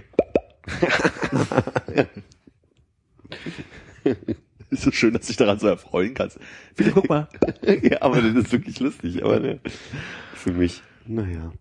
[4.70, 6.40] ist so schön, dass dich daran so erfreuen kannst.
[6.74, 7.28] Philipp, guck mal.
[7.62, 9.60] ja, aber das ist wirklich lustig, aber ne,
[10.34, 11.52] für mich, naja.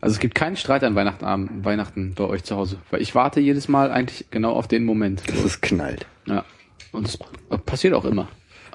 [0.00, 2.78] Also es gibt keinen Streit an Weihnachten, Weihnachten bei euch zu Hause.
[2.90, 5.22] Weil ich warte jedes Mal eigentlich genau auf den Moment.
[5.28, 6.06] Das ist knallt.
[6.26, 6.44] Ja.
[6.92, 7.18] Und es
[7.66, 8.28] passiert auch immer.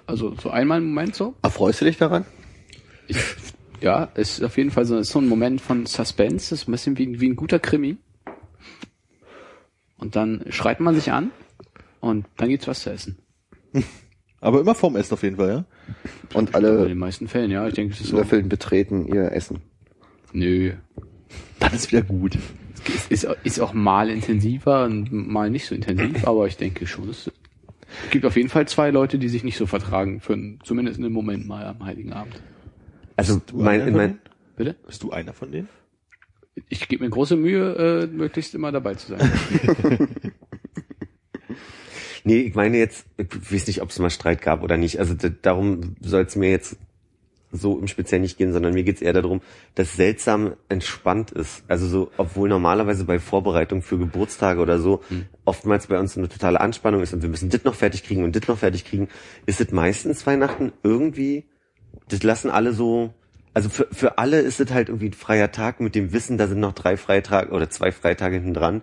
[0.08, 1.36] Also so einmal ein Moment so.
[1.42, 2.26] Erfreust du dich daran?
[3.08, 3.18] Ich,
[3.82, 6.72] ja, es ist auf jeden Fall so, so ein Moment von Suspense, das ist ein
[6.72, 7.98] bisschen wie, wie ein guter Krimi.
[9.98, 11.32] Und dann schreit man sich an
[12.02, 13.18] und dann gibt's was zu essen.
[14.42, 15.66] Aber immer vorm Essen auf jeden Fall, ja?
[16.34, 17.68] Und In alle den meisten Fällen, ja.
[17.68, 18.18] Ich denke, es ist so.
[18.18, 19.62] Löffeln betreten ihr Essen.
[20.34, 20.74] Nö.
[21.60, 22.38] Dann ist wieder gut.
[23.10, 27.10] Es ist, ist auch mal intensiver und mal nicht so intensiv, aber ich denke schon,
[27.10, 27.32] es
[28.12, 31.48] gibt auf jeden Fall zwei Leute, die sich nicht so vertragen, für zumindest einen Moment
[31.48, 32.42] mal am Heiligen Abend.
[33.16, 34.20] Also du mein, in mein?
[34.56, 34.76] Bitte?
[34.86, 35.70] Bist du einer von denen?
[36.70, 40.10] Ich gebe mir große Mühe, äh, möglichst immer dabei zu sein.
[42.28, 45.00] Nee, ich meine jetzt, ich weiß nicht, ob es mal Streit gab oder nicht.
[45.00, 46.76] Also darum soll es mir jetzt
[47.56, 49.42] so im Speziellen nicht gehen, sondern mir geht's eher darum,
[49.76, 51.64] dass seltsam entspannt ist.
[51.68, 55.02] Also so, obwohl normalerweise bei Vorbereitung für Geburtstage oder so
[55.46, 58.36] oftmals bei uns eine totale Anspannung ist und wir müssen das noch fertig kriegen und
[58.36, 59.08] das noch fertig kriegen,
[59.46, 61.46] ist es meistens Weihnachten irgendwie,
[62.10, 63.14] das lassen alle so,
[63.54, 66.48] also für, für alle ist es halt irgendwie ein freier Tag mit dem Wissen, da
[66.48, 68.82] sind noch drei Freitage oder zwei Freitage hinten dran.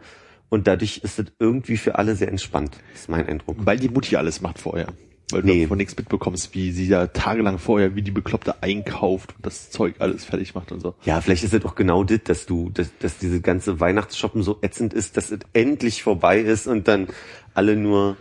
[0.49, 3.57] Und dadurch ist es irgendwie für alle sehr entspannt, ist mein Eindruck.
[3.61, 4.89] Weil die Mutti alles macht vorher.
[5.33, 5.63] Weil du Nee.
[5.63, 9.97] davon nichts mitbekommst, wie sie ja tagelang vorher, wie die Bekloppte einkauft und das Zeug
[9.99, 10.95] alles fertig macht und so.
[11.05, 14.59] Ja, vielleicht ist es auch genau das, dass du, dass, dass diese ganze Weihnachtsshoppen so
[14.63, 17.09] ätzend ist, dass es endlich vorbei ist und dann
[17.55, 18.17] alle nur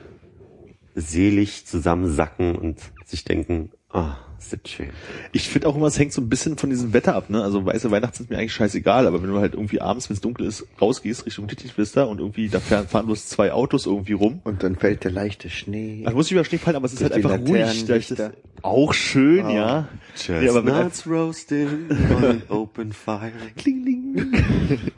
[0.95, 4.89] selig zusammensacken und sich denken, ah, ist das schön.
[5.31, 7.43] Ich finde auch immer, es hängt so ein bisschen von diesem Wetter ab, ne?
[7.43, 10.21] Also weiße Weihnachten sind mir eigentlich scheißegal, aber wenn du halt irgendwie abends, wenn es
[10.21, 14.41] dunkel ist, rausgehst Richtung Titisvista und irgendwie da fahren, fahren bloß zwei Autos irgendwie rum.
[14.43, 16.03] Und dann fällt der leichte Schnee.
[16.05, 17.61] Also muss ich über Schnee fallen, aber es ist halt einfach ruhig.
[17.61, 18.33] Laternenlichter.
[18.61, 19.87] auch schön, ja.
[20.27, 21.67] Nee, aber wenn Chestnuts roasting
[22.15, 23.31] on an open fire.
[23.57, 24.91] Kling, ling.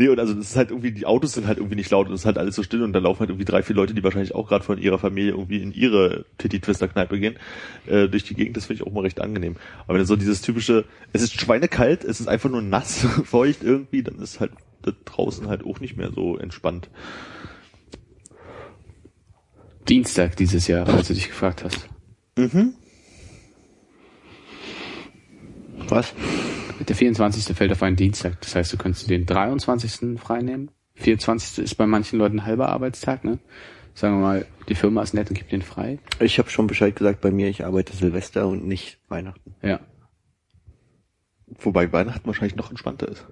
[0.00, 2.14] Nee, und also das ist halt irgendwie, die Autos sind halt irgendwie nicht laut und
[2.14, 4.02] es ist halt alles so still und da laufen halt irgendwie drei, vier Leute, die
[4.02, 7.36] wahrscheinlich auch gerade von ihrer Familie irgendwie in ihre Titty-Twister-Kneipe gehen,
[7.86, 9.56] äh, durch die Gegend, das finde ich auch mal recht angenehm.
[9.86, 14.02] Aber wenn so dieses typische, es ist schweinekalt, es ist einfach nur nass, feucht irgendwie,
[14.02, 14.52] dann ist halt
[14.82, 16.88] da draußen halt auch nicht mehr so entspannt.
[19.86, 21.86] Dienstag dieses Jahr, als du dich gefragt hast.
[25.88, 26.14] Was?
[26.88, 27.56] Der 24.
[27.56, 28.40] fällt auf einen Dienstag.
[28.40, 30.18] Das heißt, du könntest den 23.
[30.18, 30.70] freinehmen.
[30.94, 31.64] 24.
[31.64, 33.38] ist bei manchen Leuten ein halber Arbeitstag, ne?
[33.94, 35.98] Sagen wir mal, die Firma ist nett und gibt den frei.
[36.20, 39.54] Ich habe schon Bescheid gesagt bei mir, ich arbeite Silvester und nicht Weihnachten.
[39.62, 39.80] Ja.
[41.46, 43.26] Wobei Weihnachten wahrscheinlich noch entspannter ist.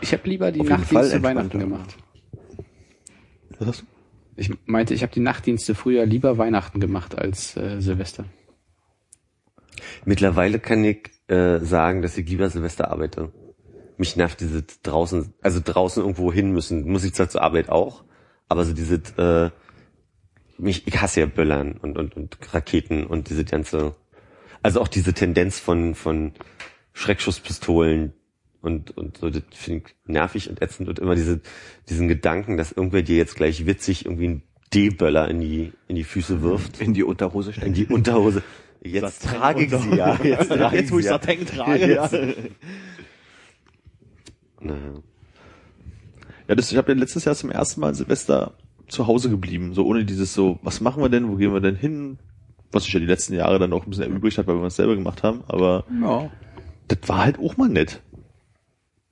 [0.00, 1.96] Ich habe lieber die Nachtdienste Weihnachten gemacht.
[3.58, 3.86] Was hast du?
[4.36, 8.26] Ich meinte, ich habe die Nachtdienste früher lieber Weihnachten gemacht als äh, Silvester.
[10.04, 13.32] Mittlerweile kann ich äh, sagen, dass ich lieber Silvester arbeite.
[13.98, 16.88] Mich nervt diese draußen, also draußen irgendwo hin müssen.
[16.88, 18.04] Muss ich zwar zur Arbeit auch,
[18.48, 19.50] aber so diese, äh,
[20.58, 23.94] mich, ich hasse ja Böllern und, und, und Raketen und diese ganze,
[24.62, 26.32] also auch diese Tendenz von, von
[26.92, 28.12] Schreckschusspistolen
[28.60, 31.40] und, und so, das finde ich nervig und ätzend und immer diese,
[31.88, 34.42] diesen Gedanken, dass irgendwer dir jetzt gleich witzig irgendwie einen
[34.74, 37.68] D-Böller in die, in die Füße wirft, In die Unterhose stecken.
[37.68, 38.42] in die Unterhose.
[38.92, 40.14] Jetzt trage ich sie ja.
[40.22, 41.18] Jetzt, trage Jetzt, wo ich sie ja.
[41.18, 42.08] Trage, ja.
[44.60, 44.94] Naja.
[46.48, 48.54] Ja, das, ich habe ja letztes Jahr zum ersten Mal Silvester
[48.88, 51.74] zu Hause geblieben, so ohne dieses so, was machen wir denn, wo gehen wir denn
[51.76, 52.18] hin?
[52.70, 54.76] Was sich ja die letzten Jahre dann auch ein bisschen erübrigt hat, weil wir es
[54.76, 56.30] selber gemacht haben, aber Ja.
[56.88, 58.00] das war halt auch mal nett.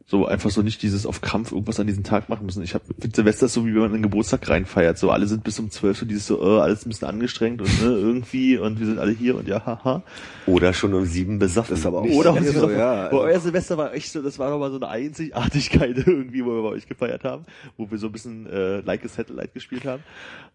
[0.07, 2.63] So einfach so nicht dieses auf Krampf irgendwas an diesem Tag machen müssen.
[2.63, 4.99] Ich habe Silvester ist so wie wenn man einen Geburtstag reinfeiert.
[4.99, 7.83] So alle sind bis um zwölf so dieses so äh, alles ein bisschen angestrengt und
[7.83, 10.03] ne, irgendwie und wir sind alle hier und ja haha.
[10.47, 11.71] Oder schon um sieben besoffen.
[11.71, 13.09] Das ist aber auch Oder so, uns so, ja, ja.
[13.09, 16.63] Boah, euer Silvester war echt so, das war nochmal so eine Einzigartigkeit irgendwie, wo wir
[16.63, 17.47] bei euch gefeiert haben,
[17.79, 20.03] wo wir so ein bisschen äh, Like a Satellite gespielt haben.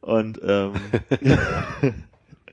[0.01, 0.73] Und ähm,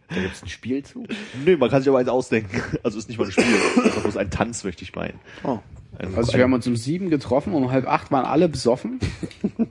[0.09, 1.05] Da gibt's ein Spiel zu.
[1.45, 2.63] nee, man kann sich aber eins ausdenken.
[2.83, 3.45] Also ist nicht mal ein Spiel,
[3.77, 5.19] das ist bloß ein Tanz, möchte ich meinen.
[5.43, 5.59] Oh.
[5.99, 9.01] Ein, Also wir haben uns um sieben getroffen, um halb acht waren alle besoffen.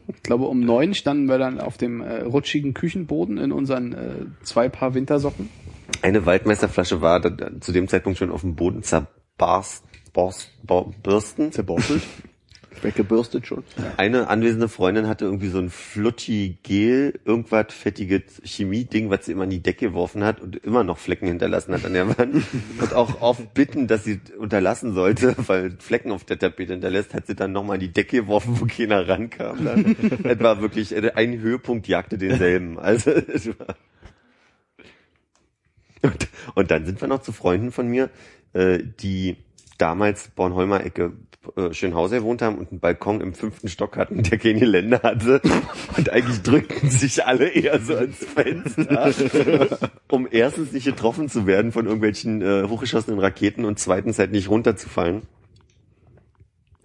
[0.07, 4.25] Ich glaube, um neun standen wir dann auf dem äh, rutschigen Küchenboden in unseren äh,
[4.43, 5.49] zwei Paar Wintersocken.
[6.01, 9.83] Eine Waldmeisterflasche war da, zu dem Zeitpunkt schon auf dem Boden zerbarst,
[10.13, 11.51] borst, bor, bürsten.
[11.51, 12.01] zerborstelt.
[12.83, 13.63] Weggebürstet schon.
[13.97, 19.49] Eine anwesende Freundin hatte irgendwie so ein Flutti-Gel, irgendwas fettiges Chemie-Ding, was sie immer an
[19.49, 22.43] die Decke geworfen hat und immer noch Flecken hinterlassen hat an der Wand.
[22.79, 27.27] Und auch auf Bitten, dass sie unterlassen sollte, weil Flecken auf der Tapete hinterlässt, hat
[27.27, 29.63] sie dann nochmal an die Decke geworfen, wo keiner rankam.
[29.63, 32.79] Dann, das war wirklich, äh, ein Höhepunkt jagte denselben.
[32.79, 33.75] Also, es war
[36.05, 38.09] und, und dann sind wir noch zu Freunden von mir,
[38.53, 39.37] äh, die
[39.77, 41.13] damals Bornholmer Ecke
[41.57, 45.41] äh, Schönhauser gewohnt haben und einen Balkon im fünften Stock hatten, der keine Geländer hatte.
[45.97, 51.71] Und eigentlich drückten sich alle eher so ans Fenster, um erstens nicht getroffen zu werden
[51.71, 55.23] von irgendwelchen äh, hochgeschossenen Raketen und zweitens halt nicht runterzufallen.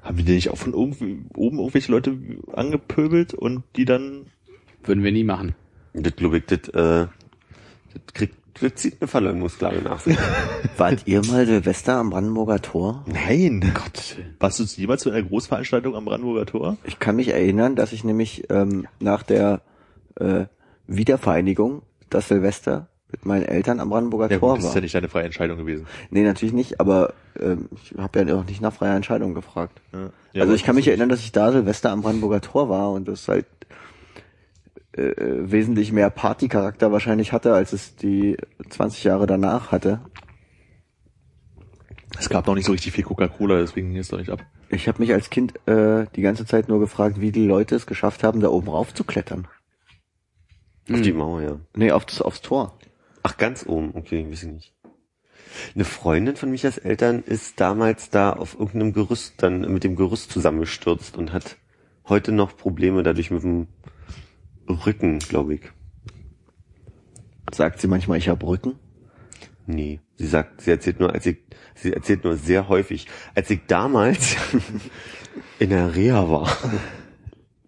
[0.03, 2.17] Haben wir die nicht auch von irgendwie, oben irgendwelche Leute
[2.53, 4.27] angepöbelt und die dann
[4.83, 5.55] Würden wir nie machen.
[5.93, 7.07] Das glaube ich, das, äh,
[7.93, 8.37] das kriegt,
[8.75, 10.17] zieht eine Verleumdungsklage nach sich.
[10.77, 13.05] Wart ihr mal Silvester am Brandenburger Tor?
[13.07, 13.63] Nein.
[13.63, 13.73] Willen.
[14.39, 16.77] Warst du jemals zu einer Großveranstaltung am Brandenburger Tor?
[16.85, 19.63] Ich kann mich erinnern, dass ich nämlich ähm, nach der
[20.17, 20.45] äh,
[20.87, 24.71] Wiedervereinigung das Silvester mit meinen Eltern am Brandenburger Ja, Tor gut, das war.
[24.71, 25.87] ist ja nicht deine freie Entscheidung gewesen.
[26.11, 29.81] Nee, natürlich nicht, aber ähm, ich habe ja auch nicht nach freier Entscheidung gefragt.
[29.93, 30.11] Ja.
[30.33, 32.93] Ja, also ich kann mich das erinnern, dass ich da Silvester am Brandenburger Tor war
[32.93, 33.47] und das halt
[34.97, 38.37] äh, äh, wesentlich mehr Partycharakter wahrscheinlich hatte, als es die
[38.69, 40.01] 20 Jahre danach hatte.
[42.19, 44.45] Es gab noch nicht so richtig viel Coca-Cola, deswegen ging es doch nicht ab.
[44.69, 47.87] Ich habe mich als Kind äh, die ganze Zeit nur gefragt, wie die Leute es
[47.87, 49.47] geschafft haben, da oben rauf zu klettern.
[50.93, 51.61] Auf die Mauer, ja.
[51.77, 52.77] Nee, aufs, aufs Tor.
[53.23, 54.75] Ach, ganz oben, okay, weiß ich nicht.
[55.75, 60.33] Eine Freundin von Michas Eltern ist damals da auf irgendeinem Gerüst dann mit dem Gerüst
[60.33, 61.57] zusammengestürzt und hat
[62.09, 63.69] heute noch Probleme dadurch mit dem
[64.71, 65.63] Rücken, glaube ich.
[67.53, 68.79] Sagt sie manchmal, ich hab Rücken.
[69.67, 71.39] Nee, sie sagt, sie erzählt nur, als ich,
[71.75, 74.37] sie erzählt nur sehr häufig, als ich damals
[75.59, 76.49] in der Reha war.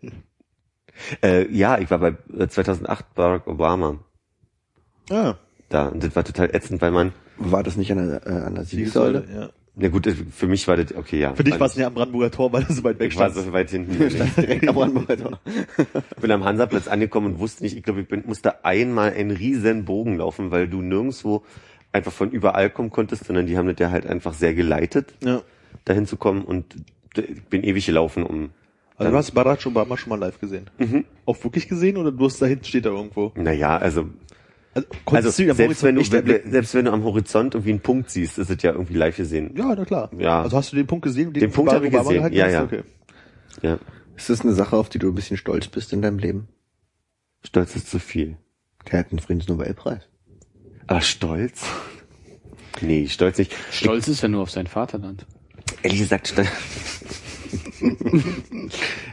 [1.22, 3.98] äh, ja, ich war bei äh, 2008 Barack Obama
[5.10, 5.34] Ah,
[5.68, 8.54] da und das war total ätzend, weil man, War das nicht an der, äh, an
[8.54, 9.26] der Siegessäule?
[9.34, 9.50] ja.
[9.74, 11.35] Na gut, das- für mich war das, okay, ja.
[11.35, 13.31] Für dich War es ja am Brandenburger Tor, weil du so weit weg Ich war
[13.31, 13.47] standst.
[13.47, 13.99] so weit hinten.
[14.36, 15.40] Direkt am Brandenburger Tor.
[16.20, 19.85] bin am Hansaplatz angekommen und wusste nicht, ich glaube, ich bin, musste einmal einen riesen
[19.85, 21.43] Bogen laufen, weil du nirgendwo
[21.93, 25.43] einfach von überall kommen konntest, sondern die haben das ja halt einfach sehr geleitet, Ja.
[25.85, 26.65] dahin zu kommen und
[27.16, 28.51] ich bin ewig gelaufen, um
[28.97, 30.69] Also du hast Barack Obama schon mal live gesehen.
[30.78, 31.05] Mhm.
[31.27, 33.32] Auch wirklich gesehen oder du hast da hinten steht er irgendwo?
[33.36, 34.07] naja, also,
[34.74, 38.11] Also, also du selbst, Horizont wenn du, selbst wenn du am Horizont irgendwie einen Punkt
[38.11, 39.55] siehst, ist es ja irgendwie live gesehen.
[39.55, 40.11] Ja, na klar.
[40.19, 40.43] Ja.
[40.43, 41.32] Also hast du den Punkt gesehen?
[41.32, 42.16] Den Punkt Barack habe ich gesehen.
[42.16, 42.53] gehalten Ja, hast?
[42.53, 42.65] ja.
[42.65, 42.82] Okay.
[43.61, 43.78] Ja,
[44.16, 46.49] Ist das eine Sache, auf die du ein bisschen stolz bist in deinem Leben?
[47.44, 48.36] stolz ist zu viel.
[48.90, 50.03] Der hat einen Friedensnobelpreis.
[50.86, 51.65] Ah, stolz?
[52.81, 53.55] Nee, stolz nicht.
[53.70, 55.27] Stolz ist er nur auf sein Vaterland.
[55.82, 56.49] Ehrlich gesagt stand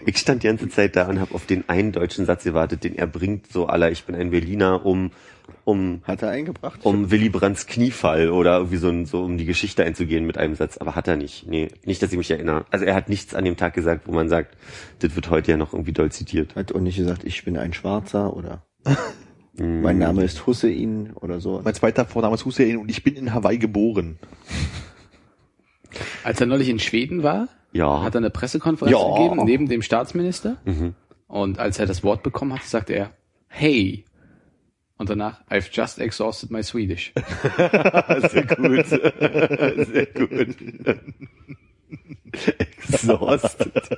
[0.05, 2.95] ich stand die ganze Zeit da und habe auf den einen deutschen Satz gewartet, den
[2.95, 5.11] er bringt, so aller ich bin ein Berliner, um
[5.65, 6.79] um Hat er eingebracht?
[6.83, 10.55] um Willy Brandts Kniefall oder irgendwie so, ein, so um die Geschichte einzugehen mit einem
[10.55, 11.47] Satz, aber hat er nicht.
[11.47, 12.65] Nee, nicht, dass ich mich erinnere.
[12.71, 14.57] Also er hat nichts an dem Tag gesagt, wo man sagt,
[14.99, 16.55] das wird heute ja noch irgendwie doll zitiert.
[16.55, 18.63] Hat auch nicht gesagt, ich bin ein Schwarzer oder
[19.57, 21.61] mein Name ist Hussein oder so.
[21.63, 24.17] Mein zweiter Vorname ist Hussein und ich bin in Hawaii geboren.
[26.23, 28.01] Als er neulich in Schweden war, Ja.
[28.03, 29.15] hat er eine Pressekonferenz Ja.
[29.15, 30.57] gegeben neben dem Staatsminister.
[30.65, 30.95] Mhm.
[31.27, 33.11] Und als er das Wort bekommen hat, sagte er,
[33.47, 34.05] hey.
[34.99, 37.13] Und danach, I've just exhausted my Swedish.
[37.57, 38.85] Sehr gut.
[38.85, 40.55] Sehr gut.
[42.59, 43.97] Exhausted.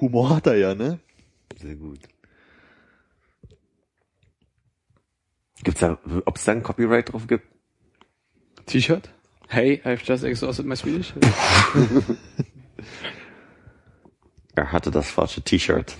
[0.00, 0.98] Humor hat er ja, ne?
[1.60, 2.00] Sehr gut.
[5.64, 7.46] Gibt's da, ob es da ein Copyright drauf gibt?
[8.64, 9.10] T-Shirt?
[9.48, 11.12] Hey, I've just exhausted my Swedish.
[14.54, 15.94] Er hatte das falsche T-Shirt.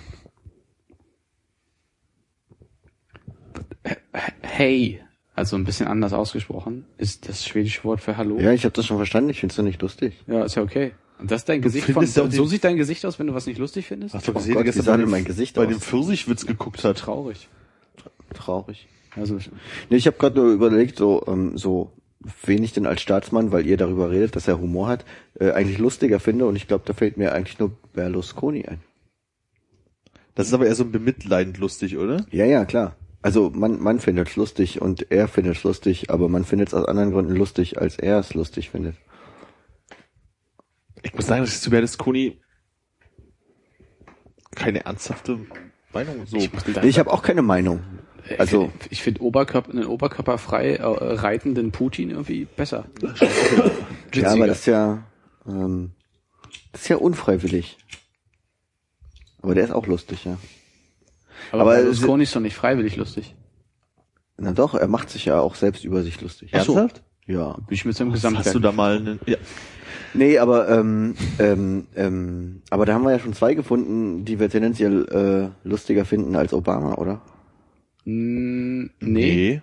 [4.56, 5.00] Hey,
[5.34, 8.38] also ein bisschen anders ausgesprochen, ist das schwedische Wort für Hallo.
[8.38, 9.30] Ja, ich habe das schon verstanden.
[9.30, 10.14] Ich find's doch nicht lustig.
[10.26, 10.92] Ja, ist ja okay.
[11.18, 13.46] Und das ist dein Gesicht von, so die- sieht dein Gesicht aus, wenn du was
[13.46, 14.14] nicht lustig findest?
[14.14, 15.68] Hast du Oh gesehen, Gott, der wie gestern bei denn dem, mein Gesicht bei aus?
[15.68, 16.98] dem Pfirsichwitz geguckt hat?
[16.98, 17.48] Traurig.
[18.34, 18.86] Traurig.
[19.14, 19.38] Also,
[19.88, 21.92] Nee, ich habe gerade nur überlegt, so, ähm, so
[22.44, 25.04] wen ich denn als Staatsmann, weil ihr darüber redet, dass er Humor hat,
[25.38, 26.46] äh, eigentlich lustiger finde.
[26.46, 28.80] Und ich glaube, da fällt mir eigentlich nur Berlusconi ein.
[30.34, 32.26] Das ist aber eher so bemitleidend lustig, oder?
[32.30, 32.94] Ja, ja, klar.
[33.26, 36.74] Also man, man findet es lustig und er findet es lustig, aber man findet es
[36.74, 38.94] aus anderen Gründen lustig, als er es lustig findet.
[41.02, 42.40] Ich muss sagen, dass ich zu Berlusconi
[44.54, 45.40] keine ernsthafte
[45.92, 46.36] Meinung so.
[46.36, 47.80] ich, Nee, ich habe auch keine Meinung.
[48.38, 52.86] Also ich, finde Oberkörper, einen oberkörperfrei äh, reitenden Putin irgendwie besser.
[54.14, 55.02] ja, aber das ist ja
[55.48, 55.90] ähm,
[56.70, 57.76] das ist ja unfreiwillig.
[59.42, 60.38] Aber der ist auch lustig, ja.
[61.52, 63.34] Aber aber- Berlusconi ist doch nicht freiwillig lustig.
[64.38, 66.50] Na doch, er macht sich ja auch selbst über sich lustig.
[66.52, 66.76] Ach so.
[66.76, 67.02] Ernsthaft?
[67.26, 67.54] Ja.
[67.54, 68.62] Bin ich mit seinem Hast du Gesamtwerk.
[68.62, 69.36] da mal einen, ja.
[70.14, 74.48] Nee, aber ähm, ähm, ähm, aber da haben wir ja schon zwei gefunden, die wir
[74.48, 77.20] tendenziell äh, lustiger finden als Obama, oder?
[78.04, 79.60] Mm, nee.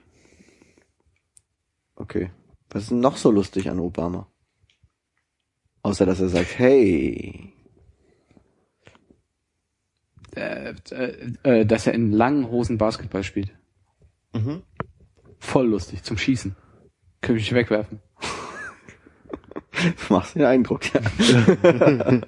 [1.95, 2.31] Okay.
[2.69, 4.27] Was ist denn noch so lustig an Obama?
[5.83, 7.53] Außer dass er sagt, hey.
[10.35, 13.51] Äh, äh, äh, dass er in langen Hosen Basketball spielt.
[14.33, 14.63] Mhm.
[15.39, 16.55] Voll lustig, zum Schießen.
[17.21, 17.99] Könnte ich wegwerfen.
[20.07, 21.01] Du machst den Eindruck, ja.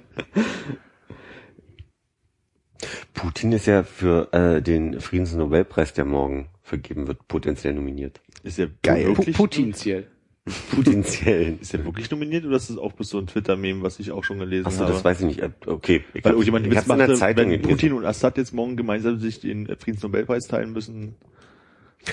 [3.14, 8.20] Putin ist ja für äh, den Friedensnobelpreis, der morgen vergeben wird, potenziell nominiert.
[8.42, 9.04] Ist ja Geil.
[9.04, 9.36] Pu wirklich.
[9.36, 10.08] Putin-Ziel.
[10.74, 11.60] Potenziellen.
[11.60, 14.22] Ist der wirklich nominiert oder ist das auch bloß so ein Twitter-Meme, was ich auch
[14.22, 14.92] schon gelesen Achso, habe?
[14.92, 15.40] das weiß ich nicht.
[15.40, 16.04] Äh, Okay.
[16.14, 17.68] Ich Weil ich Witz hab's in der machte, Zeitung wenn gelesen.
[17.68, 21.16] Putin und Assad jetzt morgen gemeinsam sich den Friedensnobelpreis teilen müssen.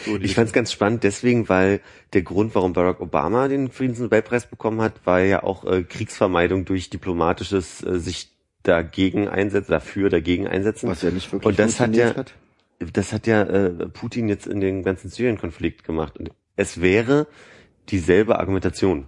[0.05, 1.79] So Ich fand es ganz spannend deswegen, weil
[2.13, 6.89] der Grund, warum Barack Obama den Friedensnobelpreis bekommen hat, war ja auch äh, Kriegsvermeidung durch
[6.89, 8.31] diplomatisches äh, sich
[8.63, 10.89] dagegen einsetzen, dafür dagegen einsetzen.
[10.89, 12.93] Was ja nicht wirklich Und das hat funktioniert ja, hat.
[12.93, 16.17] das hat ja äh, Putin jetzt in den ganzen Syrien-Konflikt gemacht.
[16.17, 17.27] Und es wäre
[17.89, 19.07] dieselbe Argumentation.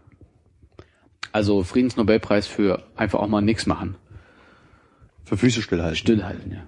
[1.31, 3.95] Also Friedensnobelpreis für einfach auch mal nichts machen.
[5.25, 5.95] für Füße stillhalten.
[5.97, 6.63] Stillhalten, ja.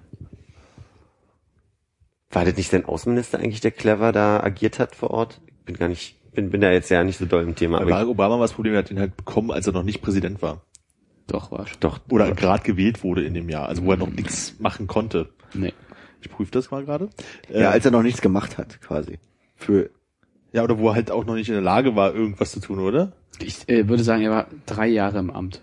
[2.30, 5.40] War das nicht sein Außenminister eigentlich, der clever da agiert hat vor Ort?
[5.46, 7.78] Ich bin gar nicht, bin, bin da jetzt ja nicht so doll im Thema.
[7.80, 10.02] Aber Barack Obama war das Problem, er hat den halt bekommen, als er noch nicht
[10.02, 10.60] Präsident war.
[11.26, 11.78] Doch, war schon.
[11.80, 12.00] doch.
[12.10, 15.28] Oder gerade gewählt wurde in dem Jahr, also wo er noch nichts machen konnte.
[15.54, 15.72] Nee.
[16.20, 17.08] Ich prüfe das mal gerade.
[17.50, 19.18] Äh, Ja, als er noch nichts gemacht hat, quasi.
[19.56, 19.90] Für
[20.52, 22.78] ja, oder wo er halt auch noch nicht in der Lage war, irgendwas zu tun,
[22.78, 23.12] oder?
[23.40, 25.62] Ich äh, würde sagen, er war drei Jahre im Amt.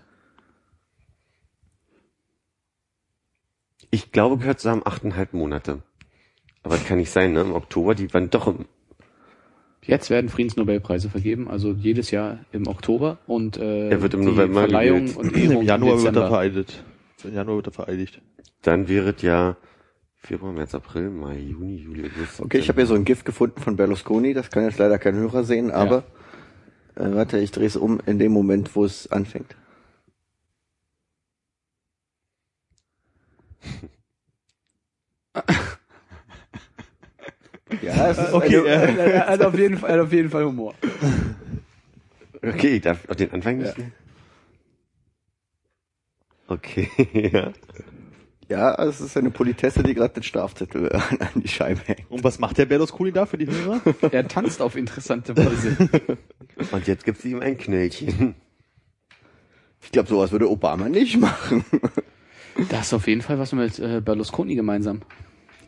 [3.90, 5.82] Ich glaube, gehört zusammen achteinhalb Monate.
[6.62, 7.40] Aber das kann nicht sein, ne?
[7.42, 8.66] Im Oktober, die waren doch im,
[9.82, 14.26] Jetzt werden Friedensnobelpreise vergeben, also jedes Jahr im Oktober und äh, Er wird im die
[14.26, 15.16] November Verleihung gewählt.
[15.18, 16.84] und Ehrung Im Januar im wird er vereidigt.
[17.22, 18.20] Im Januar wird er vereidigt.
[18.62, 19.56] dann wäre es ja
[20.26, 22.40] Februar, März, April, Mai, Juni, Juli, August.
[22.40, 25.14] Okay, ich habe hier so ein GIF gefunden von Berlusconi, das kann jetzt leider kein
[25.14, 26.02] Hörer sehen, aber
[26.96, 29.54] äh, warte, ich drehe es um in dem Moment, wo es anfängt.
[37.82, 40.74] ja, es ist Okay, eine, äh, er hat auf jeden Fall, auf jeden Fall Humor.
[42.42, 43.92] Okay, ich darf auch den Anfang nicht mehr?
[46.48, 46.90] Okay,
[47.32, 47.52] ja.
[48.48, 52.10] Ja, es ist eine Politesse, die gerade den Strafzettel an, an die Scheibe hängt.
[52.10, 53.80] Und was macht der Berlusconi da für die Hörer?
[54.12, 55.76] Er tanzt auf interessante Weise.
[56.72, 58.34] Und jetzt gibt's ihm ein Knöllchen.
[59.82, 61.64] Ich glaube, sowas würde Obama nicht machen.
[62.70, 65.02] Das ist auf jeden Fall was mit äh, Berlusconi gemeinsam.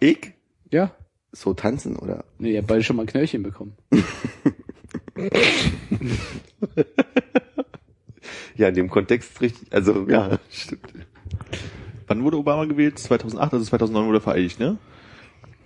[0.01, 0.33] Ich?
[0.71, 0.93] Ja.
[1.33, 2.25] So tanzen, oder?
[2.39, 3.77] Nee, ihr habt beide schon mal Knöllchen bekommen.
[8.59, 10.93] Ja, in dem Kontext richtig, also, ja, stimmt.
[12.09, 12.99] Wann wurde Obama gewählt?
[12.99, 14.79] 2008, also 2009 wurde er vereidigt, ne?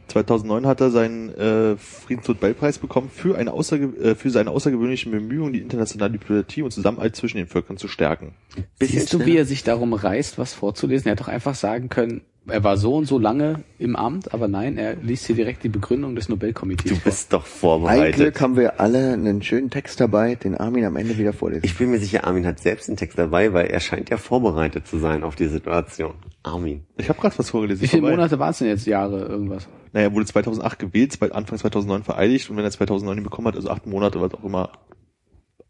[0.09, 5.55] 2009 hat er seinen äh, Friedensnobelpreis bekommen für, eine außerge äh, für seine außergewöhnlichen Bemühungen,
[5.55, 8.35] die internationale Diplomatie und Zusammenhalt zwischen den Völkern zu stärken.
[8.79, 9.39] Bisschen Siehst du, wie schneller.
[9.39, 11.07] er sich darum reißt, was vorzulesen?
[11.07, 14.49] Er hätte doch einfach sagen können, er war so und so lange im Amt, aber
[14.49, 17.05] nein, er liest hier direkt die Begründung des Nobelkomitees Du vor.
[17.05, 18.15] bist doch Ein vorbereitet.
[18.17, 21.65] Glück haben wir alle einen schönen Text dabei, den Armin am Ende wieder vorlesen.
[21.65, 24.87] Ich bin mir sicher, Armin hat selbst einen Text dabei, weil er scheint ja vorbereitet
[24.87, 26.15] zu sein auf die Situation.
[26.43, 26.85] Armin.
[26.97, 27.83] Ich habe gerade was vorgelesen.
[27.83, 28.17] Wie viele vorbei.
[28.17, 28.87] Monate waren es denn jetzt?
[28.87, 29.69] Jahre, irgendwas?
[29.93, 33.57] Naja, er wurde 2008 gewählt, Anfang 2009 vereidigt und wenn er 2009 ihn bekommen hat,
[33.57, 34.71] also acht Monate, was auch immer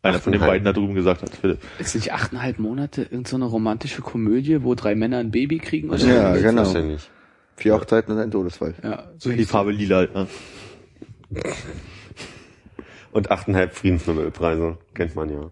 [0.03, 1.61] einer von den beiden da drüben gesagt hat, Philipp.
[1.79, 5.91] Ist nicht achteinhalb Monate irgendeine so eine romantische Komödie, wo drei Männer ein Baby kriegen?
[5.91, 6.05] Oder?
[6.05, 6.65] Ja, genau.
[6.65, 7.09] Wahrscheinlich.
[7.57, 8.75] Vier Hochzeiten und ein Todesfall.
[8.83, 10.27] ja So die Farbe lila halt, ne?
[13.13, 14.79] Und achteinhalb Friedensnobelpreise.
[14.95, 15.51] Kennt man ja.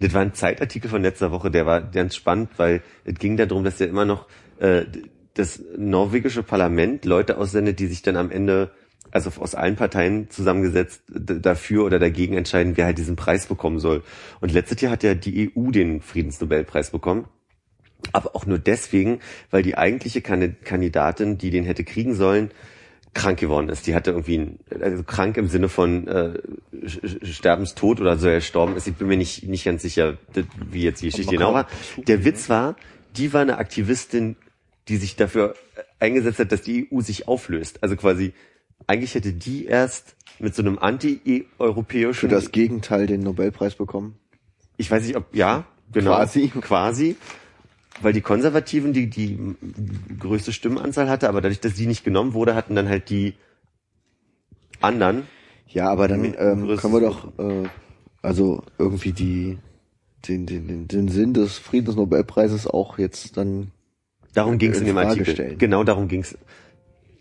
[0.00, 3.64] Das war ein Zeitartikel von letzter Woche, der war ganz spannend, weil es ging darum,
[3.64, 4.26] dass ja immer noch
[4.58, 4.84] äh,
[5.34, 8.70] das norwegische Parlament Leute aussendet, die sich dann am Ende,
[9.14, 14.02] also aus allen Parteien zusammengesetzt, dafür oder dagegen entscheiden, wer halt diesen Preis bekommen soll.
[14.40, 17.26] Und letztes Jahr hat ja die EU den Friedensnobelpreis bekommen.
[18.12, 19.20] Aber auch nur deswegen,
[19.50, 22.50] weil die eigentliche Kandi- Kandidatin, die den hätte kriegen sollen,
[23.14, 23.86] krank geworden ist.
[23.86, 26.34] Die hatte irgendwie, ein, also krank im Sinne von äh,
[27.22, 28.88] Sterbenstod oder so erstorben ist.
[28.88, 30.18] Ich bin mir nicht, nicht ganz sicher,
[30.70, 31.68] wie jetzt die Geschichte genau war.
[32.08, 32.74] Der Witz war,
[33.16, 34.36] die war eine Aktivistin,
[34.88, 35.54] die sich dafür
[36.00, 37.82] eingesetzt hat, dass die EU sich auflöst.
[37.82, 38.34] Also quasi,
[38.86, 44.16] eigentlich hätte die erst mit so einem Für anti-europäischen das Gegenteil den Nobelpreis bekommen.
[44.76, 46.12] ich weiß nicht, ob, ja, genau.
[46.12, 46.48] Quasi.
[46.48, 47.16] Quasi.
[48.02, 49.38] Weil die Konservativen die, die
[50.18, 53.34] größte Stimmenanzahl hatte, aber dadurch, dass die nicht genommen wurde, hatten dann halt die
[54.80, 55.28] anderen.
[55.68, 57.68] Ja, aber dann ähm, können wir doch äh,
[58.20, 59.58] also irgendwie die
[60.28, 63.70] den, den, den, den Sinn des Friedensnobelpreises auch jetzt dann
[64.32, 65.32] Darum ging es in in dem Artikel.
[65.32, 65.58] stellen.
[65.58, 66.36] Genau darum ging es.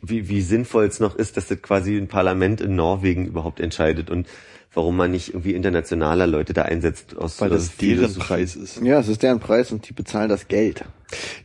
[0.05, 4.09] Wie, wie sinnvoll es noch ist, dass das quasi ein Parlament in Norwegen überhaupt entscheidet
[4.09, 4.27] und
[4.73, 8.55] warum man nicht irgendwie internationaler Leute da einsetzt aus Weil das aus deren deren Preis
[8.55, 8.81] ist.
[8.81, 10.83] ja, es ist deren Preis und die bezahlen das Geld.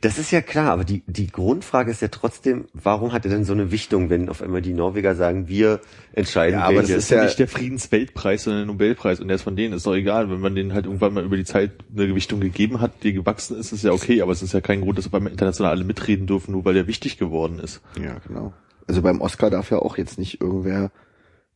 [0.00, 3.44] Das ist ja klar, aber die, die Grundfrage ist ja trotzdem, warum hat er denn
[3.44, 5.80] so eine Wichtung, wenn auf einmal die Norweger sagen, wir
[6.12, 9.20] entscheiden, Ja, aber das ist ja- nicht der Friedensweltpreis, sondern der Nobelpreis.
[9.20, 10.30] Und der ist von denen, ist doch egal.
[10.30, 13.56] Wenn man denen halt irgendwann mal über die Zeit eine Gewichtung gegeben hat, die gewachsen
[13.58, 14.22] ist, ist ja okay.
[14.22, 16.74] Aber es ist ja kein Grund, dass auf einmal international alle mitreden dürfen, nur weil
[16.74, 17.80] der wichtig geworden ist.
[18.02, 18.52] Ja, genau.
[18.86, 20.90] Also beim Oscar darf ja auch jetzt nicht irgendwer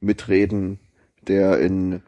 [0.01, 0.79] mitreden,
[1.27, 2.03] der in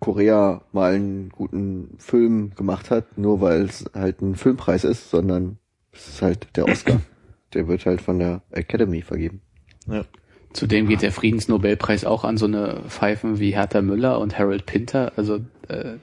[0.00, 5.58] Korea mal einen guten Film gemacht hat, nur weil es halt ein Filmpreis ist, sondern
[5.92, 7.00] es ist halt der Oscar.
[7.54, 9.42] der wird halt von der Academy vergeben.
[9.86, 10.04] Ja.
[10.52, 15.12] Zudem geht der Friedensnobelpreis auch an so eine Pfeifen wie Hertha Müller und Harold Pinter.
[15.16, 15.94] Also äh,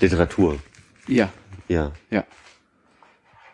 [0.00, 0.58] Literatur.
[1.08, 1.30] ja,
[1.68, 1.92] Ja.
[2.10, 2.24] ja.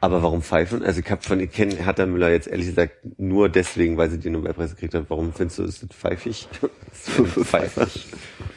[0.03, 0.83] Aber warum pfeifen?
[0.83, 4.19] Also ich habe von ich kenne Hertha Müller jetzt ehrlich gesagt nur deswegen, weil sie
[4.19, 5.05] den Nobelpreis gekriegt hat.
[5.09, 6.49] Warum findest du, ist das pfeifig?
[6.93, 7.87] Pfeifer.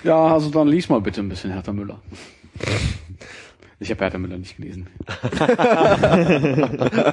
[0.03, 2.01] Ja, also dann lies mal bitte ein bisschen Hertha Müller.
[3.79, 4.87] Ich habe Hertha Müller nicht gelesen.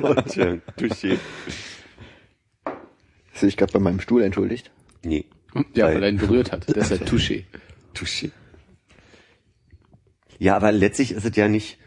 [0.02, 1.19] Und, äh, Touché.
[3.32, 4.70] Hast du dich gerade bei meinem Stuhl entschuldigt?
[5.02, 5.24] Nee.
[5.74, 6.66] Ja, Weil- weil er ihn berührt hat.
[6.74, 7.44] Deshalb Touché.
[7.94, 8.31] Touché.
[10.39, 11.78] Ja, aber letztlich ist es ja nicht,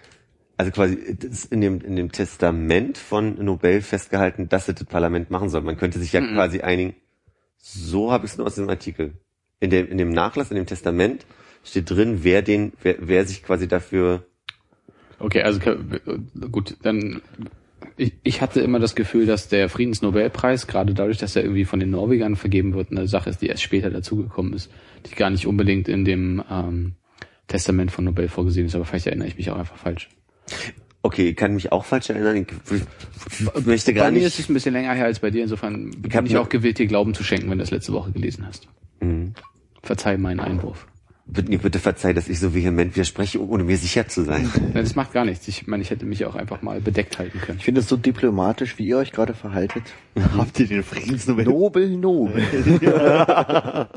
[0.57, 5.31] also quasi ist in dem in dem Testament von Nobel festgehalten, dass es das Parlament
[5.31, 5.61] machen soll.
[5.61, 6.95] Man könnte sich ja quasi einigen.
[7.57, 9.13] So habe ich es nur aus dem Artikel.
[9.59, 11.25] In dem in dem Nachlass, in dem Testament
[11.63, 14.25] steht drin, wer den, wer, wer sich quasi dafür.
[15.19, 15.59] Okay, also
[16.51, 17.21] gut, dann
[17.97, 21.79] ich, ich hatte immer das Gefühl, dass der Friedensnobelpreis, gerade dadurch, dass er irgendwie von
[21.79, 24.71] den Norwegern vergeben wird, eine Sache ist, die erst später dazugekommen ist,
[25.05, 26.93] die gar nicht unbedingt in dem ähm,
[27.47, 30.09] Testament von Nobel vorgesehen ist, aber vielleicht erinnere ich mich auch einfach falsch.
[31.01, 32.37] Okay, ich kann mich auch falsch erinnern.
[32.37, 34.49] Ich, möchte gar bei mir ist es nicht.
[34.49, 37.23] ein bisschen länger her als bei dir, insofern bin ich auch gewillt, dir Glauben zu
[37.23, 38.67] schenken, wenn du das letzte Woche gelesen hast.
[39.01, 39.33] Mhm.
[39.81, 40.87] Verzeih meinen Einwurf.
[41.25, 44.49] Bitte, bitte verzeih, dass ich so vehement widerspreche, ohne mir sicher zu sein.
[44.73, 45.47] Ja, Das macht gar nichts.
[45.47, 47.57] Ich meine, ich hätte mich auch einfach mal bedeckt halten können.
[47.59, 49.83] Ich finde es so diplomatisch, wie ihr euch gerade verhaltet.
[50.37, 51.45] Habt ihr den Friedensnobel?
[51.45, 52.43] Nobel, nobel.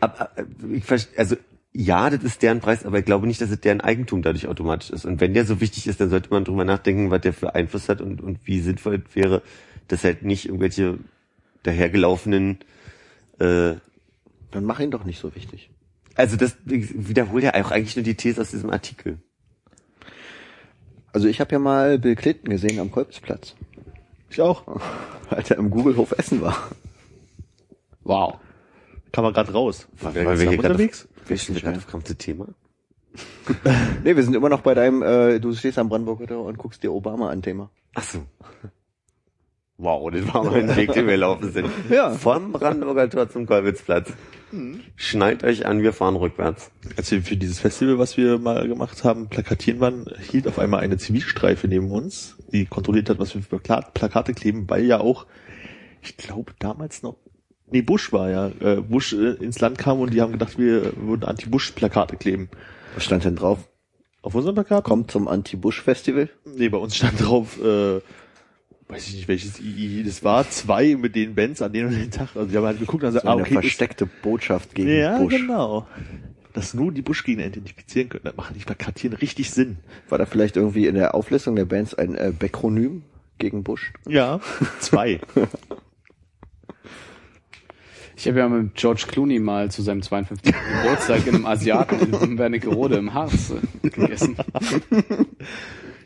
[0.00, 1.36] Aber, äh, ich verste- also
[1.74, 4.90] ja, das ist deren Preis, aber ich glaube nicht, dass es deren Eigentum dadurch automatisch
[4.90, 5.06] ist.
[5.06, 7.88] Und wenn der so wichtig ist, dann sollte man drüber nachdenken, was der für Einfluss
[7.88, 9.42] hat und, und wie sinnvoll es wäre,
[9.88, 10.98] dass halt nicht irgendwelche
[11.62, 12.58] dahergelaufenen
[13.38, 13.74] äh,
[14.50, 15.70] Dann mach ihn doch nicht so wichtig.
[16.14, 19.18] also das wiederholt ja auch eigentlich nur die These aus diesem Artikel.
[21.14, 23.54] Also ich habe ja mal Bill Clinton gesehen am Kolbsplatz,
[24.30, 24.64] Ich auch.
[25.30, 26.70] als er im Google-Hof essen war.
[28.04, 28.38] Wow.
[29.12, 29.88] Kam man gerade raus.
[30.00, 31.08] Weil wir wir zusammen hier unterwegs?
[31.26, 32.48] Wir sind gerade auf kommt das Thema.
[34.04, 36.82] Nee, wir sind immer noch bei deinem, äh, du stehst am Brandenburger Tor und guckst
[36.82, 37.70] dir Obama an Thema.
[37.94, 38.24] Ach so.
[39.78, 41.68] Wow, das war mal ein Weg, den wir laufen sind.
[41.90, 42.10] Ja.
[42.10, 44.12] Vom Brandenburger Tor zum Kolwitzplatz.
[44.96, 46.70] Schnallt euch an, wir fahren rückwärts.
[46.96, 50.80] Als wir für dieses Festival, was wir mal gemacht haben, plakatieren waren, hielt auf einmal
[50.80, 55.00] eine Zivilstreife neben uns, die kontrolliert hat, was wir für Pla- Plakate kleben, weil ja
[55.00, 55.26] auch,
[56.02, 57.16] ich glaube damals noch,
[57.72, 60.92] nee, Bush war ja, äh, Bush äh, ins Land kam und die haben gedacht, wir
[60.96, 62.48] würden Anti-Bush-Plakate kleben.
[62.94, 63.68] Was stand denn drauf?
[64.22, 64.84] Auf unserem Plakat?
[64.84, 66.28] Kommt zum Anti-Bush-Festival.
[66.44, 68.00] Nee, bei uns stand drauf, äh,
[68.88, 72.10] weiß ich nicht, welches II das war, zwei mit den Bands an den und den
[72.10, 72.28] Tag.
[72.36, 74.74] Also die haben halt geguckt und haben So gesagt, ah, eine okay, ist, versteckte Botschaft
[74.74, 75.34] gegen ja, Bush.
[75.34, 75.86] genau.
[76.52, 78.24] Dass nur die Bush-Gegner identifizieren können.
[78.24, 79.78] Das macht nicht Plakatieren richtig Sinn.
[80.08, 83.02] War da vielleicht irgendwie in der Auflistung der Bands ein äh, Bekronym
[83.38, 83.92] gegen Bush?
[84.06, 84.40] Ja,
[84.78, 85.20] zwei.
[88.16, 90.54] Ich habe ja mit George Clooney mal zu seinem 52.
[90.82, 93.50] Geburtstag in einem Asiaten in Wernigerode im Harz
[93.82, 94.36] äh, gegessen.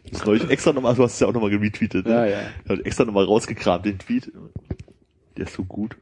[0.08, 2.06] Das soll ich extra nochmal, du hast es ja auch nochmal geretweetet.
[2.06, 2.12] Ne?
[2.12, 2.38] Ja, ja.
[2.64, 4.30] Ich hab extra nochmal rausgekramt, den Tweet.
[5.36, 5.96] Der ist so gut.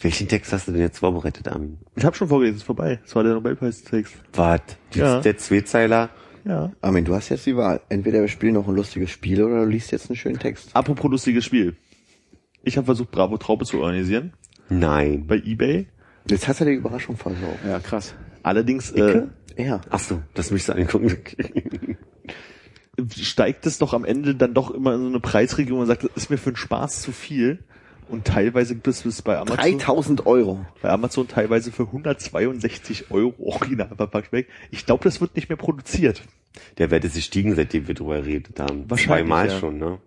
[0.00, 1.78] Welchen Text hast du denn jetzt vorbereitet, Armin?
[1.96, 3.00] Ich habe schon vorgelesen, ist vorbei.
[3.04, 4.14] Das war der Nobelpreistext.
[4.32, 5.20] Wart, Ja.
[5.20, 6.10] der Zweizeiler.
[6.48, 6.72] Ja.
[6.80, 7.82] Armin, du hast jetzt die Wahl.
[7.90, 10.70] Entweder wir spielen noch ein lustiges Spiel oder du liest jetzt einen schönen Text.
[10.74, 11.76] Apropos lustiges Spiel.
[12.62, 14.32] Ich habe versucht, Bravo Traube zu organisieren
[14.70, 15.26] Nein.
[15.26, 15.86] bei Ebay.
[16.28, 17.58] Jetzt hast du die Überraschung versaut.
[17.66, 18.14] Ja, krass.
[18.42, 19.24] Allerdings äh,
[19.58, 19.82] Ja.
[19.90, 21.18] Ach so, das müsst ihr angucken.
[23.14, 26.10] steigt es doch am Ende dann doch immer in so eine Preisregion und sagt, das
[26.16, 27.58] ist mir für den Spaß zu viel.
[28.08, 30.64] Und teilweise gibt es bis bei Amazon, 3000 Euro.
[30.80, 34.48] bei Amazon teilweise für 162 Euro original verpackt weg.
[34.70, 36.22] Ich glaube, das wird nicht mehr produziert.
[36.78, 38.90] Der Wert ist gestiegen, seitdem wir drüber geredet haben.
[38.90, 39.58] Wahrscheinlich, Zweimal ja.
[39.58, 39.98] schon, ne?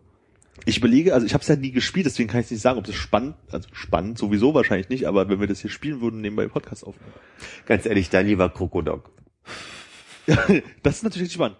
[0.65, 2.85] Ich überlege, also ich habe es ja nie gespielt, deswegen kann ich nicht sagen, ob
[2.85, 6.37] das spannend, also spannend sowieso wahrscheinlich nicht, aber wenn wir das hier spielen würden, nehmen
[6.37, 7.13] wir den Podcast aufnehmen.
[7.65, 9.09] Ganz ehrlich, dein lieber Krokodok.
[10.83, 11.57] das ist natürlich spannend.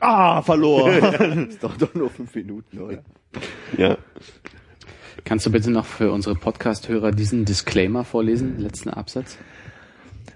[0.00, 1.48] Ah, verloren.
[1.50, 3.02] Ist doch, doch nur fünf Minuten, oder?
[3.78, 3.96] Ja.
[5.24, 9.38] Kannst du bitte noch für unsere Podcast-Hörer diesen Disclaimer vorlesen, letzten Absatz?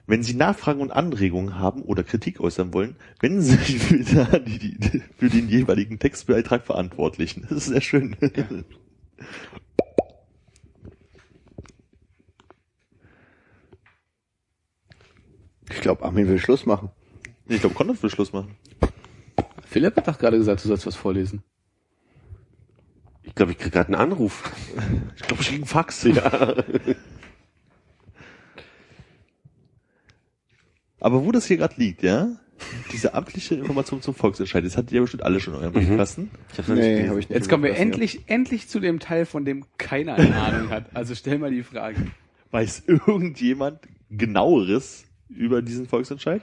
[0.06, 4.44] Wenn Sie Nachfragen und Anregungen haben oder Kritik äußern wollen, wenden Sie sich bitte an
[4.44, 7.46] die, die, für den jeweiligen Textbeitrag Verantwortlichen.
[7.48, 8.16] Das ist sehr schön.
[15.70, 16.90] Ich glaube, Armin will Schluss machen.
[17.46, 18.56] Ich glaube, Konrad will Schluss machen.
[19.64, 21.44] Philipp hat doch gerade gesagt, du sollst was vorlesen.
[23.22, 24.50] Ich glaube, ich krieg gerade einen Anruf.
[25.16, 26.06] Ich glaube, ich krieg einen Fax.
[31.00, 32.28] Aber wo das hier gerade liegt, ja?
[32.92, 36.30] Diese amtliche Information zum Volksentscheid, das hattet ihr bestimmt alle schon in euren Briefkasten.
[36.52, 37.34] Ich hab's noch nicht Nee, habe ich nicht.
[37.36, 40.94] Jetzt kommen wir endlich, endlich zu dem Teil, von dem keiner eine Ahnung hat.
[40.94, 41.96] Also stell mal die Frage.
[42.50, 43.80] Weiß irgendjemand
[44.10, 46.42] genaueres über diesen Volksentscheid?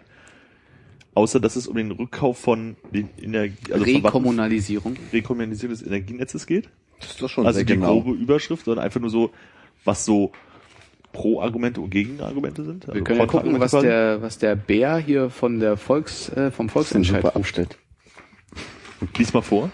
[1.18, 4.96] Außer, dass es um den Rückkauf von den Energie, also von Rekommunalisierung.
[5.12, 6.70] Rekommunalisierung des Energienetzes geht.
[7.00, 8.02] Das ist doch schon Also sehr die genau.
[8.02, 9.32] grobe Überschrift, sondern einfach nur so,
[9.84, 10.32] was so
[11.14, 12.86] Pro-Argumente und Gegenargumente sind.
[12.86, 16.52] Wir Also können ja gucken, was der, was der Bär hier von der Volks, äh,
[16.52, 17.36] vom Das ist ein Volksentscheid.
[17.36, 17.78] Abschnitt.
[19.18, 19.72] Lies mal vor.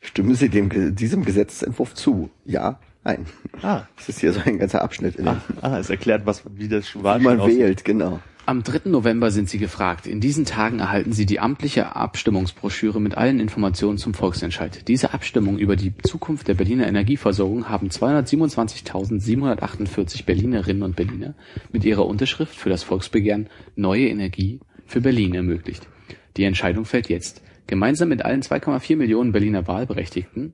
[0.00, 2.30] Stimmen Sie dem, diesem Gesetzentwurf zu?
[2.46, 2.80] Ja?
[3.04, 3.26] Nein.
[3.60, 6.68] Ah, Das ist hier so ein ganzer Abschnitt, in ah, ah es erklärt, was, wie
[6.68, 7.58] das wie Wahlspiel man aussieht.
[7.58, 8.20] wählt, genau.
[8.48, 8.90] Am 3.
[8.90, 10.06] November sind Sie gefragt.
[10.06, 14.86] In diesen Tagen erhalten Sie die amtliche Abstimmungsbroschüre mit allen Informationen zum Volksentscheid.
[14.86, 21.34] Diese Abstimmung über die Zukunft der Berliner Energieversorgung haben 227.748 Berlinerinnen und Berliner
[21.72, 25.88] mit ihrer Unterschrift für das Volksbegehren Neue Energie für Berlin ermöglicht.
[26.36, 27.42] Die Entscheidung fällt jetzt.
[27.66, 30.52] Gemeinsam mit allen 2,4 Millionen Berliner Wahlberechtigten,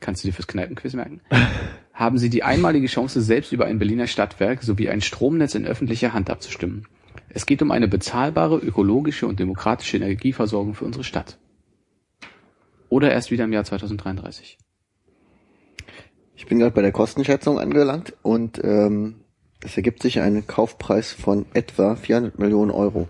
[0.00, 1.20] kannst du dir fürs Kneipenquiz merken,
[1.92, 6.14] haben sie die einmalige Chance, selbst über ein Berliner Stadtwerk sowie ein Stromnetz in öffentlicher
[6.14, 6.86] Hand abzustimmen.
[7.36, 11.36] Es geht um eine bezahlbare, ökologische und demokratische Energieversorgung für unsere Stadt.
[12.88, 14.56] Oder erst wieder im Jahr 2033.
[16.34, 19.16] Ich bin gerade bei der Kostenschätzung angelangt und ähm,
[19.62, 23.06] es ergibt sich ein Kaufpreis von etwa 400 Millionen Euro.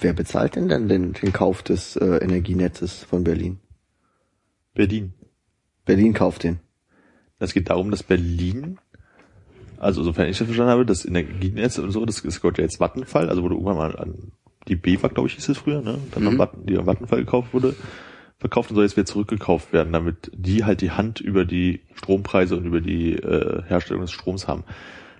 [0.00, 3.60] Wer bezahlt denn dann den, den Kauf des äh, Energienetzes von Berlin?
[4.74, 5.14] Berlin.
[5.84, 6.58] Berlin kauft den.
[7.38, 8.80] Es geht darum, dass Berlin,
[9.84, 12.80] also sofern ich das verstanden habe, das Energienetz und so, das, das gehört ja jetzt
[12.80, 14.32] Vattenfall, also wurde irgendwann mal an
[14.68, 15.98] die BEWA, glaube ich, hieß es früher, ne?
[16.10, 16.28] Dann Mhm.
[16.30, 17.76] an Vatten, die an Vattenfall gekauft wurde,
[18.38, 22.56] verkauft und soll jetzt wieder zurückgekauft werden, damit die halt die Hand über die Strompreise
[22.56, 24.64] und über die äh, Herstellung des Stroms haben.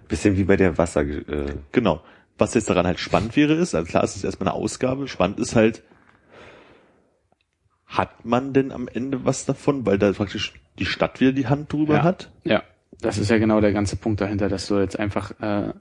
[0.08, 2.02] Bisschen wie bei der Wasser, äh, Genau.
[2.36, 5.38] Was jetzt daran halt spannend wäre, ist, also klar, es ist erstmal eine Ausgabe, spannend
[5.38, 5.82] ist halt,
[7.86, 11.72] hat man denn am Ende was davon, weil da praktisch die Stadt wieder die Hand
[11.72, 12.02] drüber Ja.
[12.02, 12.30] hat?
[12.44, 12.62] Ja,
[13.04, 15.74] das ist ja genau der ganze Punkt dahinter, dass du jetzt einfach, äh,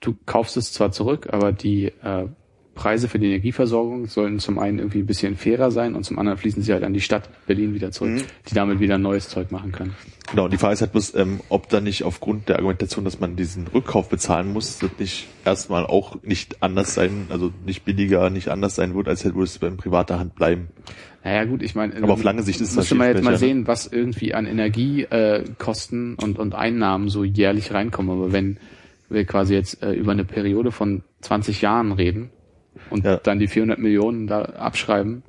[0.00, 2.28] du kaufst es zwar zurück, aber die äh,
[2.76, 6.38] Preise für die Energieversorgung sollen zum einen irgendwie ein bisschen fairer sein und zum anderen
[6.38, 9.72] fließen sie halt an die Stadt Berlin wieder zurück, die damit wieder neues Zeug machen
[9.72, 9.96] können.
[10.30, 13.18] Genau, und die Frage ist halt bloß, ähm, ob da nicht aufgrund der Argumentation, dass
[13.18, 18.28] man diesen Rückkauf bezahlen muss, das nicht erstmal auch nicht anders sein, also nicht billiger,
[18.30, 20.68] nicht anders sein wird, als hätte würde es in privater Hand bleiben.
[21.24, 23.38] Naja gut, ich meine, Aber auf lange Sicht ist es müsste man jetzt mal ne?
[23.38, 28.10] sehen, was irgendwie an Energiekosten äh, und, und Einnahmen so jährlich reinkommen.
[28.10, 28.58] Aber wenn
[29.08, 32.30] wir quasi jetzt äh, über eine Periode von 20 Jahren reden
[32.90, 33.16] und Ja.
[33.18, 35.22] dann die 400 Millionen da abschreiben,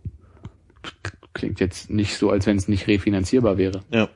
[1.34, 3.82] klingt jetzt nicht so, als wenn es nicht refinanzierbar wäre.
[3.90, 4.10] Ja.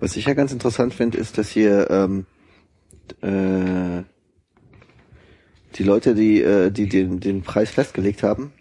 [0.00, 2.26] Was ich ja ganz interessant finde, ist, dass hier ähm,
[3.22, 4.02] äh,
[5.76, 8.52] die Leute, die, äh, die den, den Preis festgelegt haben,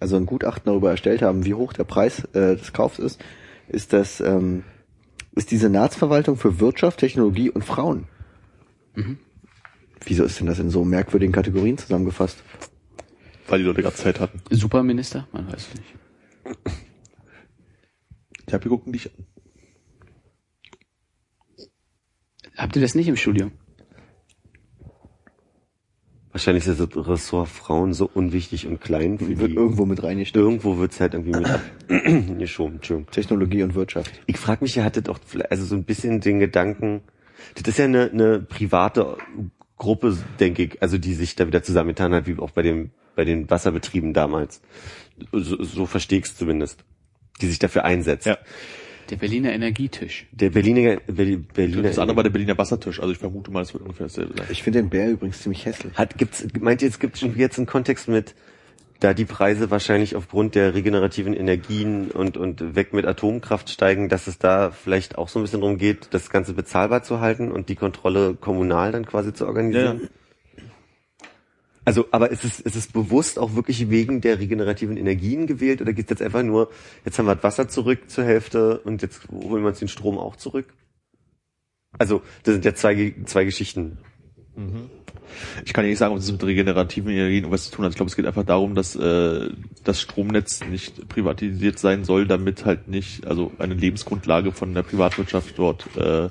[0.00, 3.22] also ein Gutachten darüber erstellt haben, wie hoch der Preis äh, des Kaufs ist,
[3.68, 4.64] ist das ähm,
[5.34, 8.06] ist die Senatsverwaltung für Wirtschaft, Technologie und Frauen.
[10.04, 12.42] Wieso ist denn das in so merkwürdigen Kategorien zusammengefasst?
[13.48, 14.40] Weil die Leute gerade Zeit hatten.
[14.50, 15.28] Superminister?
[15.32, 15.94] Man weiß es nicht.
[18.46, 19.26] Ich hab, wir gucken dich an.
[22.56, 23.52] Habt ihr das nicht im Studium?
[26.34, 29.54] wahrscheinlich ist das Ressort Frauen so unwichtig und klein für Wird die.
[29.54, 30.42] irgendwo mit reingestellt.
[30.46, 32.76] Irgendwo wird's halt irgendwie mit abgeschoben.
[32.76, 33.10] Entschuldigung.
[33.12, 34.10] Technologie und Wirtschaft.
[34.26, 37.02] Ich frage mich, ihr hattet auch vielleicht- also so ein bisschen den Gedanken,
[37.54, 39.18] das ist ja eine, eine private
[39.78, 43.24] Gruppe, denke ich, also die sich da wieder zusammengetan hat, wie auch bei dem bei
[43.24, 44.62] den Wasserbetrieben damals.
[45.32, 46.82] So, so verstehe ich zumindest.
[47.40, 48.26] Die sich dafür einsetzt.
[48.26, 48.38] Ja.
[49.10, 50.26] Der Berliner Energietisch.
[50.32, 53.74] Der Berliner, Berli- Berliner Das andere war der Berliner Wassertisch, also ich vermute mal, es
[53.74, 54.46] wird ungefähr dasselbe sein.
[54.50, 55.92] Ich finde den Bär übrigens ziemlich hässlich.
[55.94, 58.34] Hat, gibt's, meint ihr, es gibt schon jetzt einen Kontext mit,
[59.02, 64.26] da die Preise wahrscheinlich aufgrund der regenerativen Energien und, und weg mit Atomkraft steigen, dass
[64.26, 67.68] es da vielleicht auch so ein bisschen darum geht, das Ganze bezahlbar zu halten und
[67.68, 70.02] die Kontrolle kommunal dann quasi zu organisieren?
[70.02, 70.08] Ja.
[71.84, 75.92] Also, aber ist es, ist es bewusst auch wirklich wegen der regenerativen Energien gewählt oder
[75.92, 76.70] geht es jetzt einfach nur,
[77.04, 80.16] jetzt haben wir das Wasser zurück zur Hälfte und jetzt holen wir uns den Strom
[80.16, 80.66] auch zurück?
[81.98, 83.98] Also, das sind ja zwei, zwei Geschichten.
[85.64, 87.92] Ich kann ja nicht sagen, ob das mit regenerativen Energien was zu tun hat.
[87.92, 89.48] Ich glaube, es geht einfach darum, dass äh,
[89.84, 95.58] das Stromnetz nicht privatisiert sein soll, damit halt nicht, also eine Lebensgrundlage von der Privatwirtschaft
[95.58, 96.28] dort äh,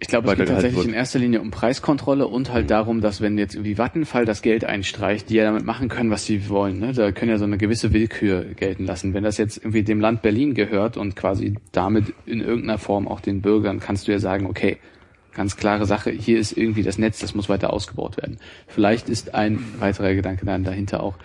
[0.00, 0.88] Ich glaube, es geht tatsächlich wird.
[0.88, 4.64] in erster Linie um Preiskontrolle und halt darum, dass wenn jetzt irgendwie Vattenfall das Geld
[4.64, 6.80] einstreicht, die ja damit machen können, was sie wollen.
[6.80, 6.92] Ne?
[6.92, 9.14] Da können ja so eine gewisse Willkür gelten lassen.
[9.14, 13.20] Wenn das jetzt irgendwie dem Land Berlin gehört und quasi damit in irgendeiner Form auch
[13.20, 14.78] den Bürgern, kannst du ja sagen, okay,
[15.36, 18.38] ganz klare Sache, hier ist irgendwie das Netz, das muss weiter ausgebaut werden.
[18.66, 21.16] Vielleicht ist ein weiterer Gedanke dann dahinter auch,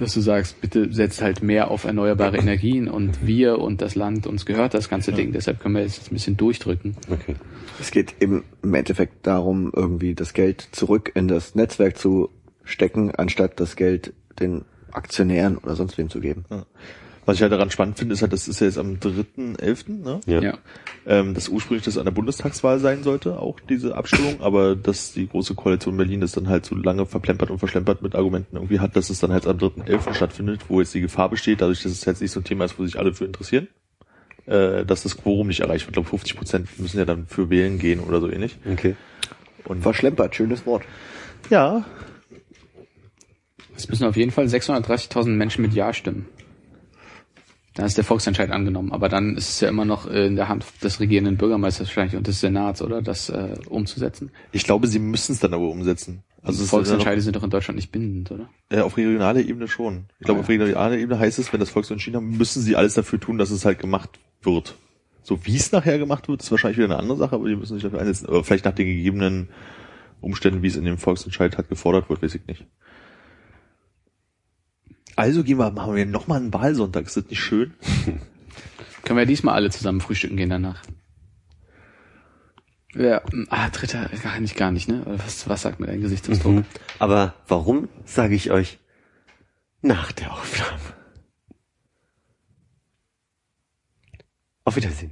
[0.00, 4.26] dass du sagst, bitte setzt halt mehr auf erneuerbare Energien und wir und das Land,
[4.26, 6.96] uns gehört das ganze Ding, deshalb können wir jetzt ein bisschen durchdrücken.
[7.10, 7.36] Okay.
[7.78, 12.30] Es geht eben im Endeffekt darum, irgendwie das Geld zurück in das Netzwerk zu
[12.64, 16.46] stecken, anstatt das Geld den Aktionären oder sonst wem zu geben.
[17.30, 20.20] Was ich halt daran spannend finde, ist halt, das ist ja jetzt am 3.11., ne?
[20.26, 20.42] Ja.
[20.42, 20.58] Ja.
[21.06, 25.28] Ähm, dass ursprünglich das an der Bundestagswahl sein sollte, auch diese Abstimmung, aber dass die
[25.28, 28.96] große Koalition Berlin das dann halt so lange verplempert und verschlempert mit Argumenten irgendwie hat,
[28.96, 30.12] dass es dann halt am 3.11.
[30.12, 32.80] stattfindet, wo jetzt die Gefahr besteht, dadurch, dass es jetzt nicht so ein Thema ist,
[32.80, 33.68] wo sich alle für interessieren,
[34.46, 35.90] äh, dass das Quorum nicht erreicht wird.
[35.90, 38.58] Ich glaube, 50 Prozent müssen ja dann für wählen gehen oder so ähnlich.
[38.72, 38.96] Okay.
[39.66, 40.82] Und Verschlempert, schönes Wort.
[41.48, 41.84] ja,
[43.76, 46.26] Es müssen auf jeden Fall 630.000 Menschen mit Ja stimmen.
[47.74, 50.48] Dann ist der Volksentscheid angenommen, aber dann ist es ja immer noch äh, in der
[50.48, 54.32] Hand des regierenden Bürgermeisters wahrscheinlich und des Senats, oder, das äh, umzusetzen.
[54.50, 56.24] ich glaube, sie müssen es dann aber umsetzen.
[56.42, 58.48] Also Volksentscheide sind doch in Deutschland nicht bindend, oder?
[58.72, 60.06] Ja, auf regionaler Ebene schon.
[60.18, 62.62] Ich glaube, Ah, auf regionaler Ebene heißt es, wenn das Volk so entschieden hat, müssen
[62.62, 64.74] sie alles dafür tun, dass es halt gemacht wird.
[65.22, 67.74] So wie es nachher gemacht wird, ist wahrscheinlich wieder eine andere Sache, aber die müssen
[67.74, 68.26] sich dafür einsetzen.
[68.26, 69.48] Aber vielleicht nach den gegebenen
[70.22, 72.64] Umständen, wie es in dem Volksentscheid halt gefordert wird, weiß ich nicht.
[75.20, 77.04] Also gehen wir, machen wir nochmal einen Wahlsonntag.
[77.04, 77.74] Ist das nicht schön?
[79.02, 80.80] Können wir ja diesmal alle zusammen frühstücken gehen danach.
[82.94, 83.20] Ja,
[83.50, 85.02] ah, dritter, gar nicht, gar nicht, ne?
[85.04, 86.54] Was, was sagt mir dein Gesichtsausdruck?
[86.54, 86.64] Mhm.
[86.98, 88.78] Aber warum, sage ich euch,
[89.82, 90.80] nach der Aufnahme.
[94.64, 95.10] Auf Wiedersehen.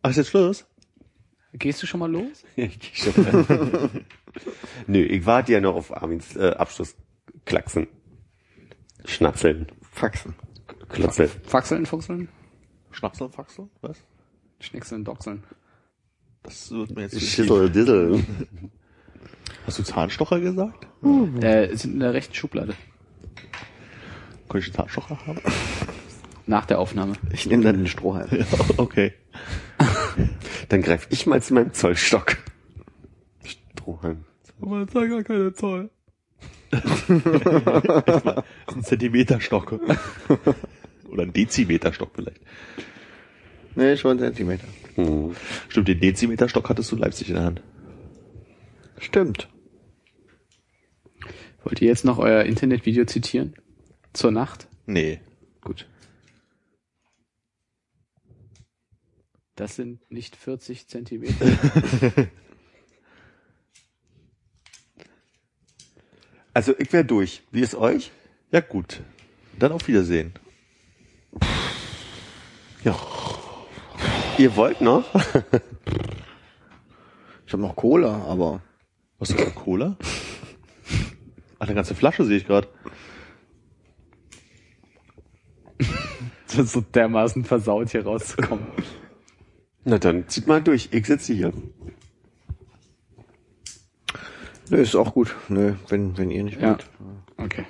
[0.00, 0.64] Ach, ist jetzt Schluss?
[1.52, 2.42] Gehst du schon mal los?
[2.56, 3.90] Ich geh schon.
[4.86, 7.86] Nö, ich warte ja noch auf Armins äh, Abschlussklacksen.
[9.04, 9.66] Schnapseln.
[9.90, 10.34] Faxen.
[10.88, 11.30] Klotzeln.
[11.44, 12.28] Faxeln, Fuchseln?
[12.90, 13.70] Schnapseln, Faxeln?
[13.80, 13.98] Was?
[14.60, 15.42] Schnickseln, Doxeln.
[16.42, 17.20] Das wird mir jetzt.
[17.20, 18.24] Schissel, Dissel.
[19.66, 20.86] Hast du Zahnstocher gesagt?
[21.40, 22.74] Äh, sind in der rechten Schublade.
[24.48, 25.40] Könnte ich einen Zahnstocher haben?
[26.46, 27.14] Nach der Aufnahme.
[27.32, 28.28] Ich nehme dann den Strohhalm.
[28.76, 29.12] okay.
[30.68, 32.38] Dann greif ich mal zu meinem Zollstock.
[33.44, 34.24] Strohhalm.
[34.60, 35.90] Aber jetzt gar keine Zoll.
[36.72, 37.08] Das
[38.68, 39.78] ist ein Zentimeterstock.
[41.10, 42.40] Oder ein Dezimeterstock vielleicht.
[43.74, 44.66] Nee, schon Zentimeter.
[44.94, 45.34] Hm.
[45.68, 47.62] Stimmt, den Dezimeterstock hattest du in Leipzig in der Hand.
[48.98, 49.48] Stimmt.
[51.64, 53.54] Wollt ihr jetzt noch euer Internetvideo zitieren?
[54.12, 54.68] Zur Nacht?
[54.86, 55.20] Nee.
[55.60, 55.86] Gut.
[59.54, 61.46] Das sind nicht 40 Zentimeter.
[66.54, 67.42] Also ich wär durch.
[67.50, 68.12] Wie ist euch?
[68.50, 69.02] Ja, gut.
[69.58, 70.32] Dann auf Wiedersehen.
[72.84, 72.96] Ja.
[74.38, 75.04] Ihr wollt noch?
[77.44, 78.62] Ich habe noch Cola, aber
[79.18, 79.98] Was ist das für Cola?
[81.58, 82.66] Ach, eine ganze Flasche sehe ich gerade.
[86.46, 88.66] Das ist so dermaßen versaut, hier rauszukommen.
[89.84, 90.88] Na dann zieht mal durch.
[90.92, 91.52] Ich sitze hier.
[94.72, 95.34] Nö, ist auch gut.
[95.48, 96.70] Nö, wenn, wenn ihr nicht Ja.
[96.70, 96.88] wollt.
[97.36, 97.64] Okay.